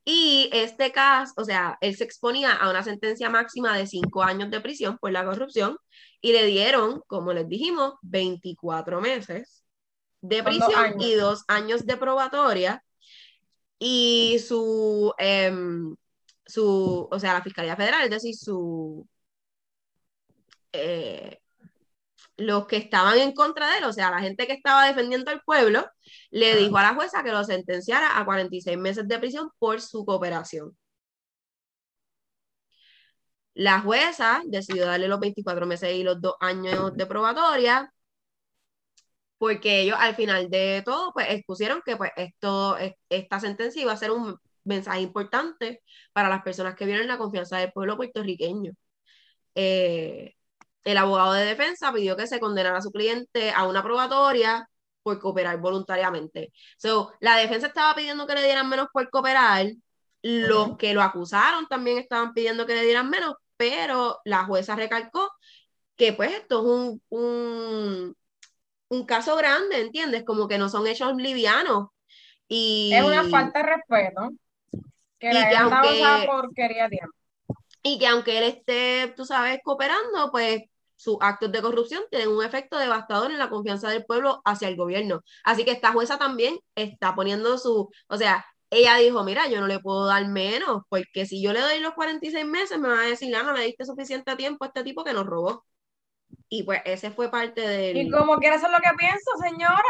Y 0.05 0.49
este 0.53 0.91
caso, 0.91 1.33
o 1.37 1.43
sea, 1.43 1.77
él 1.81 1.95
se 1.95 2.03
exponía 2.03 2.53
a 2.53 2.69
una 2.69 2.83
sentencia 2.83 3.29
máxima 3.29 3.75
de 3.75 3.87
cinco 3.87 4.21
años 4.21 4.51
de 4.51 4.61
prisión 4.61 4.99
por 4.99 5.11
la 5.11 5.25
corrupción 5.25 5.77
y 6.21 6.31
le 6.31 6.45
dieron, 6.45 7.01
como 7.07 7.33
les 7.33 7.49
dijimos, 7.49 7.95
24 8.03 9.01
meses 9.01 9.63
de 10.21 10.43
prisión 10.43 11.01
y 11.01 11.15
dos 11.15 11.43
años 11.47 11.85
de 11.87 11.97
probatoria. 11.97 12.83
Y 13.79 14.37
su, 14.47 15.13
em, 15.17 15.95
su, 16.45 17.07
o 17.11 17.19
sea, 17.19 17.33
la 17.33 17.43
Fiscalía 17.43 17.75
Federal, 17.75 18.03
es 18.03 18.09
decir, 18.11 18.35
su, 18.35 19.07
eh, 20.71 21.39
los 22.37 22.67
que 22.67 22.77
estaban 22.77 23.17
en 23.19 23.33
contra 23.33 23.71
de 23.71 23.77
él, 23.79 23.83
o 23.85 23.93
sea, 23.93 24.11
la 24.11 24.19
gente 24.19 24.47
que 24.47 24.53
estaba 24.53 24.85
defendiendo 24.87 25.31
al 25.31 25.41
pueblo, 25.41 25.85
le 26.31 26.55
dijo 26.55 26.77
a 26.77 26.83
la 26.83 26.95
jueza 26.95 27.23
que 27.23 27.31
lo 27.31 27.43
sentenciara 27.43 28.17
a 28.19 28.25
46 28.25 28.77
meses 28.77 29.07
de 29.07 29.19
prisión 29.19 29.49
por 29.59 29.81
su 29.81 30.05
cooperación. 30.05 30.75
La 33.55 33.79
jueza 33.81 34.41
decidió 34.45 34.85
darle 34.85 35.07
los 35.07 35.19
24 35.19 35.65
meses 35.65 35.93
y 35.95 36.03
los 36.03 36.21
dos 36.21 36.35
años 36.39 36.95
de 36.95 37.05
probatoria, 37.07 37.91
porque 39.37 39.81
ellos 39.81 39.97
al 39.99 40.15
final 40.15 40.49
de 40.49 40.81
todo, 40.85 41.11
pues 41.13 41.27
expusieron 41.29 41.81
que 41.85 41.97
pues 41.97 42.11
esto, 42.15 42.77
esta 43.09 43.39
sentencia 43.39 43.81
iba 43.81 43.91
a 43.91 43.97
ser 43.97 44.11
un 44.11 44.37
mensaje 44.63 45.01
importante 45.01 45.83
para 46.13 46.29
las 46.29 46.43
personas 46.43 46.75
que 46.75 46.85
vieron 46.85 47.07
la 47.07 47.17
confianza 47.17 47.57
del 47.57 47.71
pueblo 47.71 47.97
puertorriqueño. 47.97 48.73
Eh, 49.55 50.34
el 50.85 50.97
abogado 50.97 51.33
de 51.33 51.45
defensa 51.45 51.91
pidió 51.91 52.15
que 52.15 52.27
se 52.27 52.39
condenara 52.39 52.77
a 52.77 52.81
su 52.81 52.91
cliente 52.91 53.51
a 53.51 53.67
una 53.67 53.83
probatoria 53.83 54.69
por 55.03 55.19
cooperar 55.19 55.57
voluntariamente. 55.57 56.53
So, 56.77 57.13
la 57.19 57.35
defensa 57.35 57.67
estaba 57.67 57.93
pidiendo 57.95 58.25
que 58.25 58.35
le 58.35 58.43
dieran 58.43 58.69
menos 58.69 58.87
por 58.93 59.09
cooperar, 59.09 59.65
los 60.21 60.77
que 60.77 60.93
lo 60.93 61.01
acusaron 61.01 61.67
también 61.67 61.97
estaban 61.97 62.33
pidiendo 62.33 62.65
que 62.65 62.75
le 62.75 62.85
dieran 62.85 63.09
menos, 63.09 63.35
pero 63.57 64.19
la 64.25 64.45
jueza 64.45 64.75
recalcó 64.75 65.31
que 65.95 66.13
pues 66.13 66.31
esto 66.33 66.59
es 66.59 66.65
un, 66.65 67.01
un, 67.09 68.15
un 68.89 69.05
caso 69.05 69.35
grande, 69.35 69.81
¿entiendes? 69.81 70.23
Como 70.23 70.47
que 70.47 70.57
no 70.57 70.69
son 70.69 70.87
hechos 70.87 71.15
livianos. 71.15 71.89
Y, 72.47 72.91
es 72.93 73.03
una 73.03 73.23
falta 73.25 73.59
de 73.59 73.65
respeto. 73.65 74.29
Que 75.19 75.29
y 75.29 75.31
que 75.31 75.55
aunque, 75.55 76.27
porquería 76.27 76.89
tiempo. 76.89 77.15
Y 77.83 77.99
que 77.99 78.07
aunque 78.07 78.37
él 78.37 78.43
esté, 78.45 79.13
tú 79.15 79.25
sabes, 79.25 79.59
cooperando, 79.63 80.31
pues 80.31 80.63
sus 80.95 81.17
actos 81.21 81.51
de 81.51 81.61
corrupción 81.61 82.03
tienen 82.09 82.29
un 82.29 82.43
efecto 82.43 82.77
devastador 82.77 83.31
en 83.31 83.39
la 83.39 83.49
confianza 83.49 83.89
del 83.89 84.05
pueblo 84.05 84.41
hacia 84.45 84.67
el 84.67 84.75
gobierno. 84.75 85.21
Así 85.43 85.65
que 85.65 85.71
esta 85.71 85.91
jueza 85.91 86.17
también 86.17 86.57
está 86.75 87.15
poniendo 87.15 87.57
su, 87.57 87.89
o 88.07 88.17
sea, 88.17 88.45
ella 88.69 88.95
dijo, 88.97 89.23
mira, 89.23 89.47
yo 89.47 89.59
no 89.59 89.67
le 89.67 89.79
puedo 89.79 90.05
dar 90.05 90.27
menos, 90.27 90.83
porque 90.89 91.25
si 91.25 91.41
yo 91.41 91.53
le 91.53 91.61
doy 91.61 91.79
los 91.79 91.93
46 91.93 92.45
meses, 92.45 92.79
me 92.79 92.89
va 92.89 93.01
a 93.01 93.05
decir, 93.05 93.33
ah, 93.35 93.43
no 93.43 93.53
le 93.53 93.65
diste 93.65 93.85
suficiente 93.85 94.35
tiempo 94.35 94.65
a 94.65 94.67
este 94.67 94.83
tipo 94.83 95.03
que 95.03 95.13
nos 95.13 95.25
robó. 95.25 95.63
Y 96.49 96.63
pues 96.63 96.81
ese 96.85 97.11
fue 97.11 97.29
parte 97.29 97.61
del... 97.61 97.97
¿Y 97.97 98.09
cómo 98.09 98.37
quiere 98.37 98.59
ser 98.59 98.69
lo 98.71 98.77
que 98.77 98.91
pienso, 98.97 99.31
señora? 99.41 99.83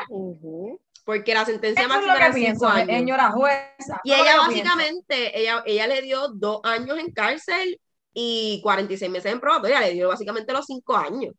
Porque 1.05 1.33
la 1.33 1.45
sentencia 1.45 1.87
máxima 1.87 2.15
era 2.15 2.33
cinco 2.33 2.67
años. 2.67 2.87
Señora 2.87 3.31
jueza. 3.31 4.01
Y 4.03 4.13
ella 4.13 4.37
básicamente, 4.37 5.39
ella, 5.39 5.63
ella 5.65 5.87
le 5.87 6.01
dio 6.01 6.27
dos 6.29 6.61
años 6.63 6.97
en 6.97 7.11
cárcel 7.11 7.79
y 8.15 8.61
46 8.63 9.11
meses 9.11 9.31
en 9.33 9.41
probatoria, 9.41 9.81
le 9.81 9.91
dio 9.91 10.07
básicamente 10.07 10.53
los 10.53 10.65
5 10.65 10.95
años. 10.95 11.35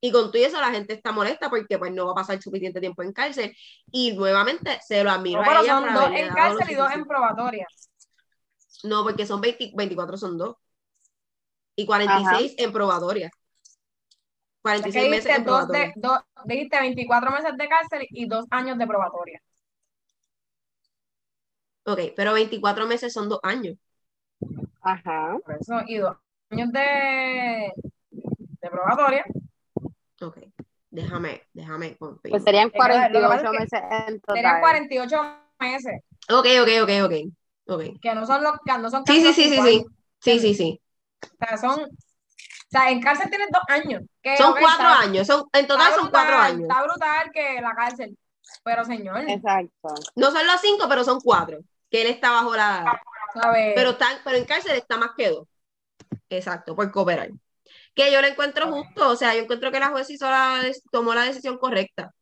Y 0.00 0.10
con 0.10 0.30
todo 0.30 0.44
eso 0.44 0.60
la 0.60 0.72
gente 0.72 0.92
está 0.92 1.12
molesta 1.12 1.48
porque 1.48 1.78
pues 1.78 1.92
no 1.92 2.06
va 2.06 2.12
a 2.12 2.16
pasar 2.16 2.42
suficiente 2.42 2.80
tiempo 2.80 3.02
en 3.02 3.12
cárcel. 3.12 3.56
Y 3.90 4.12
nuevamente 4.14 4.78
se 4.86 5.02
lo 5.02 5.10
admiro 5.10 5.40
a 5.40 5.60
ella. 5.62 5.80
Son 5.80 5.94
dos 5.94 6.10
en 6.10 6.34
cárcel 6.34 6.70
y 6.70 6.74
dos 6.74 6.92
en 6.92 7.04
probatoria. 7.06 7.66
No, 8.82 9.04
porque 9.04 9.26
son 9.26 9.40
24 9.40 10.16
son 10.18 10.36
dos. 10.36 10.56
Y 11.76 11.86
46 11.86 12.56
en 12.58 12.72
probatoria. 12.72 13.30
46 14.62 15.08
meses 15.08 15.36
en 15.36 15.44
probatoria. 15.44 15.94
dijiste 16.44 16.80
24 16.80 17.30
meses 17.30 17.56
de 17.56 17.68
cárcel 17.68 18.06
y 18.10 18.26
dos 18.26 18.44
años 18.50 18.76
de 18.76 18.86
probatoria. 18.86 19.40
Ok, 21.84 22.00
pero 22.16 22.32
24 22.32 22.86
meses 22.86 23.12
son 23.12 23.28
dos 23.28 23.38
años. 23.44 23.78
Ajá. 24.86 25.36
Por 25.44 25.56
eso, 25.60 25.80
y 25.86 25.98
dos 25.98 26.16
años 26.50 26.70
de, 26.72 27.72
de 28.12 28.70
probatoria. 28.70 29.24
Ok, 30.22 30.38
déjame, 30.90 31.42
déjame 31.52 31.96
Pues 31.98 32.44
serían 32.44 32.70
48 32.70 33.52
meses 33.52 33.80
en 34.06 34.20
total. 34.20 34.36
Serían 34.36 34.60
48 34.60 35.16
meses. 35.58 36.02
Ok, 36.30 36.46
ok, 36.62 36.68
ok, 36.82 36.90
ok. 37.04 37.12
okay. 37.66 37.98
Que 37.98 38.14
no 38.14 38.24
son 38.26 38.44
los 38.44 38.54
que 38.64 38.78
no 38.78 38.88
son 38.88 39.04
Sí, 39.06 39.20
sí, 39.22 39.32
sí, 39.32 39.48
sí, 39.50 39.60
sí. 39.60 39.84
Sí, 40.20 40.38
sí, 40.38 40.54
sí. 40.54 40.80
O 41.20 41.46
sea, 41.46 41.58
son. 41.58 41.80
O 41.80 42.68
sea, 42.68 42.90
en 42.90 43.00
cárcel 43.00 43.28
tienes 43.28 43.48
dos 43.50 43.62
años. 43.68 44.02
son 44.38 44.54
cuatro 44.60 44.86
años. 44.86 45.26
Son, 45.26 45.44
en 45.52 45.66
total 45.66 45.94
son 45.94 46.10
cuatro 46.10 46.36
años. 46.36 46.62
Está 46.62 46.82
brutal 46.82 47.30
que 47.32 47.60
la 47.60 47.74
cárcel. 47.74 48.16
Pero 48.62 48.84
señor. 48.84 49.28
Exacto. 49.28 49.94
No 50.14 50.30
son 50.30 50.46
los 50.46 50.60
cinco, 50.60 50.86
pero 50.88 51.02
son 51.02 51.20
cuatro. 51.20 51.58
Que 51.90 52.02
él 52.02 52.08
está 52.08 52.30
bajo 52.30 52.54
la. 52.56 53.00
Pero, 53.74 53.90
está, 53.90 54.06
pero 54.24 54.36
en 54.36 54.44
cárcel 54.44 54.76
está 54.76 54.96
más 54.96 55.10
que 55.16 55.30
dos. 55.30 55.48
Exacto, 56.28 56.74
por 56.74 56.90
cooperar. 56.90 57.30
Que 57.94 58.12
yo 58.12 58.20
le 58.20 58.28
encuentro 58.28 58.70
justo, 58.70 59.10
o 59.10 59.16
sea, 59.16 59.34
yo 59.34 59.42
encuentro 59.42 59.70
que 59.70 59.80
la 59.80 59.88
juez 59.88 60.08
hizo 60.10 60.28
la, 60.28 60.60
tomó 60.90 61.14
la 61.14 61.24
decisión 61.24 61.58
correcta. 61.58 62.12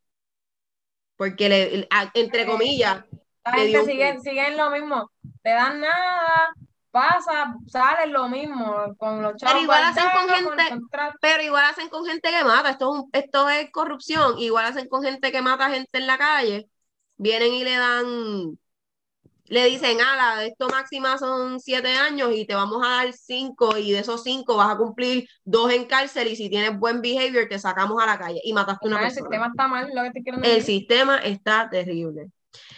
Porque, 1.16 1.48
le, 1.48 1.88
entre 2.14 2.46
comillas, 2.46 3.04
la 3.44 3.52
gente 3.52 3.84
sigue, 3.84 4.20
sigue 4.20 4.48
en 4.48 4.56
lo 4.56 4.70
mismo. 4.70 5.10
Te 5.42 5.50
dan 5.50 5.80
nada, 5.80 6.54
pasa, 6.90 7.56
sale 7.66 8.06
lo 8.06 8.28
mismo 8.28 8.94
con 8.96 9.20
los 9.20 9.36
chavos. 9.36 9.52
Pero 9.52 9.60
igual 9.60 9.82
hacen 9.82 10.04
con 10.14 10.28
gente, 10.28 10.62
pero 11.20 11.42
igual 11.42 11.64
hacen 11.64 11.88
con 11.88 12.06
gente 12.06 12.30
que 12.30 12.44
mata, 12.44 12.70
esto 12.70 13.08
es, 13.12 13.24
esto 13.24 13.48
es 13.48 13.70
corrupción, 13.72 14.38
igual 14.38 14.66
hacen 14.66 14.88
con 14.88 15.02
gente 15.02 15.32
que 15.32 15.42
mata 15.42 15.70
gente 15.70 15.98
en 15.98 16.06
la 16.06 16.18
calle, 16.18 16.68
vienen 17.16 17.52
y 17.52 17.64
le 17.64 17.76
dan 17.76 18.58
le 19.46 19.66
dicen, 19.66 20.00
ala, 20.00 20.44
esto 20.44 20.68
máxima 20.68 21.18
son 21.18 21.60
siete 21.60 21.94
años 21.96 22.30
y 22.34 22.46
te 22.46 22.54
vamos 22.54 22.82
a 22.84 22.88
dar 22.88 23.12
cinco 23.12 23.76
y 23.76 23.92
de 23.92 23.98
esos 23.98 24.22
cinco 24.22 24.56
vas 24.56 24.74
a 24.74 24.78
cumplir 24.78 25.28
dos 25.44 25.70
en 25.70 25.84
cárcel 25.84 26.28
y 26.28 26.36
si 26.36 26.48
tienes 26.48 26.78
buen 26.78 27.02
behavior 27.02 27.46
te 27.48 27.58
sacamos 27.58 28.02
a 28.02 28.06
la 28.06 28.18
calle 28.18 28.40
y 28.42 28.52
mataste 28.52 28.86
a 28.86 28.88
una 28.88 29.00
persona. 29.00 29.20
El 29.20 29.24
sistema 29.24 29.46
está 29.48 29.68
mal, 29.68 29.90
lo 29.94 30.02
que 30.02 30.10
te 30.12 30.22
quiero 30.22 30.38
decir. 30.38 30.54
El 30.54 30.62
sistema 30.62 31.18
está 31.18 31.68
terrible. 31.70 32.30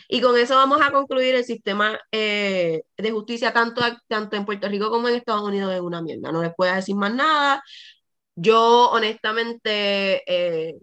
Y 0.08 0.20
con 0.20 0.36
eso 0.36 0.54
vamos 0.56 0.80
a 0.82 0.90
concluir 0.90 1.34
el 1.34 1.44
sistema 1.44 1.98
eh, 2.10 2.82
de 2.96 3.10
justicia 3.10 3.52
tanto, 3.52 3.82
tanto 4.08 4.36
en 4.36 4.44
Puerto 4.44 4.68
Rico 4.68 4.90
como 4.90 5.08
en 5.08 5.16
Estados 5.16 5.42
Unidos 5.42 5.72
es 5.74 5.80
una 5.80 6.02
mierda. 6.02 6.32
No 6.32 6.42
les 6.42 6.54
puedo 6.54 6.74
decir 6.74 6.96
más 6.96 7.14
nada. 7.14 7.62
Yo 8.34 8.90
honestamente 8.90 10.22
eh, 10.26 10.76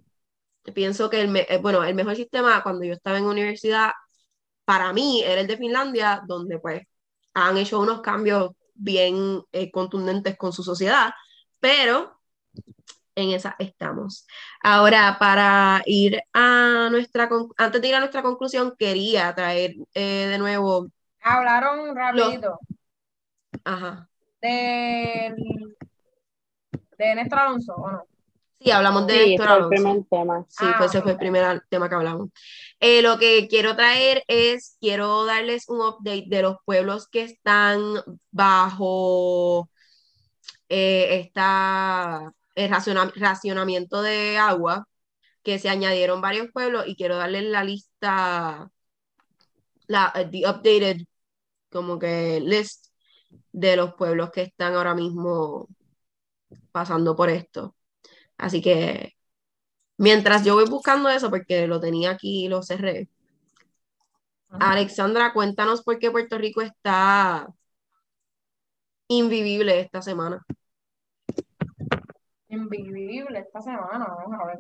pienso 0.74 1.10
que 1.10 1.22
el, 1.22 1.36
eh, 1.36 1.60
bueno, 1.62 1.84
el 1.84 1.96
mejor 1.96 2.16
sistema 2.16 2.62
cuando 2.64 2.86
yo 2.86 2.94
estaba 2.94 3.18
en 3.18 3.26
universidad 3.26 3.92
para 4.66 4.94
mí 4.94 5.22
era 5.24 5.42
el 5.42 5.48
de 5.48 5.58
Finlandia, 5.58 6.22
donde 6.26 6.60
pues 6.60 6.84
han 7.34 7.58
hecho 7.58 7.80
unos 7.80 8.02
cambios 8.02 8.52
bien 8.74 9.42
eh, 9.52 9.72
contundentes 9.72 10.38
con 10.38 10.54
su 10.54 10.64
sociedad, 10.64 11.14
pero 11.60 12.20
en 13.16 13.32
esa 13.32 13.56
estamos. 13.60 14.26
Ahora, 14.62 15.18
para 15.20 15.82
ir 15.86 16.22
a 16.34 16.90
nuestra, 16.92 17.30
antes 17.58 17.82
de 17.82 17.88
ir 17.88 17.96
a 17.96 18.00
nuestra 18.00 18.24
conclusión, 18.24 18.76
quería 18.78 19.34
traer 19.36 19.76
eh, 19.94 20.28
de 20.28 20.38
nuevo... 20.38 20.88
Hablaron 21.22 21.96
rapidito. 21.96 22.60
Ajá. 23.64 24.10
De, 24.42 25.34
de 26.98 27.16
Néstor 27.16 27.40
Alonso, 27.40 27.76
¿o 27.76 27.92
no? 27.92 28.13
Sí, 28.64 28.72
hablamos 28.72 29.08
de 29.08 29.26
sí, 29.26 29.38
Fue 29.38 29.58
el 29.58 29.68
primer 29.68 30.04
tema. 30.10 30.46
Sí, 30.48 30.66
ah, 30.66 30.86
ese 30.86 31.02
fue 31.02 31.12
el 31.12 31.18
primer 31.18 31.62
tema 31.70 31.90
que 31.90 31.96
hablamos. 31.96 32.30
Eh, 32.80 33.02
lo 33.02 33.18
que 33.18 33.48
quiero 33.50 33.76
traer 33.76 34.24
es, 34.28 34.78
quiero 34.80 35.26
darles 35.26 35.68
un 35.68 35.82
update 35.82 36.26
de 36.28 36.42
los 36.42 36.58
pueblos 36.66 37.10
que 37.10 37.24
están 37.24 37.82
bajo 38.32 39.70
eh, 40.70 41.20
esta, 41.20 42.34
el 42.56 42.72
racionamiento 43.16 44.02
de 44.02 44.38
agua, 44.38 44.88
que 45.44 45.60
se 45.60 45.70
añadieron 45.70 46.22
varios 46.22 46.48
pueblos 46.52 46.86
y 46.88 46.96
quiero 46.96 47.18
darles 47.18 47.44
la 47.44 47.64
lista, 47.66 48.72
la 49.88 50.14
the 50.32 50.48
updated 50.48 51.02
como 51.70 52.00
que 52.00 52.40
list 52.40 52.88
de 53.52 53.76
los 53.76 53.96
pueblos 53.96 54.32
que 54.32 54.44
están 54.44 54.76
ahora 54.76 54.96
mismo 54.96 55.68
pasando 56.72 57.16
por 57.16 57.30
esto. 57.30 57.76
Así 58.38 58.62
que 58.62 59.14
mientras 59.98 60.44
yo 60.44 60.56
voy 60.56 60.66
buscando 60.66 61.10
eso, 61.10 61.30
porque 61.30 61.68
lo 61.68 61.80
tenía 61.80 62.12
aquí 62.12 62.46
y 62.46 62.48
lo 62.50 62.64
cerré. 62.64 63.10
Alexandra, 64.60 65.34
cuéntanos 65.34 65.82
por 65.84 65.98
qué 65.98 66.12
Puerto 66.12 66.38
Rico 66.38 66.62
está 66.62 67.48
invivible 69.08 69.80
esta 69.80 70.02
semana. 70.02 70.46
Invivible 72.50 73.40
esta 73.40 73.62
semana, 73.62 74.06
vamos 74.06 74.40
a 74.40 74.46
ver. 74.46 74.58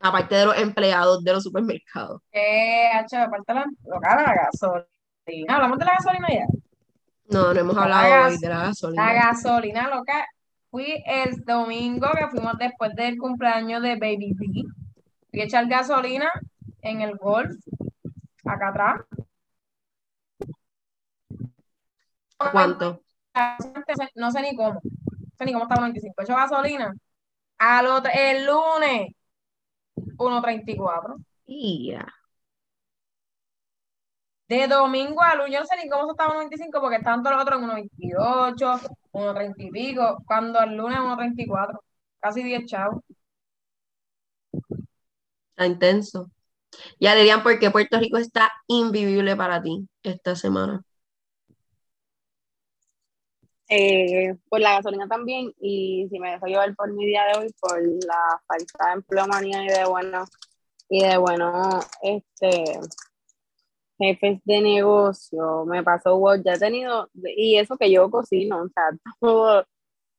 Aparte 0.00 0.34
de 0.34 0.46
los 0.46 0.58
empleados 0.58 1.24
de 1.24 1.32
los 1.32 1.42
supermercados. 1.42 2.20
Eh, 2.32 2.90
aparte 2.92 3.52
de 3.52 3.54
la, 3.54 3.66
la 4.00 4.34
gasolina. 4.34 5.56
¿Hablamos 5.56 5.78
de 5.78 5.84
la 5.84 5.92
gasolina 5.92 6.28
ya? 6.28 6.46
No, 7.30 7.52
no 7.52 7.60
hemos 7.60 7.76
hablado 7.76 8.28
hoy 8.28 8.38
de 8.38 8.48
la 8.48 8.58
gasolina. 8.58 9.06
La 9.06 9.12
gasolina 9.14 9.88
loca 9.88 10.26
Fui 10.70 11.02
el 11.06 11.44
domingo 11.44 12.08
que 12.16 12.28
fuimos 12.28 12.58
después 12.58 12.94
del 12.94 13.16
cumpleaños 13.16 13.82
de 13.82 13.96
Baby 13.96 14.34
B. 14.34 14.64
Fui 15.30 15.40
a 15.40 15.44
echar 15.44 15.66
gasolina 15.66 16.30
en 16.82 17.00
el 17.00 17.16
golf, 17.16 17.56
acá 18.44 18.68
atrás. 18.68 19.00
¿Cuánto? 22.36 23.02
No 24.14 24.30
sé 24.30 24.42
ni 24.42 24.54
cómo. 24.54 24.80
No 24.82 25.36
sé 25.38 25.44
ni 25.44 25.52
cómo 25.52 25.64
estaba 25.64 25.80
95. 25.80 26.22
Hecho 26.22 26.34
gasolina. 26.34 26.94
Al 27.58 27.86
otro, 27.86 28.12
el 28.14 28.46
lunes, 28.46 29.12
1.34. 29.96 31.16
Y 31.46 31.92
ya. 31.92 32.06
De 34.48 34.66
domingo 34.66 35.22
a 35.22 35.34
lunes, 35.34 35.52
yo 35.52 35.60
no 35.60 35.66
sé 35.66 35.76
ni 35.76 35.90
cómo 35.90 36.06
se 36.06 36.12
estaba 36.12 36.34
95 36.34 36.80
porque 36.80 36.96
estaban 36.96 37.22
todos 37.22 37.36
los 37.36 37.42
otros 37.42 37.62
en 37.62 37.68
1.28, 37.68 38.96
1.30 39.18 39.54
y 39.58 39.70
pico, 39.70 40.22
cuando 40.26 40.60
el 40.60 40.76
lunes 40.76 40.98
1.34, 40.98 41.80
casi 42.20 42.42
10 42.42 42.66
chavos. 42.66 43.02
Está 45.50 45.66
intenso. 45.66 46.30
Ya 47.00 47.14
dirían 47.14 47.42
por 47.42 47.58
qué 47.58 47.70
Puerto 47.70 47.98
Rico 47.98 48.18
está 48.18 48.52
invivible 48.66 49.36
para 49.36 49.62
ti 49.62 49.88
esta 50.02 50.36
semana. 50.36 50.82
Eh, 53.70 54.34
pues 54.48 54.62
la 54.62 54.74
gasolina 54.74 55.06
también, 55.06 55.52
y 55.60 56.06
si 56.10 56.18
me 56.18 56.30
dejo 56.30 56.46
llevar 56.46 56.74
por 56.74 56.90
mi 56.92 57.04
día 57.04 57.24
de 57.24 57.38
hoy, 57.38 57.54
por 57.60 57.78
la 57.82 58.40
falta 58.46 58.86
de 58.86 58.92
empleomanía 58.94 59.64
y 59.64 59.68
de 59.68 59.84
bueno, 59.84 60.24
y 60.88 61.02
de 61.02 61.18
bueno, 61.18 61.80
este, 62.02 62.80
jefes 63.98 64.40
de 64.44 64.60
negocio, 64.60 65.64
me 65.66 65.82
pasó, 65.82 66.16
wow, 66.18 66.42
ya 66.42 66.54
he 66.54 66.58
tenido, 66.58 67.10
y 67.14 67.56
eso 67.56 67.76
que 67.76 67.90
yo 67.90 68.10
cocino, 68.10 68.62
o 68.62 68.68
sea, 68.68 68.84
todo, 69.20 69.66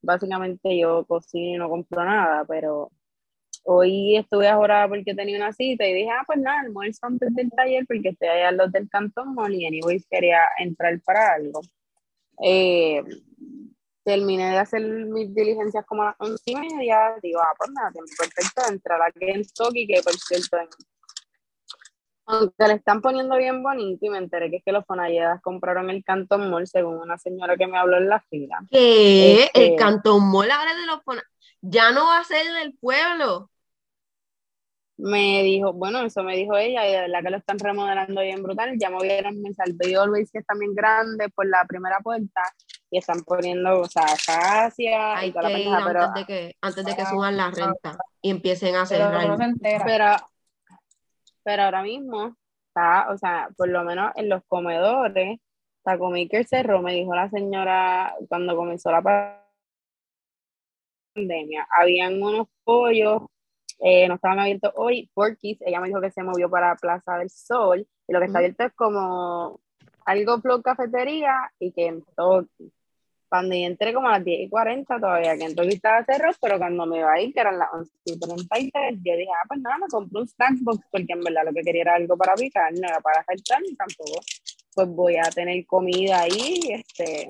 básicamente 0.02 0.78
yo 0.78 1.06
cocino 1.06 1.56
y 1.56 1.58
no 1.58 1.70
compro 1.70 2.04
nada, 2.04 2.46
pero 2.46 2.92
hoy 3.64 4.18
estuve 4.18 4.48
ahora 4.48 4.88
porque 4.88 5.16
tenía 5.16 5.38
una 5.38 5.54
cita 5.54 5.88
y 5.88 5.94
dije, 5.94 6.10
ah, 6.12 6.24
pues 6.26 6.40
nada, 6.40 6.62
almuerzo 6.62 7.06
antes 7.06 7.34
del 7.36 7.52
taller 7.52 7.86
porque 7.88 8.10
estoy 8.10 8.28
allá 8.28 8.50
al 8.50 8.58
lado 8.58 8.70
del 8.72 8.90
Cantón 8.90 9.34
Mall 9.34 9.54
y 9.56 9.66
anyways 9.66 10.06
quería 10.10 10.42
entrar 10.60 11.00
para 11.02 11.34
algo. 11.34 11.62
Eh, 12.44 13.04
terminé 14.04 14.52
de 14.52 14.58
hacer 14.58 14.82
mis 14.82 15.34
diligencias 15.36 15.86
como 15.86 16.04
a 16.04 16.06
las 16.08 16.16
once 16.20 16.44
y 16.46 16.56
media, 16.56 17.16
digo, 17.22 17.40
ah, 17.42 17.54
pues 17.58 17.72
nada, 17.72 17.92
tiempo 17.92 18.12
perfecto 18.18 18.62
de 18.64 18.74
entrar 18.76 19.02
a 19.02 19.12
Kentucky, 19.12 19.88
que 19.88 20.02
por 20.02 20.14
cierto 20.14 20.58
en 20.58 20.68
aunque 22.30 22.68
le 22.68 22.74
están 22.76 23.02
poniendo 23.02 23.36
bien 23.38 23.64
bonito 23.64 24.06
y 24.06 24.10
me 24.10 24.20
enteré 24.20 24.52
que 24.52 24.58
es 24.58 24.64
que 24.64 24.72
los 24.72 24.86
Fonalledas 24.86 25.42
compraron 25.42 25.90
el 25.90 26.04
Canton 26.04 26.48
Mall 26.52 26.68
según 26.68 27.00
una 27.00 27.18
señora 27.18 27.58
que 27.58 27.66
me 27.66 27.80
habló 27.80 27.98
en 27.98 28.08
la 28.08 28.20
fila. 28.30 28.60
¿Qué? 28.70 29.46
el 29.46 29.64
este, 29.64 29.76
Canton 29.76 30.30
Mall 30.30 30.52
ahora 30.52 30.76
de 30.76 30.86
los 30.86 31.02
Fonalledas. 31.04 31.32
Ya 31.62 31.92
no 31.92 32.06
va 32.06 32.20
a 32.20 32.24
ser 32.24 32.46
del 32.62 32.78
pueblo. 32.78 33.50
Me 34.98 35.42
dijo, 35.42 35.74
bueno, 35.74 36.02
eso 36.02 36.24
me 36.24 36.36
dijo 36.36 36.56
ella 36.56 36.88
y 36.88 36.92
de 36.92 37.02
verdad 37.02 37.20
que 37.24 37.30
lo 37.32 37.38
están 37.38 37.58
remodelando 37.58 38.22
bien 38.22 38.44
brutal. 38.44 38.76
Ya 38.80 38.92
movieron 38.92 39.42
mi 39.42 39.52
salve 39.56 39.90
y 39.90 39.96
Always 39.96 40.32
que 40.32 40.40
es 40.40 40.46
también 40.46 40.76
grande 40.76 41.30
por 41.30 41.48
la 41.48 41.66
primera 41.68 42.00
puerta 42.00 42.44
y 42.92 43.00
están 43.00 43.24
poniendo, 43.24 43.82
o 43.82 43.88
sea, 43.88 44.04
acacia 44.04 45.18
Hay 45.18 45.32
que 45.32 45.62
ir 45.62 45.68
antes, 45.68 46.14
de 46.14 46.26
que, 46.26 46.56
antes 46.62 46.86
de 46.86 46.96
que 46.96 47.06
suban 47.08 47.38
la 47.38 47.50
renta 47.50 47.98
y 48.22 48.30
empiecen 48.30 48.76
a 48.76 48.86
cerrar. 48.86 49.36
Pero, 49.62 49.84
pero 49.84 50.16
ahora 51.60 51.82
mismo 51.82 52.36
está, 52.68 53.10
o 53.12 53.18
sea, 53.18 53.50
por 53.58 53.70
lo 53.70 53.84
menos 53.84 54.12
en 54.16 54.30
los 54.30 54.43
comedores, 54.47 55.39
Taco 55.84 56.10
Maker 56.12 56.45
cerró, 56.45 56.82
me 56.82 56.93
dijo 56.93 57.16
la 57.16 57.30
señora 57.30 58.16
cuando 58.28 58.56
comenzó 58.56 58.91
la 58.91 59.02
pandemia, 61.16 61.68
habían 61.72 62.22
unos 62.22 62.47
pollos, 62.64 63.24
eh, 63.80 64.08
no 64.08 64.16
estaban 64.16 64.39
abiertos 64.39 64.74
hoy, 64.76 65.10
Porky's, 65.14 65.62
ella 65.62 65.80
me 65.80 65.88
dijo 65.88 66.02
que 66.02 66.12
se 66.12 66.24
movió 66.24 66.50
para 66.50 66.76
Plaza 66.76 67.18
del 67.18 67.30
Sol, 67.30 67.88
y 68.08 68.14
lo 68.14 68.20
que 68.20 68.26
está 68.26 68.39
abierto 68.39 68.66
es 68.66 68.74
como 68.74 69.60
algo 70.06 70.41
flow 70.41 70.62
cafetería 70.62 71.52
y 71.60 71.72
que 71.72 71.88
en 71.88 72.04
todo 72.16 72.47
cuando 73.30 73.56
yo 73.56 73.62
entré 73.62 73.94
como 73.94 74.10
a 74.10 74.14
las 74.14 74.26
10 74.26 74.42
y 74.42 74.50
40 74.50 75.00
todavía, 75.00 75.38
que 75.38 75.46
entonces 75.46 75.76
estaba 75.76 76.04
cerrado, 76.04 76.36
pero 76.42 76.58
cuando 76.58 76.86
me 76.88 76.98
iba 76.98 77.14
a 77.14 77.22
ir, 77.22 77.32
que 77.32 77.40
eran 77.40 77.60
las 77.60 77.70
11 77.72 77.92
y 78.06 78.20
33, 78.20 79.00
yo 79.04 79.14
dije, 79.16 79.30
ah, 79.32 79.46
pues 79.48 79.62
nada, 79.62 79.78
me 79.78 79.88
compré 79.88 80.22
un 80.22 80.28
snack 80.28 80.58
box, 80.62 80.86
porque 80.92 81.14
en 81.14 81.22
verdad 81.22 81.44
lo 81.46 81.54
que 81.54 81.62
quería 81.62 81.84
era 81.84 81.96
algo 81.96 82.18
para 82.18 82.34
picar, 82.34 82.74
no 82.74 82.88
era 82.88 83.00
para 83.00 83.24
saltar, 83.24 83.62
ni 83.62 83.76
tampoco, 83.76 84.20
pues 84.74 84.88
voy 84.90 85.18
a 85.18 85.24
tener 85.24 85.66
comida 85.66 86.22
ahí, 86.22 86.60
este... 86.70 87.30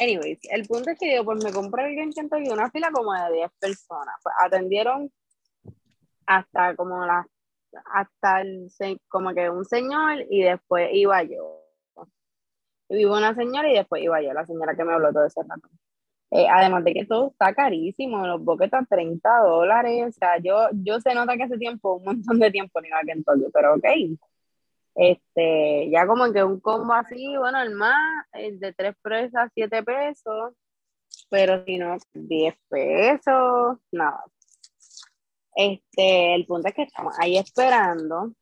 Anyways, 0.00 0.38
el 0.50 0.64
punto 0.66 0.90
es 0.90 0.98
que 0.98 1.16
yo, 1.16 1.24
pues 1.24 1.42
me 1.42 1.52
compré 1.52 1.84
algo 1.84 2.00
en 2.00 2.12
Kentucky, 2.12 2.48
una 2.50 2.70
fila 2.70 2.90
como 2.92 3.12
de 3.12 3.34
10 3.34 3.50
personas, 3.58 4.14
pues 4.22 4.34
atendieron 4.40 5.10
hasta 6.24 6.76
como 6.76 7.04
las, 7.04 7.26
hasta 7.92 8.42
el, 8.42 8.70
como 9.08 9.34
que 9.34 9.50
un 9.50 9.64
señor, 9.64 10.24
y 10.30 10.42
después 10.42 10.88
iba 10.92 11.22
yo 11.24 11.67
vivo 12.88 13.16
una 13.16 13.34
señora 13.34 13.70
y 13.70 13.74
después 13.74 14.02
iba 14.02 14.20
yo, 14.22 14.32
la 14.32 14.46
señora 14.46 14.74
que 14.76 14.84
me 14.84 14.92
habló 14.94 15.12
todo 15.12 15.26
ese 15.26 15.42
rato. 15.42 15.68
Eh, 16.30 16.46
además 16.50 16.84
de 16.84 16.92
que 16.92 17.06
todo 17.06 17.28
está 17.30 17.54
carísimo, 17.54 18.26
los 18.26 18.44
boquetas 18.44 18.86
30 18.88 19.38
dólares, 19.40 20.08
o 20.08 20.12
sea, 20.12 20.38
yo, 20.38 20.68
yo 20.72 21.00
se 21.00 21.14
nota 21.14 21.36
que 21.36 21.44
hace 21.44 21.58
tiempo, 21.58 21.94
un 21.94 22.04
montón 22.04 22.38
de 22.38 22.50
tiempo 22.50 22.80
ni 22.80 22.88
a 22.88 23.00
Kentucky, 23.06 23.46
pero 23.52 23.74
ok. 23.74 23.84
Este, 24.94 25.90
ya 25.90 26.06
como 26.06 26.32
que 26.32 26.42
un 26.42 26.60
combo 26.60 26.92
así, 26.92 27.36
bueno, 27.36 27.62
el 27.62 27.70
más, 27.74 28.26
el 28.32 28.58
de 28.58 28.72
tres 28.74 28.96
presas, 29.00 29.50
siete 29.54 29.82
pesos, 29.82 30.54
pero 31.30 31.64
si 31.64 31.78
no, 31.78 31.96
10 32.14 32.54
pesos, 32.68 33.78
nada. 33.92 34.24
Este, 35.54 36.34
el 36.34 36.46
punto 36.46 36.68
es 36.68 36.74
que 36.74 36.82
estamos 36.82 37.14
ahí 37.18 37.36
esperando. 37.36 38.32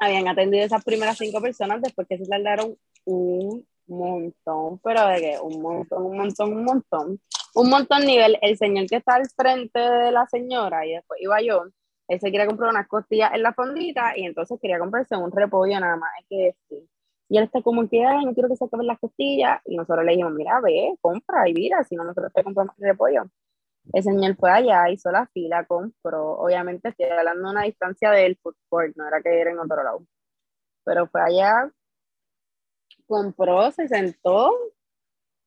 Habían 0.00 0.28
atendido 0.28 0.64
esas 0.64 0.84
primeras 0.84 1.18
cinco 1.18 1.40
personas 1.40 1.82
después 1.82 2.06
que 2.08 2.18
se 2.18 2.26
tardaron 2.26 2.76
un 3.08 3.66
montón, 3.86 4.78
pero 4.80 5.06
de 5.08 5.20
que 5.20 5.38
un 5.40 5.62
montón, 5.62 6.04
un 6.04 6.16
montón, 6.18 6.52
un 6.52 6.64
montón. 6.64 7.20
Un 7.54 7.70
montón 7.70 8.04
nivel, 8.04 8.38
el 8.42 8.56
señor 8.58 8.86
que 8.86 8.96
está 8.96 9.14
al 9.14 9.28
frente 9.30 9.78
de 9.80 10.12
la 10.12 10.26
señora 10.26 10.86
y 10.86 10.92
después 10.92 11.20
iba 11.20 11.40
yo, 11.42 11.64
él 12.08 12.20
se 12.20 12.30
quería 12.30 12.46
comprar 12.46 12.70
unas 12.70 12.86
costillas 12.88 13.32
en 13.34 13.42
la 13.42 13.52
fondita 13.54 14.16
y 14.16 14.24
entonces 14.26 14.58
quería 14.60 14.78
comprarse 14.78 15.16
un 15.16 15.32
repollo 15.32 15.80
nada 15.80 15.96
más, 15.96 16.10
es 16.20 16.26
que 16.28 16.56
sí. 16.68 16.88
Y 17.30 17.38
él 17.38 17.44
está 17.44 17.62
como 17.62 17.88
que, 17.88 18.02
no 18.02 18.32
quiero 18.34 18.48
que 18.48 18.56
se 18.56 18.64
acaben 18.64 18.86
las 18.86 18.98
costillas. 18.98 19.60
Y 19.66 19.76
nosotros 19.76 20.04
le 20.04 20.12
dijimos, 20.12 20.32
mira, 20.32 20.60
ve, 20.60 20.94
compra 21.00 21.48
y 21.48 21.52
mira, 21.54 21.84
si 21.84 21.94
no, 21.94 22.04
nosotros 22.04 22.32
te 22.34 22.42
compramos 22.42 22.74
repollo. 22.78 23.24
El 23.92 24.02
señor 24.02 24.36
fue 24.36 24.50
allá, 24.50 24.90
hizo 24.90 25.10
la 25.10 25.26
fila, 25.28 25.64
compró. 25.66 26.38
Obviamente 26.38 26.90
estoy 26.90 27.06
hablando 27.06 27.44
de 27.44 27.50
una 27.50 27.62
distancia 27.64 28.10
del 28.12 28.36
food 28.42 28.56
court, 28.68 28.96
no 28.96 29.06
era 29.08 29.22
que 29.22 29.40
era 29.40 29.50
en 29.50 29.58
otro 29.58 29.82
lado. 29.82 30.02
Pero 30.84 31.06
fue 31.08 31.20
allá, 31.22 31.70
compró, 33.08 33.70
se 33.72 33.88
sentó 33.88 34.52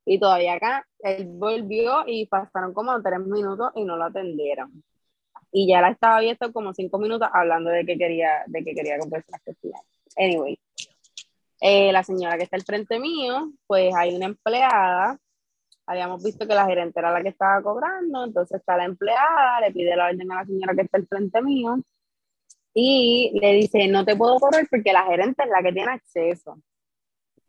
y 0.05 0.20
todavía 0.20 0.53
acá 0.55 0.86
él 0.99 1.28
volvió 1.28 2.03
y 2.07 2.26
pasaron 2.28 2.74
como 2.74 3.01
tres 3.01 3.20
minutos 3.22 3.72
y 3.76 3.86
no 3.86 3.97
lo 3.97 4.05
atendieron. 4.05 4.84
Y 5.51 5.68
ya 5.68 5.82
la 5.82 5.91
estaba 5.91 6.18
abierto 6.18 6.51
como 6.53 6.74
cinco 6.74 6.97
minutos 6.99 7.30
hablando 7.34 7.70
de 7.70 7.86
que 7.86 7.97
quería, 7.97 8.43
de 8.47 8.64
que 8.64 8.74
quería 8.74 8.97
comprarse 8.99 9.32
las 9.32 9.41
costillas. 9.41 9.82
Anyway, 10.18 10.59
eh, 11.62 11.91
la 11.91 12.03
señora 12.03 12.38
que 12.38 12.43
está 12.43 12.57
al 12.57 12.64
frente 12.64 12.99
mío, 12.99 13.53
pues 13.68 13.93
hay 13.95 14.16
una 14.16 14.26
empleada. 14.28 15.18
Habíamos 15.86 16.24
visto 16.24 16.47
que 16.47 16.55
la 16.55 16.66
gerente 16.66 16.99
era 16.99 17.12
la 17.12 17.22
que 17.22 17.30
estaba 17.30 17.62
cobrando, 17.62 18.26
entonces 18.26 18.59
está 18.59 18.78
la 18.78 18.86
empleada, 18.86 19.59
le 19.62 19.72
pide 19.72 19.95
la 19.95 20.07
orden 20.07 20.32
a 20.32 20.36
la 20.38 20.45
señora 20.45 20.76
que 20.76 20.82
está 20.84 20.97
al 20.97 21.07
frente 21.07 21.41
mío 21.41 21.78
y 22.74 23.38
le 23.39 23.53
dice, 23.53 23.88
no 23.88 24.05
te 24.05 24.16
puedo 24.16 24.39
cobrar 24.39 24.68
porque 24.70 24.93
la 24.93 25.03
gerente 25.03 25.43
es 25.43 25.49
la 25.49 25.62
que 25.62 25.74
tiene 25.74 25.91
acceso. 25.91 26.57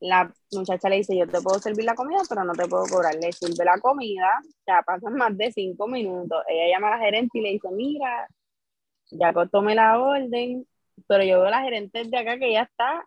La 0.03 0.28
muchacha 0.50 0.88
le 0.88 0.96
dice, 0.96 1.16
yo 1.16 1.28
te 1.28 1.40
puedo 1.40 1.61
servir 1.61 1.84
la 1.84 1.94
comida, 1.94 2.20
pero 2.28 2.42
no 2.42 2.53
te 2.55 2.66
puedo 2.66 2.84
cobrar. 2.86 3.14
Le 3.14 3.32
sirve 3.32 3.64
la 3.64 3.78
comida, 3.80 4.28
ya 4.66 4.82
pasan 4.82 5.14
más 5.14 5.36
de 5.36 5.53
cinco 5.53 5.86
minutos. 5.86 6.42
Ella 6.48 6.74
llama 6.74 6.88
a 6.88 6.96
la 6.96 7.05
gerente 7.05 7.38
y 7.38 7.42
le 7.42 7.50
dice, 7.50 7.68
mira, 7.70 8.26
ya 9.12 9.32
tome 9.46 9.74
la 9.76 10.00
orden, 10.00 10.66
pero 11.07 11.22
yo 11.22 11.38
veo 11.38 11.46
a 11.46 11.50
la 11.50 11.62
gerente 11.62 12.03
de 12.05 12.18
acá 12.18 12.36
que 12.36 12.53
ya 12.53 12.62
está 12.62 13.05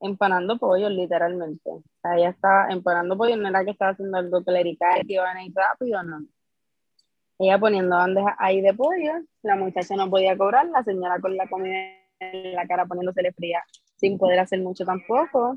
empanando 0.00 0.58
pollo, 0.58 0.88
literalmente. 0.88 1.70
O 1.70 1.82
sea, 2.02 2.16
ella 2.16 2.30
estaba 2.30 2.68
empanando 2.70 3.16
pollo, 3.16 3.36
no 3.36 3.48
era 3.48 3.64
que 3.64 3.70
estaba 3.70 3.92
haciendo 3.92 4.18
algo 4.18 4.42
clerical, 4.42 5.02
que 5.06 5.14
iban 5.14 5.36
a 5.36 5.44
ir 5.44 5.52
rápido, 5.54 6.02
no. 6.02 6.26
Ella 7.38 7.58
poniendo 7.58 7.96
bandejas 7.96 8.34
ahí 8.38 8.60
de 8.60 8.74
pollo, 8.74 9.12
la 9.42 9.54
muchacha 9.56 9.94
no 9.94 10.10
podía 10.10 10.36
cobrar, 10.36 10.66
la 10.66 10.82
señora 10.82 11.20
con 11.20 11.36
la 11.36 11.48
comida 11.48 11.76
en 12.18 12.54
la 12.54 12.66
cara 12.66 12.86
poniéndose 12.86 13.32
fría 13.32 13.62
sin 13.96 14.18
poder 14.18 14.40
hacer 14.40 14.60
mucho 14.60 14.84
tampoco. 14.84 15.56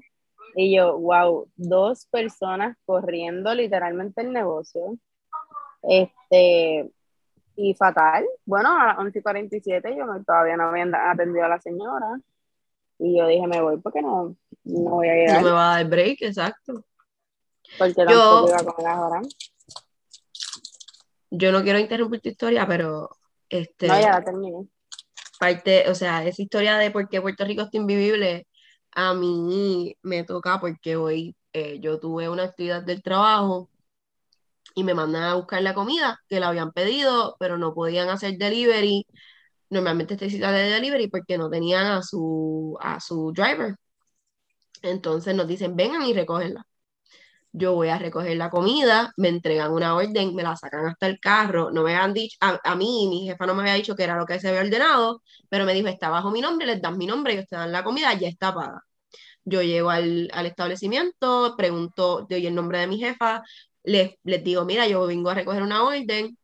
Y 0.56 0.76
yo, 0.76 0.98
wow, 0.98 1.50
dos 1.58 2.06
personas 2.06 2.78
corriendo 2.86 3.54
literalmente 3.54 4.22
el 4.22 4.32
negocio. 4.32 4.98
Este, 5.84 6.90
y 7.58 7.74
fatal. 7.74 8.26
Bueno, 8.46 8.70
a 8.80 8.88
las 8.88 8.98
11.47 8.98 9.98
yo 9.98 10.24
todavía 10.26 10.58
no 10.58 10.70
había 10.70 10.88
atendido 11.12 11.46
a 11.46 11.50
la 11.50 11.60
señora. 11.60 12.20
Y 13.00 13.18
yo 13.18 13.28
dije, 13.28 13.46
me 13.48 13.62
voy 13.62 13.78
porque 13.78 14.02
no, 14.02 14.36
no 14.64 14.90
voy 14.92 15.10
a 15.10 15.16
llegar. 15.16 15.42
No 15.42 15.48
me 15.48 15.54
va 15.54 15.74
a 15.74 15.76
dar 15.78 15.90
break, 15.90 16.22
exacto. 16.22 16.86
Porque 17.78 18.06
yo, 18.10 18.48
iba 18.48 18.58
a 18.58 18.64
comer 18.64 18.88
ahora. 18.88 19.22
Yo 21.32 21.52
no 21.52 21.64
quiero 21.64 21.80
interrumpir 21.80 22.22
tu 22.22 22.30
historia, 22.30 22.66
pero 22.66 23.10
este. 23.50 23.88
No, 23.88 24.00
ya 24.00 24.12
la 24.12 24.24
terminé. 24.24 24.68
Parte, 25.38 25.90
o 25.90 25.96
sea, 25.96 26.26
esa 26.26 26.42
historia 26.42 26.78
de 26.78 26.92
por 26.92 27.10
qué 27.10 27.22
Puerto 27.22 27.44
Rico 27.44 27.64
está 27.64 27.76
invivible, 27.76 28.48
a 28.96 29.14
mí 29.14 29.96
me 30.04 30.24
toca 30.24 30.60
porque 30.60 30.96
hoy 30.98 31.36
eh, 31.54 31.80
yo 31.82 32.00
tuve 32.00 32.30
una 32.30 32.44
actividad 32.44 32.84
del 32.84 33.04
trabajo 33.04 33.70
y 34.76 34.84
me 34.84 34.94
mandan 34.94 35.24
a 35.24 35.36
buscar 35.36 35.62
la 35.62 35.74
comida 35.74 36.20
que 36.28 36.40
la 36.40 36.50
habían 36.50 36.72
pedido, 36.72 37.36
pero 37.40 37.58
no 37.58 37.74
podían 37.74 38.10
hacer 38.10 38.38
delivery 38.38 39.06
normalmente 39.70 40.16
este 40.16 40.30
cita 40.30 40.52
de 40.52 40.70
delivery 40.70 41.10
porque 41.10 41.38
no 41.38 41.50
tenían 41.50 41.88
a 41.88 42.04
su, 42.04 42.78
a 42.82 43.00
su 43.00 43.32
driver. 43.34 43.76
Entonces 44.84 45.36
nos 45.36 45.48
dicen, 45.50 45.76
vengan 45.76 46.04
y 46.04 46.14
recógenla. 46.14 46.66
Yo 47.58 47.74
voy 47.74 47.88
a 47.90 47.98
recoger 47.98 48.36
la 48.38 48.50
comida, 48.50 49.14
me 49.18 49.30
entregan 49.30 49.72
una 49.72 49.96
orden, 49.96 50.36
me 50.36 50.44
la 50.44 50.58
sacan 50.58 50.88
hasta 50.88 51.08
el 51.08 51.20
carro, 51.20 51.72
no 51.72 51.84
me 51.84 51.96
han 51.96 52.14
dicho, 52.14 52.38
a, 52.42 52.76
mí 52.76 53.08
mi 53.10 53.26
jefa 53.28 53.46
no 53.46 53.56
me 53.56 53.62
había 53.62 53.76
dicho 53.76 53.96
que 53.96 54.04
era 54.04 54.18
lo 54.18 54.26
que 54.26 54.40
se 54.40 54.50
había 54.50 54.62
ordenado, 54.62 55.22
pero 55.50 55.66
me 55.66 55.74
dijo, 55.74 55.88
está 55.88 56.10
bajo 56.10 56.32
mi 56.32 56.42
nombre, 56.42 56.66
les 56.68 56.82
dan 56.82 56.98
mi 56.98 57.08
nombre, 57.08 57.34
ellos 57.34 57.48
te 57.50 57.56
dan 57.56 57.72
la 57.72 57.84
comida, 57.84 58.14
ya 58.14 58.28
está 58.28 58.54
paga. 58.54 58.82
Yo 59.46 59.62
llego 59.62 59.90
al, 59.92 60.30
al 60.34 60.46
establecimiento, 60.48 61.56
pregunto, 61.58 62.28
doy 62.30 62.48
el 62.48 62.56
nombre 62.56 62.80
de 62.80 62.88
mi 62.88 63.00
jefa, 63.00 63.44
les, 63.84 64.16
les 64.24 64.44
digo, 64.44 64.66
mira, 64.66 64.88
yo 64.88 65.06
vengo 65.08 65.30
a 65.30 65.36
recoger 65.36 65.64
una 65.64 65.84
orden, 65.84 66.38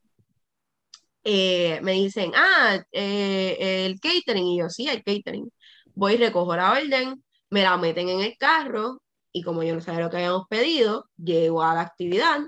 eh, 1.23 1.79
me 1.83 1.93
dicen, 1.93 2.31
ah, 2.35 2.79
eh, 2.91 3.85
el 3.85 3.99
catering, 3.99 4.47
y 4.47 4.59
yo, 4.59 4.69
sí, 4.69 4.87
el 4.89 5.03
catering. 5.03 5.49
Voy, 5.93 6.17
recojo 6.17 6.55
la 6.55 6.71
orden, 6.73 7.23
me 7.49 7.63
la 7.63 7.77
meten 7.77 8.09
en 8.09 8.21
el 8.21 8.37
carro, 8.37 9.01
y 9.31 9.43
como 9.43 9.63
yo 9.63 9.75
no 9.75 9.81
sabía 9.81 10.01
lo 10.01 10.09
que 10.09 10.17
habíamos 10.17 10.47
pedido, 10.47 11.09
llego 11.17 11.63
a 11.63 11.73
la 11.75 11.81
actividad, 11.81 12.39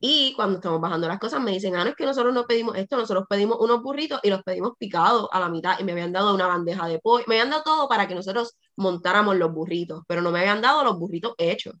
y 0.00 0.34
cuando 0.34 0.56
estamos 0.56 0.80
bajando 0.80 1.08
las 1.08 1.18
cosas 1.18 1.40
me 1.40 1.52
dicen, 1.52 1.74
ah, 1.76 1.84
no 1.84 1.90
es 1.90 1.96
que 1.96 2.04
nosotros 2.04 2.34
no 2.34 2.46
pedimos 2.46 2.76
esto, 2.76 2.96
nosotros 2.96 3.24
pedimos 3.28 3.58
unos 3.60 3.82
burritos 3.82 4.20
y 4.22 4.30
los 4.30 4.42
pedimos 4.42 4.72
picados 4.78 5.28
a 5.32 5.40
la 5.40 5.48
mitad, 5.48 5.78
y 5.80 5.84
me 5.84 5.92
habían 5.92 6.12
dado 6.12 6.34
una 6.34 6.46
bandeja 6.46 6.86
de 6.86 6.98
pollo, 7.00 7.24
me 7.26 7.36
habían 7.36 7.50
dado 7.50 7.62
todo 7.64 7.88
para 7.88 8.06
que 8.06 8.14
nosotros 8.14 8.56
montáramos 8.76 9.36
los 9.36 9.52
burritos, 9.52 10.02
pero 10.06 10.22
no 10.22 10.30
me 10.30 10.40
habían 10.40 10.60
dado 10.60 10.84
los 10.84 10.98
burritos 10.98 11.34
hechos. 11.38 11.74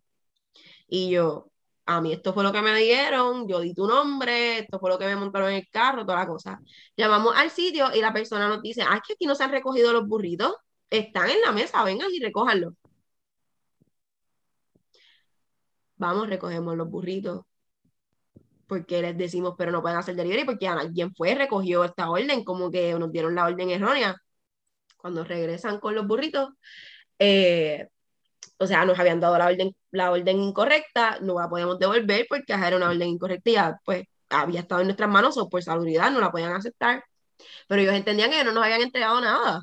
Y 0.88 1.10
yo, 1.10 1.50
a 1.86 2.00
mí 2.00 2.12
esto 2.12 2.32
fue 2.34 2.44
lo 2.44 2.52
que 2.52 2.62
me 2.62 2.74
dieron, 2.76 3.48
yo 3.48 3.60
di 3.60 3.74
tu 3.74 3.86
nombre, 3.86 4.58
esto 4.60 4.78
fue 4.78 4.90
lo 4.90 4.98
que 4.98 5.06
me 5.06 5.16
montaron 5.16 5.50
en 5.50 5.56
el 5.56 5.68
carro, 5.70 6.04
toda 6.04 6.18
la 6.18 6.26
cosa. 6.26 6.60
Llamamos 6.96 7.34
al 7.36 7.50
sitio 7.50 7.94
y 7.94 8.00
la 8.00 8.12
persona 8.12 8.48
nos 8.48 8.62
dice, 8.62 8.82
ah, 8.82 8.96
es 8.96 9.02
que 9.06 9.14
aquí 9.14 9.26
no 9.26 9.34
se 9.34 9.44
han 9.44 9.50
recogido 9.52 9.92
los 9.92 10.06
burritos, 10.06 10.54
están 10.90 11.30
en 11.30 11.40
la 11.42 11.52
mesa, 11.52 11.84
vengan 11.84 12.08
y 12.12 12.20
recójanlos. 12.20 12.74
Vamos, 15.98 16.28
recogemos 16.28 16.76
los 16.76 16.88
burritos. 16.90 17.44
Porque 18.66 19.00
les 19.02 19.16
decimos, 19.16 19.54
pero 19.56 19.70
no 19.72 19.80
pueden 19.82 19.98
hacer 19.98 20.14
delivery 20.14 20.44
porque 20.44 20.68
alguien 20.68 21.14
fue, 21.14 21.34
recogió 21.34 21.84
esta 21.84 22.10
orden, 22.10 22.44
como 22.44 22.70
que 22.70 22.94
nos 22.98 23.10
dieron 23.10 23.34
la 23.34 23.46
orden 23.46 23.70
errónea. 23.70 24.16
Cuando 24.98 25.24
regresan 25.24 25.80
con 25.80 25.94
los 25.94 26.06
burritos, 26.06 26.50
eh, 27.18 27.88
o 28.58 28.66
sea, 28.66 28.84
nos 28.84 28.98
habían 28.98 29.20
dado 29.20 29.38
la 29.38 29.46
orden, 29.46 29.76
la 29.92 30.10
orden 30.12 30.38
incorrecta, 30.40 31.18
no 31.20 31.40
la 31.40 31.48
podíamos 31.48 31.78
devolver 31.78 32.26
porque 32.28 32.52
era 32.54 32.76
una 32.76 32.90
orden 32.90 33.08
incorrecta 33.08 33.50
y 33.50 33.54
ya, 33.54 33.78
pues 33.84 34.04
había 34.30 34.60
estado 34.60 34.82
en 34.82 34.88
nuestras 34.88 35.10
manos 35.10 35.38
o 35.38 35.48
por 35.48 35.62
salubridad 35.62 36.10
no 36.10 36.20
la 36.20 36.30
podían 36.32 36.52
aceptar. 36.52 37.04
Pero 37.68 37.82
ellos 37.82 37.94
entendían 37.94 38.30
que 38.30 38.44
no 38.44 38.52
nos 38.52 38.64
habían 38.64 38.82
entregado 38.82 39.20
nada. 39.20 39.62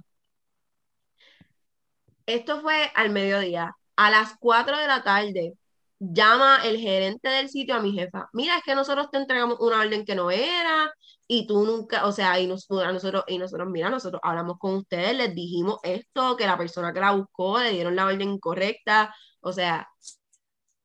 Esto 2.25 2.61
fue 2.61 2.91
al 2.95 3.09
mediodía. 3.11 3.75
A 3.95 4.11
las 4.11 4.35
4 4.39 4.77
de 4.77 4.87
la 4.87 5.03
tarde, 5.03 5.53
llama 5.99 6.59
el 6.65 6.79
gerente 6.79 7.29
del 7.29 7.49
sitio 7.49 7.75
a 7.75 7.81
mi 7.81 7.93
jefa. 7.93 8.29
Mira, 8.33 8.57
es 8.57 8.63
que 8.63 8.75
nosotros 8.75 9.09
te 9.11 9.17
entregamos 9.17 9.59
una 9.59 9.79
orden 9.79 10.05
que 10.05 10.15
no 10.15 10.31
era, 10.31 10.91
y 11.27 11.47
tú 11.47 11.65
nunca, 11.65 12.05
o 12.05 12.11
sea, 12.11 12.39
y 12.39 12.47
nosotros, 12.47 13.23
y 13.27 13.37
nosotros, 13.37 13.69
mira, 13.69 13.89
nosotros 13.89 14.21
hablamos 14.23 14.57
con 14.59 14.75
ustedes, 14.75 15.15
les 15.15 15.33
dijimos 15.35 15.79
esto, 15.83 16.37
que 16.37 16.45
la 16.45 16.57
persona 16.57 16.93
que 16.93 16.99
la 16.99 17.11
buscó 17.11 17.59
le 17.59 17.71
dieron 17.71 17.95
la 17.95 18.05
orden 18.05 18.21
incorrecta, 18.33 19.13
o 19.41 19.51
sea, 19.53 19.87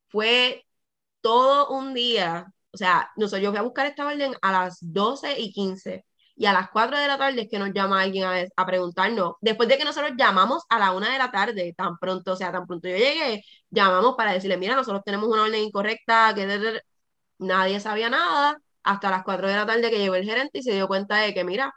fue 0.08 0.64
todo 1.20 1.70
un 1.70 1.94
día, 1.94 2.46
o 2.72 2.76
sea, 2.76 3.10
nosotros 3.16 3.42
yo 3.42 3.50
fui 3.50 3.58
a 3.58 3.62
buscar 3.62 3.86
esta 3.86 4.06
orden 4.06 4.34
a 4.42 4.52
las 4.52 4.78
12 4.80 5.40
y 5.40 5.52
15 5.52 6.04
y 6.36 6.46
a 6.46 6.52
las 6.52 6.70
4 6.70 6.98
de 6.98 7.06
la 7.06 7.18
tarde 7.18 7.42
es 7.42 7.48
que 7.48 7.58
nos 7.58 7.72
llama 7.72 8.00
alguien 8.02 8.24
a, 8.24 8.44
a, 8.56 8.66
preguntarnos, 8.66 9.34
después 9.40 9.68
de 9.68 9.78
que 9.78 9.84
nosotros 9.84 10.12
llamamos 10.16 10.64
a 10.68 10.78
la 10.78 10.92
1 10.92 11.10
de 11.10 11.18
la 11.18 11.30
tarde, 11.30 11.74
tan 11.76 11.98
pronto, 11.98 12.32
o 12.32 12.36
sea, 12.36 12.52
tan 12.52 12.66
pronto 12.66 12.88
yo 12.88 12.96
llegué, 12.96 13.42
llamamos 13.70 14.14
para 14.16 14.32
decirle, 14.32 14.56
mira, 14.56 14.74
nosotros 14.76 15.02
tenemos 15.04 15.28
una 15.28 15.42
orden 15.42 15.62
incorrecta, 15.62 16.34
que 16.34 16.80
nadie 17.38 17.80
sabía 17.80 18.10
nada, 18.10 18.58
hasta 18.82 19.10
las 19.10 19.24
4 19.24 19.48
de 19.48 19.56
la 19.56 19.66
tarde 19.66 19.90
que 19.90 19.98
llegó 19.98 20.14
el 20.14 20.24
gerente 20.24 20.58
y 20.58 20.62
se 20.62 20.72
dio 20.72 20.88
cuenta 20.88 21.16
de 21.18 21.34
que, 21.34 21.44
mira, 21.44 21.72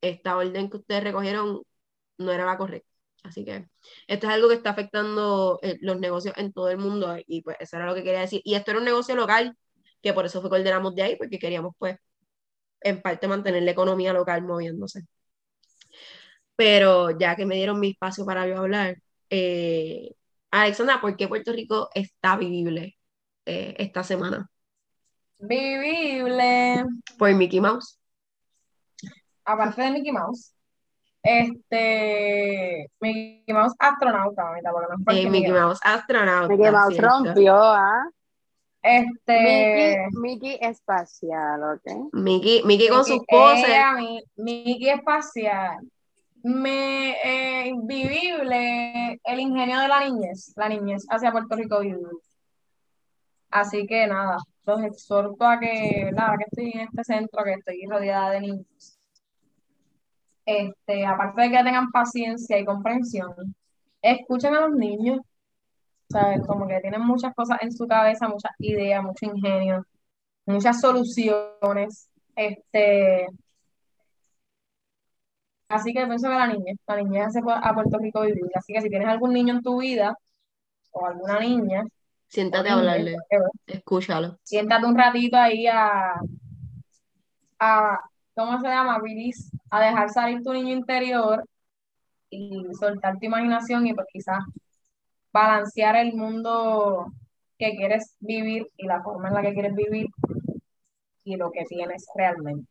esta 0.00 0.36
orden 0.36 0.70
que 0.70 0.78
ustedes 0.78 1.04
recogieron 1.04 1.62
no 2.18 2.32
era 2.32 2.46
la 2.46 2.58
correcta. 2.58 2.88
Así 3.22 3.44
que 3.44 3.68
esto 4.06 4.26
es 4.26 4.32
algo 4.32 4.48
que 4.48 4.54
está 4.54 4.70
afectando 4.70 5.58
eh, 5.62 5.76
los 5.80 5.98
negocios 6.00 6.34
en 6.38 6.52
todo 6.52 6.70
el 6.70 6.78
mundo 6.78 7.16
y 7.26 7.42
pues 7.42 7.56
eso 7.60 7.76
era 7.76 7.86
lo 7.86 7.94
que 7.94 8.02
quería 8.04 8.20
decir. 8.20 8.40
Y 8.44 8.54
esto 8.54 8.70
era 8.70 8.80
un 8.80 8.86
negocio 8.86 9.14
local, 9.16 9.56
que 10.02 10.12
por 10.14 10.26
eso 10.26 10.40
fue 10.40 10.50
que 10.50 10.56
ordenamos 10.56 10.94
de 10.94 11.02
ahí, 11.02 11.16
porque 11.16 11.38
queríamos 11.38 11.74
pues 11.78 11.98
en 12.80 13.00
parte 13.02 13.28
mantener 13.28 13.62
la 13.62 13.70
economía 13.70 14.12
local 14.12 14.42
moviéndose. 14.42 15.04
Pero 16.56 17.10
ya 17.18 17.36
que 17.36 17.46
me 17.46 17.56
dieron 17.56 17.80
mi 17.80 17.90
espacio 17.90 18.24
para 18.26 18.46
yo 18.46 18.58
hablar, 18.58 18.96
eh, 19.30 20.12
Alexandra, 20.50 21.00
¿por 21.00 21.16
qué 21.16 21.28
Puerto 21.28 21.52
Rico 21.52 21.88
está 21.94 22.36
vivible 22.36 22.98
eh, 23.46 23.74
esta 23.78 24.02
semana? 24.02 24.50
Vivible. 25.38 26.84
Por 27.18 27.34
Mickey 27.34 27.60
Mouse. 27.60 27.98
Aparte 29.44 29.82
de 29.82 29.90
Mickey 29.90 30.12
Mouse. 30.12 30.52
Este. 31.22 32.90
Mickey 33.00 33.54
Mouse 33.54 33.74
astronauta, 33.78 34.42
no 34.42 34.56
es 34.56 34.62
porque 35.04 35.22
Eh, 35.22 35.30
Mickey 35.30 35.52
Mouse 35.52 35.80
astronauta. 35.82 36.48
Mickey 36.48 36.70
Mouse 36.70 36.94
¿cierto? 36.94 37.24
rompió, 37.24 37.56
¿ah? 37.56 38.10
Este. 38.82 40.06
Mickey, 40.12 40.20
Mickey 40.20 40.58
espacial, 40.60 41.62
¿ok? 41.62 42.12
Mickey, 42.12 42.62
Mickey 42.64 42.88
con 42.88 43.04
sus 43.04 43.20
poses. 43.28 43.68
era 43.68 43.94
mi- 43.96 44.22
Mickey 44.36 44.88
espacial. 44.88 45.78
Me, 46.42 47.10
eh, 47.22 47.72
vivible 47.84 49.20
el 49.24 49.40
ingenio 49.40 49.78
de 49.80 49.88
la 49.88 50.04
niñez, 50.04 50.52
la 50.56 50.68
niñez 50.70 51.04
hacia 51.10 51.30
Puerto 51.32 51.54
Rico 51.56 51.80
vivible. 51.80 52.08
Así 53.50 53.86
que 53.86 54.06
nada, 54.06 54.38
los 54.64 54.82
exhorto 54.84 55.44
a 55.44 55.58
que, 55.60 56.10
nada, 56.14 56.38
que 56.38 56.44
estoy 56.44 56.70
en 56.80 56.88
este 56.88 57.04
centro, 57.04 57.44
que 57.44 57.52
estoy 57.54 57.82
rodeada 57.86 58.30
de 58.30 58.40
niños. 58.40 58.96
Este, 60.46 61.04
aparte 61.06 61.42
de 61.42 61.50
que 61.50 61.62
tengan 61.62 61.90
paciencia 61.90 62.58
y 62.58 62.64
comprensión, 62.64 63.34
escuchen 64.02 64.54
a 64.54 64.60
los 64.62 64.72
niños, 64.72 65.20
¿sabes? 66.10 66.40
Como 66.46 66.66
que 66.68 66.80
tienen 66.80 67.02
muchas 67.02 67.34
cosas 67.34 67.58
en 67.62 67.72
su 67.72 67.86
cabeza, 67.86 68.28
muchas 68.28 68.52
ideas, 68.58 69.02
mucho 69.02 69.26
ingenio, 69.26 69.86
muchas 70.46 70.80
soluciones. 70.80 72.10
Este, 72.36 73.28
así 75.68 75.92
que 75.92 76.06
pienso 76.06 76.28
que 76.28 76.34
la 76.34 76.46
niña, 76.48 76.74
la 76.86 76.96
niña 76.96 77.26
hace 77.26 77.40
a 77.46 77.74
Puerto 77.74 77.98
Rico 77.98 78.22
vivir. 78.22 78.44
Así 78.54 78.72
que 78.72 78.80
si 78.82 78.88
tienes 78.90 79.08
algún 79.08 79.32
niño 79.32 79.54
en 79.54 79.62
tu 79.62 79.80
vida, 79.80 80.16
o 80.92 81.06
alguna 81.06 81.40
niña, 81.40 81.84
Siéntate 82.28 82.68
a 82.70 82.74
hablarle, 82.74 83.16
whatever, 83.16 83.50
escúchalo. 83.66 84.38
siéntate 84.42 84.86
un 84.86 84.96
ratito 84.96 85.36
ahí 85.36 85.66
a, 85.66 86.14
a, 87.58 88.00
¿cómo 88.34 88.60
se 88.60 88.68
llama? 88.68 88.98
Release, 88.98 89.50
a 89.70 89.80
dejar 89.80 90.10
salir 90.10 90.42
tu 90.42 90.52
niño 90.52 90.72
interior 90.74 91.44
y 92.30 92.64
soltar 92.78 93.18
tu 93.18 93.26
imaginación 93.26 93.86
y 93.86 93.94
pues 93.94 94.06
quizás 94.12 94.38
balancear 95.32 95.96
el 95.96 96.14
mundo 96.14 97.06
que 97.58 97.76
quieres 97.76 98.16
vivir 98.20 98.70
y 98.76 98.86
la 98.86 99.02
forma 99.02 99.28
en 99.28 99.34
la 99.34 99.42
que 99.42 99.52
quieres 99.52 99.74
vivir 99.74 100.06
y 101.24 101.36
lo 101.36 101.50
que 101.50 101.64
tienes 101.64 102.06
realmente. 102.14 102.68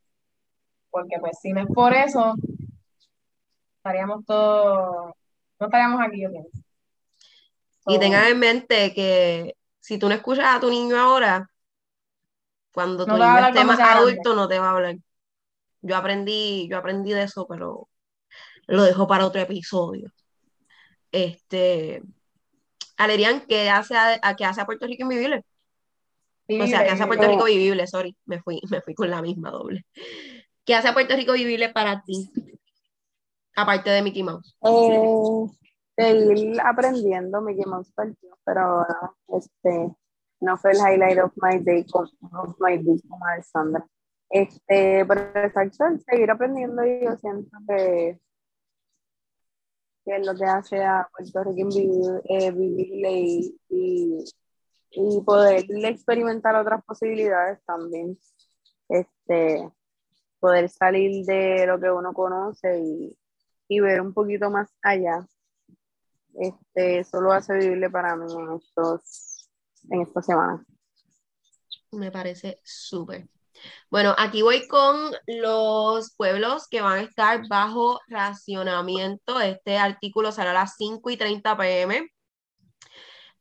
Porque 0.90 1.18
pues 1.20 1.38
si 1.42 1.54
no 1.54 1.62
es 1.62 1.68
por 1.68 1.94
eso, 1.94 2.34
estaríamos 3.78 4.26
todos, 4.26 5.14
no 5.60 5.66
estaríamos 5.66 6.02
aquí, 6.02 6.22
yo 6.22 6.32
pienso. 6.32 6.50
Y 7.88 8.00
tengan 8.00 8.26
en 8.26 8.40
mente 8.40 8.94
que 8.94 9.56
si 9.80 9.98
tú 9.98 10.10
no 10.10 10.16
escuchas 10.16 10.56
a 10.56 10.60
tu 10.60 10.70
niño 10.70 10.98
ahora, 10.98 11.50
cuando 12.74 13.06
tu 13.06 13.18
no 13.18 13.24
a 13.24 13.36
niño 13.36 13.48
esté 13.48 13.64
más 13.64 13.80
adulto, 13.80 14.36
no 14.36 14.48
te 14.48 14.60
va 14.60 14.70
a 14.70 14.72
hablar. 14.72 14.98
Yo 15.82 15.96
aprendí, 15.96 16.68
yo 16.70 16.78
aprendí 16.78 17.14
de 17.14 17.24
eso, 17.24 17.48
pero 17.48 17.88
lo 18.68 18.84
dejo 18.84 19.08
para 19.08 19.26
otro 19.26 19.42
episodio. 19.42 20.12
Este, 21.12 22.04
Alerian, 23.00 23.42
¿qué 23.48 23.70
hace 23.70 23.96
a, 23.96 24.20
a- 24.22 24.36
qué 24.36 24.46
hace 24.46 24.62
a 24.62 24.66
Puerto 24.66 24.86
Rico 24.86 25.04
invivible? 25.04 25.44
O 26.50 26.68
sea, 26.68 26.84
¿qué 26.84 26.92
hace 26.92 27.04
a 27.04 27.08
Puerto. 27.08 27.28
Rico 27.28 27.46
vivible? 27.46 27.88
Sorry, 27.88 28.16
me 28.26 28.42
fui, 28.42 28.60
me 28.70 28.82
fui 28.82 28.94
con 28.94 29.10
la 29.10 29.22
misma 29.22 29.52
doble. 29.52 29.86
¿Qué 30.66 30.76
hace 30.76 30.90
a 30.90 30.94
Puerto 30.94 31.16
Rico 31.16 31.34
vivible 31.34 31.70
para 31.70 32.04
ti? 32.04 32.30
Aparte 33.56 33.90
de 33.90 34.02
Mickey 34.02 34.24
Mouse. 34.24 34.56
Eh, 34.64 35.48
seguir 35.98 36.62
aprendiendo 36.62 37.42
Mickey 37.42 37.66
Mouse 37.66 37.92
partió, 37.94 38.38
pero 38.46 38.82
no, 38.82 39.38
este, 39.38 39.96
no 40.42 40.58
fue 40.58 40.72
el 40.72 40.78
highlight 40.78 41.20
of 41.20 41.32
my 41.42 41.60
day, 41.60 41.86
of 41.94 42.56
my 42.60 42.78
day 42.78 43.02
como 43.08 43.26
Alexandra. 43.26 43.86
Este, 44.30 45.06
pero 45.06 45.22
exacto, 45.36 45.86
seguir 46.06 46.30
aprendiendo 46.32 46.86
y 46.86 47.04
yo 47.04 47.16
siento 47.18 47.58
que, 47.68 48.20
es 50.18 50.26
lo 50.26 50.36
que 50.36 50.46
hace 50.46 50.84
a 50.84 51.08
Puerto 51.12 51.44
Rico 51.44 51.70
vivir, 51.70 52.22
eh, 52.26 52.54
y, 52.58 53.60
y, 53.70 54.24
y 54.92 55.22
poder 55.22 55.66
experimentar 55.86 56.56
otras 56.56 56.84
posibilidades 56.84 57.64
también. 57.66 58.18
Este, 58.88 59.70
poder 60.40 60.70
salir 60.70 61.26
de 61.26 61.66
lo 61.68 61.80
que 61.80 61.92
uno 61.92 62.14
conoce 62.14 62.80
y, 62.80 63.18
y 63.68 63.80
ver 63.80 64.02
un 64.02 64.14
poquito 64.14 64.50
más 64.50 64.70
allá. 64.82 65.28
Este, 66.34 67.00
eso 67.00 67.22
lo 67.22 67.32
hace 67.32 67.54
vivible 67.58 67.90
para 67.90 68.16
mí 68.16 68.32
en 68.34 68.54
estos, 68.56 69.50
en 69.90 70.02
esta 70.02 70.22
semana. 70.22 70.66
Me 71.92 72.12
parece 72.12 72.60
súper. 72.64 73.28
Bueno, 73.90 74.16
aquí 74.18 74.42
voy 74.42 74.68
con 74.68 75.12
los 75.28 76.14
pueblos 76.16 76.68
que 76.70 76.82
van 76.82 77.00
a 77.00 77.02
estar 77.04 77.48
bajo 77.48 78.00
racionamiento. 78.08 79.40
Este 79.42 79.78
artículo 79.78 80.32
sale 80.32 80.50
a 80.52 80.54
las 80.54 80.76
5 80.78 81.10
y 81.10 81.18
30 81.18 81.58
pm. 81.58 82.08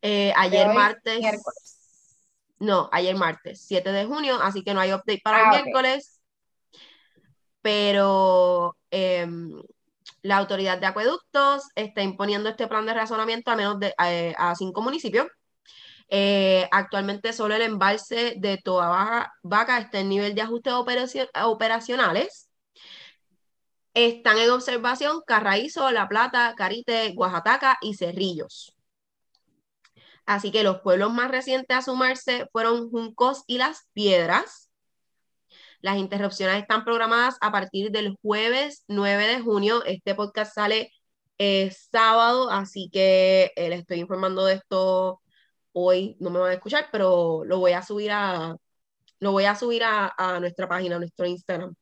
Eh, 0.03 0.33
ayer 0.37 0.69
hoy, 0.69 0.75
martes, 0.75 1.21
miércoles. 1.21 1.79
no, 2.61 2.89
ayer 2.93 3.17
martes, 3.17 3.65
7 3.67 3.93
de 3.93 4.05
junio, 4.07 4.39
así 4.43 4.63
que 4.65 4.75
no 4.75 4.81
hay 4.81 4.93
update 4.93 5.21
para 5.25 5.39
Ah, 5.39 5.43
el 5.43 5.49
ok. 5.61 5.65
miércoles, 5.65 6.21
pero 7.63 8.77
em, 8.91 9.53
la 10.23 10.39
autoridad 10.39 10.79
de 10.79 10.87
acueductos 10.87 11.65
está 11.75 12.03
imponiendo 12.03 12.49
este 12.49 12.67
plan 12.69 12.87
de 12.87 12.95
razonamiento 12.95 13.51
a 13.51 13.57
menos 13.57 13.79
de 13.81 13.95
eh, 14.05 14.35
a 14.39 14.55
cinco 14.57 14.83
municipios. 14.83 15.27
Eh, 16.11 16.69
actualmente 16.73 17.33
solo 17.33 17.55
el 17.55 17.63
embalse 17.63 18.35
de 18.39 18.57
Toa 18.59 18.89
Baja- 18.89 19.33
Vaca 19.43 19.79
está 19.79 20.01
en 20.01 20.09
nivel 20.09 20.35
de 20.35 20.43
ajustes 20.43 20.73
operacio- 20.73 21.29
operacionales. 21.45 22.49
Están 23.95 24.39
en 24.39 24.51
observación 24.51 25.23
Carraízo, 25.27 25.91
La 25.91 26.09
Plata, 26.09 26.55
Carite, 26.57 27.13
Oaxaca 27.17 27.79
y 27.83 27.95
Cerrillos. 27.95 28.75
Así 30.25 30.51
que 30.53 30.63
los 30.63 30.81
pueblos 30.81 31.13
más 31.13 31.31
recientes 31.31 31.77
a 31.77 31.83
sumarse 31.83 32.47
fueron 32.53 32.91
Juncos 32.91 33.45
y 33.47 33.59
Las 33.59 33.89
Piedras. 33.95 34.71
Las 35.81 35.97
interrupciones 35.97 36.61
están 36.61 36.85
programadas 36.85 37.37
a 37.41 37.51
partir 37.51 37.91
del 37.91 38.17
jueves 38.23 38.85
9 38.89 39.27
de 39.27 39.41
junio. 39.41 39.83
Este 39.85 40.15
podcast 40.15 40.55
sale 40.55 40.93
eh, 41.39 41.71
sábado, 41.91 42.51
así 42.51 42.91
que 42.93 43.53
eh, 43.57 43.69
les 43.69 43.81
estoy 43.81 44.01
informando 44.01 44.45
de 44.45 44.55
esto 44.55 45.21
hoy. 45.85 46.17
No 46.21 46.31
me 46.31 46.39
van 46.41 46.51
a 46.51 46.55
escuchar, 46.55 46.89
pero 46.93 47.45
lo 47.45 47.59
voy 47.59 47.73
a 47.73 47.83
subir 47.83 48.11
a, 48.13 48.57
lo 49.21 49.33
voy 49.33 49.45
a, 49.45 49.55
subir 49.57 49.85
a, 49.85 50.15
a 50.17 50.41
nuestra 50.41 50.69
página, 50.69 50.97
a 50.97 50.99
nuestro 50.99 51.27
Instagram. 51.27 51.75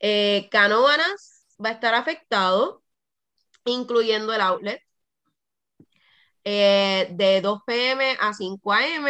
Eh, 0.00 0.48
Canóvanas 0.50 1.46
va 1.64 1.70
a 1.70 1.72
estar 1.72 1.94
afectado, 1.94 2.82
incluyendo 3.64 4.32
el 4.32 4.40
outlet, 4.40 4.82
eh, 6.44 7.08
de 7.10 7.40
2 7.40 7.60
pm 7.66 8.16
a 8.20 8.32
5 8.32 8.72
am, 8.72 9.04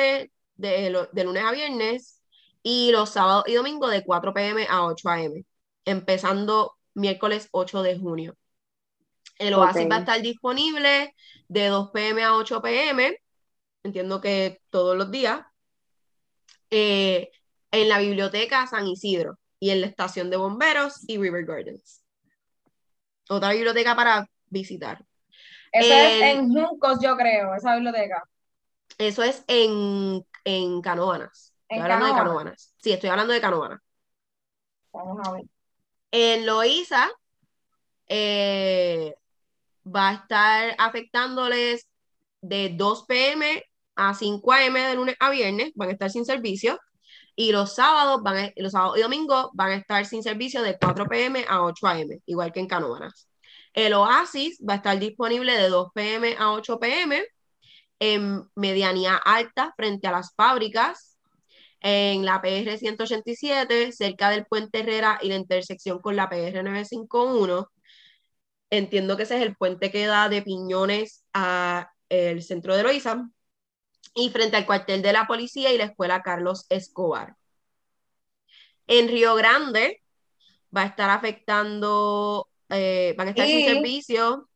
de, 0.57 1.25
lunes 1.25 1.43
a 1.45 1.53
viernes, 1.53 2.23
y 2.63 2.91
los 2.93 3.11
sábados 3.11 3.45
y 3.47 3.55
domingos 3.55 3.91
de 3.91 4.05
4 4.05 4.33
pm 4.33 4.67
a 4.69 4.87
8 4.87 5.09
am, 5.11 5.45
empezando 5.85 6.77
miércoles 6.95 7.49
8 7.53 7.83
de 7.83 7.99
junio. 7.99 8.37
El 9.39 9.55
Oasis 9.55 9.85
Ok. 9.85 9.91
va 9.91 9.97
a 9.97 10.01
estar 10.01 10.23
disponible 10.23 11.15
de 11.49 11.67
2 11.67 11.91
pm 11.91 12.25
a 12.25 12.37
8 12.37 12.63
pm, 12.63 13.19
entiendo 13.87 14.21
que 14.21 14.61
todos 14.71 14.97
los 14.97 15.11
días, 15.11 15.41
eh, 16.71 17.31
en 17.71 17.89
la 17.89 17.99
biblioteca 17.99 18.67
San 18.67 18.87
Isidro 18.87 19.39
y 19.59 19.71
en 19.71 19.81
la 19.81 19.87
estación 19.87 20.31
de 20.31 20.37
bomberos 20.37 21.09
y 21.09 21.19
River 21.19 21.45
Gardens. 21.45 22.03
Otra 23.29 23.53
biblioteca 23.53 23.97
para 23.97 24.29
visitar. 24.49 25.05
Eso 25.73 25.93
El- 25.93 26.23
es 26.31 26.39
en 26.39 26.53
Juncos, 26.53 26.99
yo 27.03 27.17
creo, 27.17 27.55
esa 27.55 27.75
biblioteca. 27.75 28.23
Eso 28.99 29.23
es 29.23 29.45
en, 29.47 30.25
en 30.45 30.81
Canóvanas. 30.81 31.55
Estoy 31.69 31.79
hablando 31.83 32.07
de 32.07 32.13
Canóvanas. 32.13 32.29
Canóvanas. 32.29 32.75
Sí, 32.79 32.93
estoy 32.93 33.11
hablando 33.11 33.33
de 33.33 33.41
Canóvanas. 33.41 33.81
Vamos 34.93 35.27
a 35.27 35.33
ver. 35.33 35.45
En 36.13 36.47
Loíza 36.47 37.09
eh, 38.09 39.15
va 39.85 40.11
a 40.11 40.15
estar 40.15 40.75
afectándoles 40.79 41.87
de 42.41 42.71
2 42.71 43.05
pm 43.33 43.63
a 43.97 44.15
5 44.15 44.53
am 44.53 44.75
de 44.75 44.95
lunes 44.95 45.17
a 45.21 45.31
viernes, 45.31 45.73
van 45.75 45.89
a 45.91 45.93
estar 45.93 46.11
sin 46.11 46.25
servicio. 46.25 46.79
Y 47.35 47.53
los 47.53 47.75
sábados, 47.75 48.23
van 48.23 48.37
a- 48.37 48.53
los 48.57 48.73
sábados 48.73 48.99
y 48.99 49.03
domingos 49.03 49.49
van 49.55 49.71
a 49.73 49.77
estar 49.77 50.05
sin 50.07 50.23
servicio 50.23 50.63
de 50.63 50.79
4 50.79 51.07
pm 51.07 51.45
a 51.49 51.63
8 51.63 51.87
am, 51.87 52.09
igual 52.27 52.53
que 52.53 52.61
en 52.61 52.67
Canóvanas. 52.69 53.29
El 53.75 53.93
Oasis 53.95 54.59
va 54.69 54.75
a 54.75 54.77
estar 54.77 54.99
disponible 54.99 55.53
de 55.57 55.69
2 55.69 55.89
pm 55.95 56.37
a 56.39 56.53
8 56.53 56.79
pm 56.81 57.23
en 57.99 58.43
medianía 58.55 59.17
alta 59.17 59.73
frente 59.77 60.07
a 60.07 60.13
las 60.13 60.35
fábricas, 60.35 61.19
en 61.81 62.25
la 62.25 62.41
PR 62.43 62.79
187, 62.79 63.93
cerca 63.93 64.31
del 64.31 64.47
puente 64.47 64.81
Herrera 64.81 65.19
y 65.23 65.29
la 65.29 65.37
intersección 65.37 66.01
con 66.01 66.17
la 66.17 66.29
PR 66.29 66.63
951. 66.63 67.69
entiendo 68.71 69.17
que 69.17 69.23
ese 69.25 69.37
es 69.37 69.43
el 69.43 69.57
puente 69.57 69.91
que 69.91 70.07
da 70.07 70.29
de 70.29 70.43
Piñones 70.43 71.25
a 71.33 71.91
el 72.09 72.43
centro 72.43 72.77
de 72.77 72.83
Loíza 72.83 73.29
y 74.15 74.31
frente 74.31 74.57
al 74.57 74.67
cuartel 74.67 75.03
de 75.03 75.13
la 75.13 75.27
policía 75.27 75.73
y 75.73 75.79
la 75.79 75.85
escuela 75.85 76.23
Carlos 76.23 76.67
Escobar. 76.69 77.37
En 78.87 79.09
Río 79.09 79.35
Grande 79.35 80.03
va 80.75 80.83
a 80.83 80.87
estar 80.87 81.11
afectando, 81.11 82.49
eh, 82.69 83.15
van 83.17 83.29
a 83.29 83.31
estar 83.31 83.47
sin 83.47 83.67
servicio. 83.67 84.49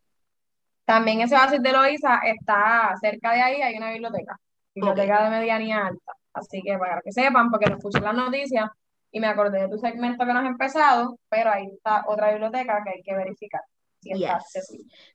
También 0.85 1.21
ese 1.21 1.35
oasis 1.35 1.63
de 1.63 1.73
Loíza 1.73 2.21
está 2.25 2.95
cerca 3.01 3.33
de 3.33 3.43
ahí, 3.43 3.63
hay 3.63 3.77
una 3.77 3.93
biblioteca, 3.93 4.39
biblioteca 4.75 5.25
de 5.25 5.31
medianía 5.31 5.87
alta. 5.87 6.13
Así 6.33 6.63
que 6.63 6.77
para 6.79 7.01
que 7.01 7.13
sepan, 7.13 7.51
porque 7.51 7.67
no 7.67 7.77
escuché 7.77 8.01
las 8.01 8.15
noticias 8.15 8.69
y 9.13 9.21
me 9.21 9.27
acordé 9.27 9.63
de 9.63 9.69
tu 9.69 9.79
segmento 9.79 10.25
que 10.25 10.33
no 10.33 10.39
has 10.41 10.47
empezado, 10.47 11.19
pero 11.29 11.51
ahí 11.51 11.67
está 11.73 12.05
otra 12.07 12.31
biblioteca 12.31 12.83
que 12.85 12.91
hay 12.91 13.03
que 13.03 13.15
verificar. 13.15 13.61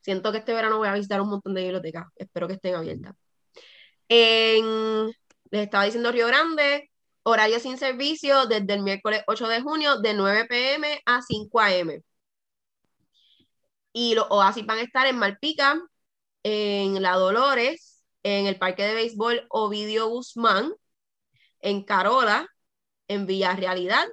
Siento 0.01 0.31
que 0.31 0.39
este 0.39 0.53
verano 0.53 0.77
voy 0.77 0.87
a 0.87 0.93
visitar 0.93 1.21
un 1.21 1.29
montón 1.29 1.53
de 1.53 1.63
bibliotecas. 1.63 2.07
Espero 2.15 2.47
que 2.47 2.53
estén 2.53 2.75
abiertas. 2.75 3.15
En, 4.09 5.07
les 5.51 5.63
estaba 5.63 5.85
diciendo 5.85 6.11
Río 6.11 6.27
Grande, 6.27 6.91
horario 7.23 7.59
sin 7.59 7.77
servicio 7.77 8.45
desde 8.45 8.73
el 8.73 8.83
miércoles 8.83 9.23
8 9.27 9.47
de 9.47 9.61
junio 9.61 9.99
de 9.99 10.13
9 10.13 10.45
pm 10.45 11.01
a 11.05 11.21
5 11.21 11.59
am. 11.59 12.01
Y 13.93 14.15
los 14.15 14.27
oasis 14.29 14.65
van 14.65 14.79
a 14.79 14.81
estar 14.81 15.07
en 15.07 15.17
Malpica, 15.17 15.81
en 16.43 17.01
La 17.01 17.13
Dolores, 17.15 18.03
en 18.23 18.47
el 18.47 18.57
Parque 18.57 18.83
de 18.83 18.93
Béisbol 18.93 19.45
Ovidio 19.49 20.07
Guzmán, 20.07 20.73
en 21.61 21.83
Carola, 21.83 22.47
en 23.07 23.25
Villarrealidad 23.25 24.07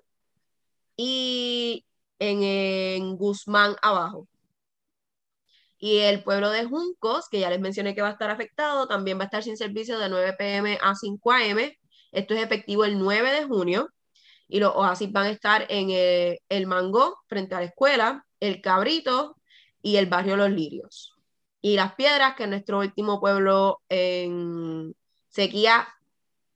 y 0.97 1.85
en, 2.19 2.43
en 2.43 3.17
Guzmán 3.17 3.77
abajo. 3.83 4.29
Y 5.85 5.99
el 5.99 6.23
pueblo 6.23 6.51
de 6.51 6.65
Juncos, 6.65 7.29
que 7.29 7.41
ya 7.41 7.51
les 7.51 7.59
mencioné 7.59 7.93
que 7.93 8.03
va 8.03 8.11
a 8.11 8.13
estar 8.13 8.31
afectado, 8.31 8.87
también 8.87 9.19
va 9.19 9.23
a 9.23 9.25
estar 9.25 9.43
sin 9.43 9.57
servicio 9.57 9.99
de 9.99 10.09
9 10.09 10.35
pm 10.39 10.79
a 10.81 10.95
5 10.95 11.33
am. 11.33 11.59
Esto 12.13 12.35
es 12.35 12.41
efectivo 12.45 12.85
el 12.85 13.01
9 13.01 13.33
de 13.33 13.45
junio. 13.47 13.89
Y 14.47 14.61
los 14.61 14.73
oasis 14.77 15.11
van 15.11 15.27
a 15.27 15.31
estar 15.31 15.67
en 15.69 15.91
el, 15.91 16.39
el 16.49 16.69
Mango, 16.69 17.19
frente 17.27 17.57
a 17.57 17.59
la 17.59 17.67
escuela, 17.67 18.25
el 18.39 18.61
Cabrito 18.61 19.37
y 19.83 19.97
el 19.97 20.07
barrio 20.07 20.37
Los 20.37 20.53
Lirios. 20.53 21.15
Y 21.61 21.75
las 21.75 21.97
piedras, 21.97 22.37
que 22.37 22.45
es 22.45 22.49
nuestro 22.49 22.79
último 22.79 23.19
pueblo 23.19 23.83
en 23.89 24.95
sequía, 25.31 25.89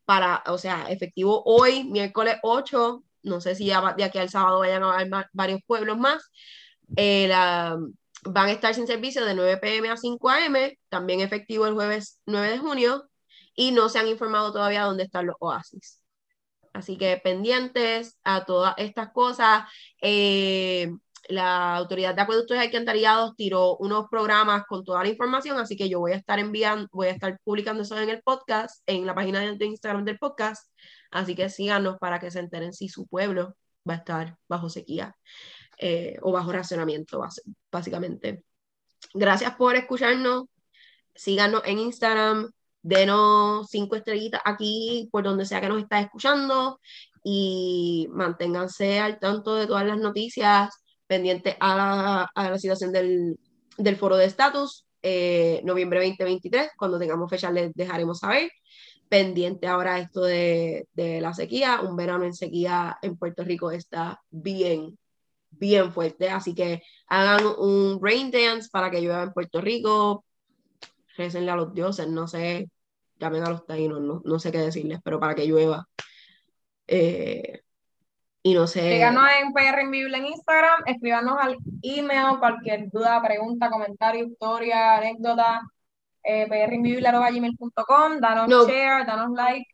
para, 0.04 0.44
o 0.46 0.56
sea, 0.56 0.88
efectivo 0.88 1.42
hoy, 1.44 1.82
miércoles 1.82 2.36
8, 2.44 3.02
no 3.24 3.40
sé 3.40 3.56
si 3.56 3.66
ya 3.66 3.92
de 3.92 4.04
aquí 4.04 4.18
al 4.18 4.30
sábado 4.30 4.60
vayan 4.60 4.84
a 4.84 4.94
haber 4.94 5.10
varios 5.32 5.62
pueblos 5.66 5.98
más. 5.98 6.30
Eh, 6.94 7.26
la, 7.26 7.76
van 8.28 8.48
a 8.48 8.52
estar 8.52 8.74
sin 8.74 8.86
servicio 8.86 9.24
de 9.24 9.34
9 9.34 9.58
pm 9.58 9.90
a 9.90 9.96
5 9.96 10.30
am, 10.30 10.56
también 10.88 11.20
efectivo 11.20 11.66
el 11.66 11.74
jueves 11.74 12.20
9 12.26 12.50
de 12.50 12.58
junio, 12.58 13.08
y 13.54 13.72
no 13.72 13.88
se 13.88 13.98
han 13.98 14.08
informado 14.08 14.52
todavía 14.52 14.84
dónde 14.84 15.04
están 15.04 15.26
los 15.26 15.36
oasis. 15.40 16.00
Así 16.72 16.98
que 16.98 17.16
pendientes 17.16 18.18
a 18.22 18.44
todas 18.44 18.74
estas 18.76 19.10
cosas. 19.12 19.64
Eh, 20.02 20.90
la 21.28 21.76
Autoridad 21.76 22.14
de 22.14 22.22
Acueductos 22.22 22.56
y 22.56 22.60
Alcantarillados 22.60 23.34
tiró 23.36 23.76
unos 23.78 24.06
programas 24.10 24.64
con 24.66 24.84
toda 24.84 25.02
la 25.02 25.08
información, 25.08 25.58
así 25.58 25.76
que 25.76 25.88
yo 25.88 26.00
voy 26.00 26.12
a 26.12 26.16
estar 26.16 26.38
enviando, 26.38 26.88
voy 26.92 27.08
a 27.08 27.10
estar 27.10 27.38
publicando 27.44 27.82
eso 27.82 27.98
en 27.98 28.10
el 28.10 28.22
podcast, 28.22 28.82
en 28.86 29.06
la 29.06 29.14
página 29.14 29.40
de 29.40 29.66
Instagram 29.66 30.04
del 30.04 30.18
podcast, 30.18 30.70
así 31.10 31.34
que 31.34 31.48
síganos 31.48 31.98
para 31.98 32.20
que 32.20 32.30
se 32.30 32.40
enteren 32.40 32.72
si 32.72 32.88
su 32.88 33.06
pueblo 33.06 33.56
va 33.88 33.94
a 33.94 33.96
estar 33.98 34.36
bajo 34.48 34.68
sequía. 34.68 35.16
Eh, 35.78 36.16
o 36.22 36.32
bajo 36.32 36.52
racionamiento, 36.52 37.22
básicamente. 37.70 38.44
Gracias 39.12 39.54
por 39.56 39.76
escucharnos. 39.76 40.44
Síganos 41.14 41.62
en 41.64 41.78
Instagram, 41.78 42.50
denos 42.82 43.68
cinco 43.70 43.96
estrellitas 43.96 44.40
aquí 44.44 45.08
por 45.12 45.24
donde 45.24 45.46
sea 45.46 45.60
que 45.60 45.68
nos 45.68 45.82
estés 45.82 46.04
escuchando 46.04 46.78
y 47.24 48.08
manténganse 48.10 49.00
al 49.00 49.18
tanto 49.18 49.56
de 49.56 49.66
todas 49.66 49.86
las 49.86 49.98
noticias 49.98 50.70
pendientes 51.06 51.56
a 51.60 52.30
la, 52.34 52.58
situación 52.58 52.92
del, 52.92 53.38
foro 53.98 54.16
de 54.16 54.26
estatus. 54.26 54.86
Eh, 55.02 55.60
noviembre 55.64 56.00
2023, 56.00 56.70
cuando 56.76 56.98
tengamos 56.98 57.30
fecha 57.30 57.50
les 57.50 57.72
dejaremos 57.74 58.18
saber. 58.20 58.50
Pendiente 59.08 59.68
ahora 59.68 60.00
esto 60.00 60.22
de, 60.22 60.88
de 60.94 61.20
la 61.20 61.32
sequía, 61.32 61.80
un 61.82 61.96
verano 61.96 62.24
en 62.24 62.34
sequía 62.34 62.98
en 63.02 63.16
Puerto 63.16 63.44
Rico 63.44 63.70
está 63.70 64.20
bien 64.30 64.98
bien 65.58 65.92
fuerte. 65.92 66.30
Así 66.30 66.54
que 66.54 66.82
hagan 67.08 67.44
un 67.58 67.98
rain 68.02 68.30
dance 68.30 68.68
para 68.70 68.90
que 68.90 69.00
llueva 69.00 69.22
en 69.22 69.32
Puerto 69.32 69.60
Rico. 69.60 70.24
Recenle 71.16 71.50
a 71.50 71.56
los 71.56 71.72
dioses, 71.72 72.08
no 72.08 72.28
sé, 72.28 72.70
llamen 73.18 73.42
a 73.44 73.50
los 73.50 73.66
taínos, 73.66 74.00
no, 74.00 74.20
no 74.24 74.38
sé 74.38 74.52
qué 74.52 74.58
decirles, 74.58 75.00
pero 75.02 75.18
para 75.18 75.34
que 75.34 75.46
llueva. 75.46 75.88
Eh, 76.86 77.62
y 78.42 78.54
no 78.54 78.66
sé. 78.66 78.92
Síganos 78.92 79.24
en 79.40 79.52
PR 79.52 79.82
Invivible 79.82 80.18
en 80.18 80.26
Instagram, 80.26 80.82
escríbanos 80.86 81.36
al 81.40 81.56
email, 81.82 82.38
cualquier 82.38 82.90
duda, 82.90 83.20
pregunta, 83.22 83.70
comentario, 83.70 84.26
historia, 84.26 84.96
anécdota, 84.96 85.62
eh, 86.22 86.46
gmail.com 86.48 88.20
danos 88.20 88.66
share, 88.66 89.06
danos 89.06 89.30
like, 89.32 89.66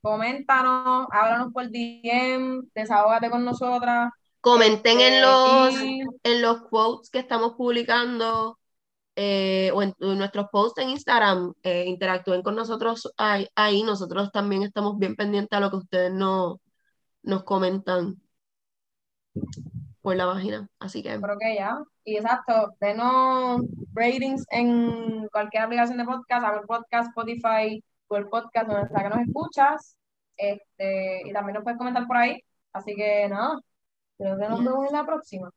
coméntanos, 0.00 1.08
háblanos 1.10 1.52
por 1.52 1.68
DM, 1.70 2.62
desahógate 2.74 3.30
con 3.30 3.44
nosotras. 3.44 4.10
Comenten 4.40 5.00
en, 5.00 5.20
los, 5.20 5.74
en 6.22 6.42
los 6.42 6.62
quotes 6.62 7.10
que 7.10 7.18
estamos 7.18 7.54
publicando 7.54 8.58
eh, 9.16 9.70
o 9.74 9.82
en, 9.82 9.94
nuestros 9.98 10.48
posts 10.50 10.80
en 10.82 10.90
Instagram. 10.90 11.52
Eh, 11.62 11.84
interactúen 11.86 12.42
con 12.42 12.54
nosotros 12.54 13.12
ahí, 13.16 13.82
Nosotros 13.82 14.32
también 14.32 14.62
estamos 14.62 14.98
bien 14.98 15.16
pendientes 15.16 15.56
a 15.56 15.60
lo 15.60 15.70
que 15.70 15.76
ustedes 15.76 16.12
no, 16.12 16.60
nos 17.22 17.44
comentan 17.44 18.16
por 20.00 20.16
la 20.16 20.26
página. 20.26 20.68
Así 20.78 21.02
que. 21.02 21.20
Creo 21.20 21.38
que 21.38 21.54
ya. 21.54 21.78
Y 22.04 22.16
exacto, 22.16 22.74
denos 22.80 23.60
ratings 23.92 24.44
en 24.50 25.28
cualquier 25.28 25.64
aplicación 25.64 25.98
de 25.98 26.04
podcast, 26.04 26.46
Apple 26.46 26.66
Podcast, 26.66 27.08
Spotify, 27.08 27.84
el 28.10 28.28
Podcast, 28.28 28.68
donde 28.68 28.88
sea 28.88 29.02
que 29.02 29.08
nos 29.08 29.26
escuchas. 29.26 29.96
Este, 30.36 31.28
y 31.28 31.32
también 31.32 31.54
nos 31.54 31.64
puedes 31.64 31.78
comentar 31.78 32.06
por 32.06 32.16
ahí. 32.16 32.42
Así 32.72 32.94
que 32.94 33.28
nada, 33.28 33.60
Creo 34.20 34.36
que 34.36 34.48
nos 34.48 34.58
vemos 34.62 34.86
en 34.86 34.92
la 34.92 35.06
próxima. 35.06 35.50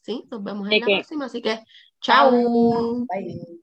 Sí, 0.00 0.24
nos 0.28 0.42
vemos 0.42 0.68
en 0.68 0.80
la 0.80 0.86
próxima, 0.86 1.26
así 1.26 1.40
que 1.40 1.60
chao. 2.00 2.32
Bye. 2.32 3.62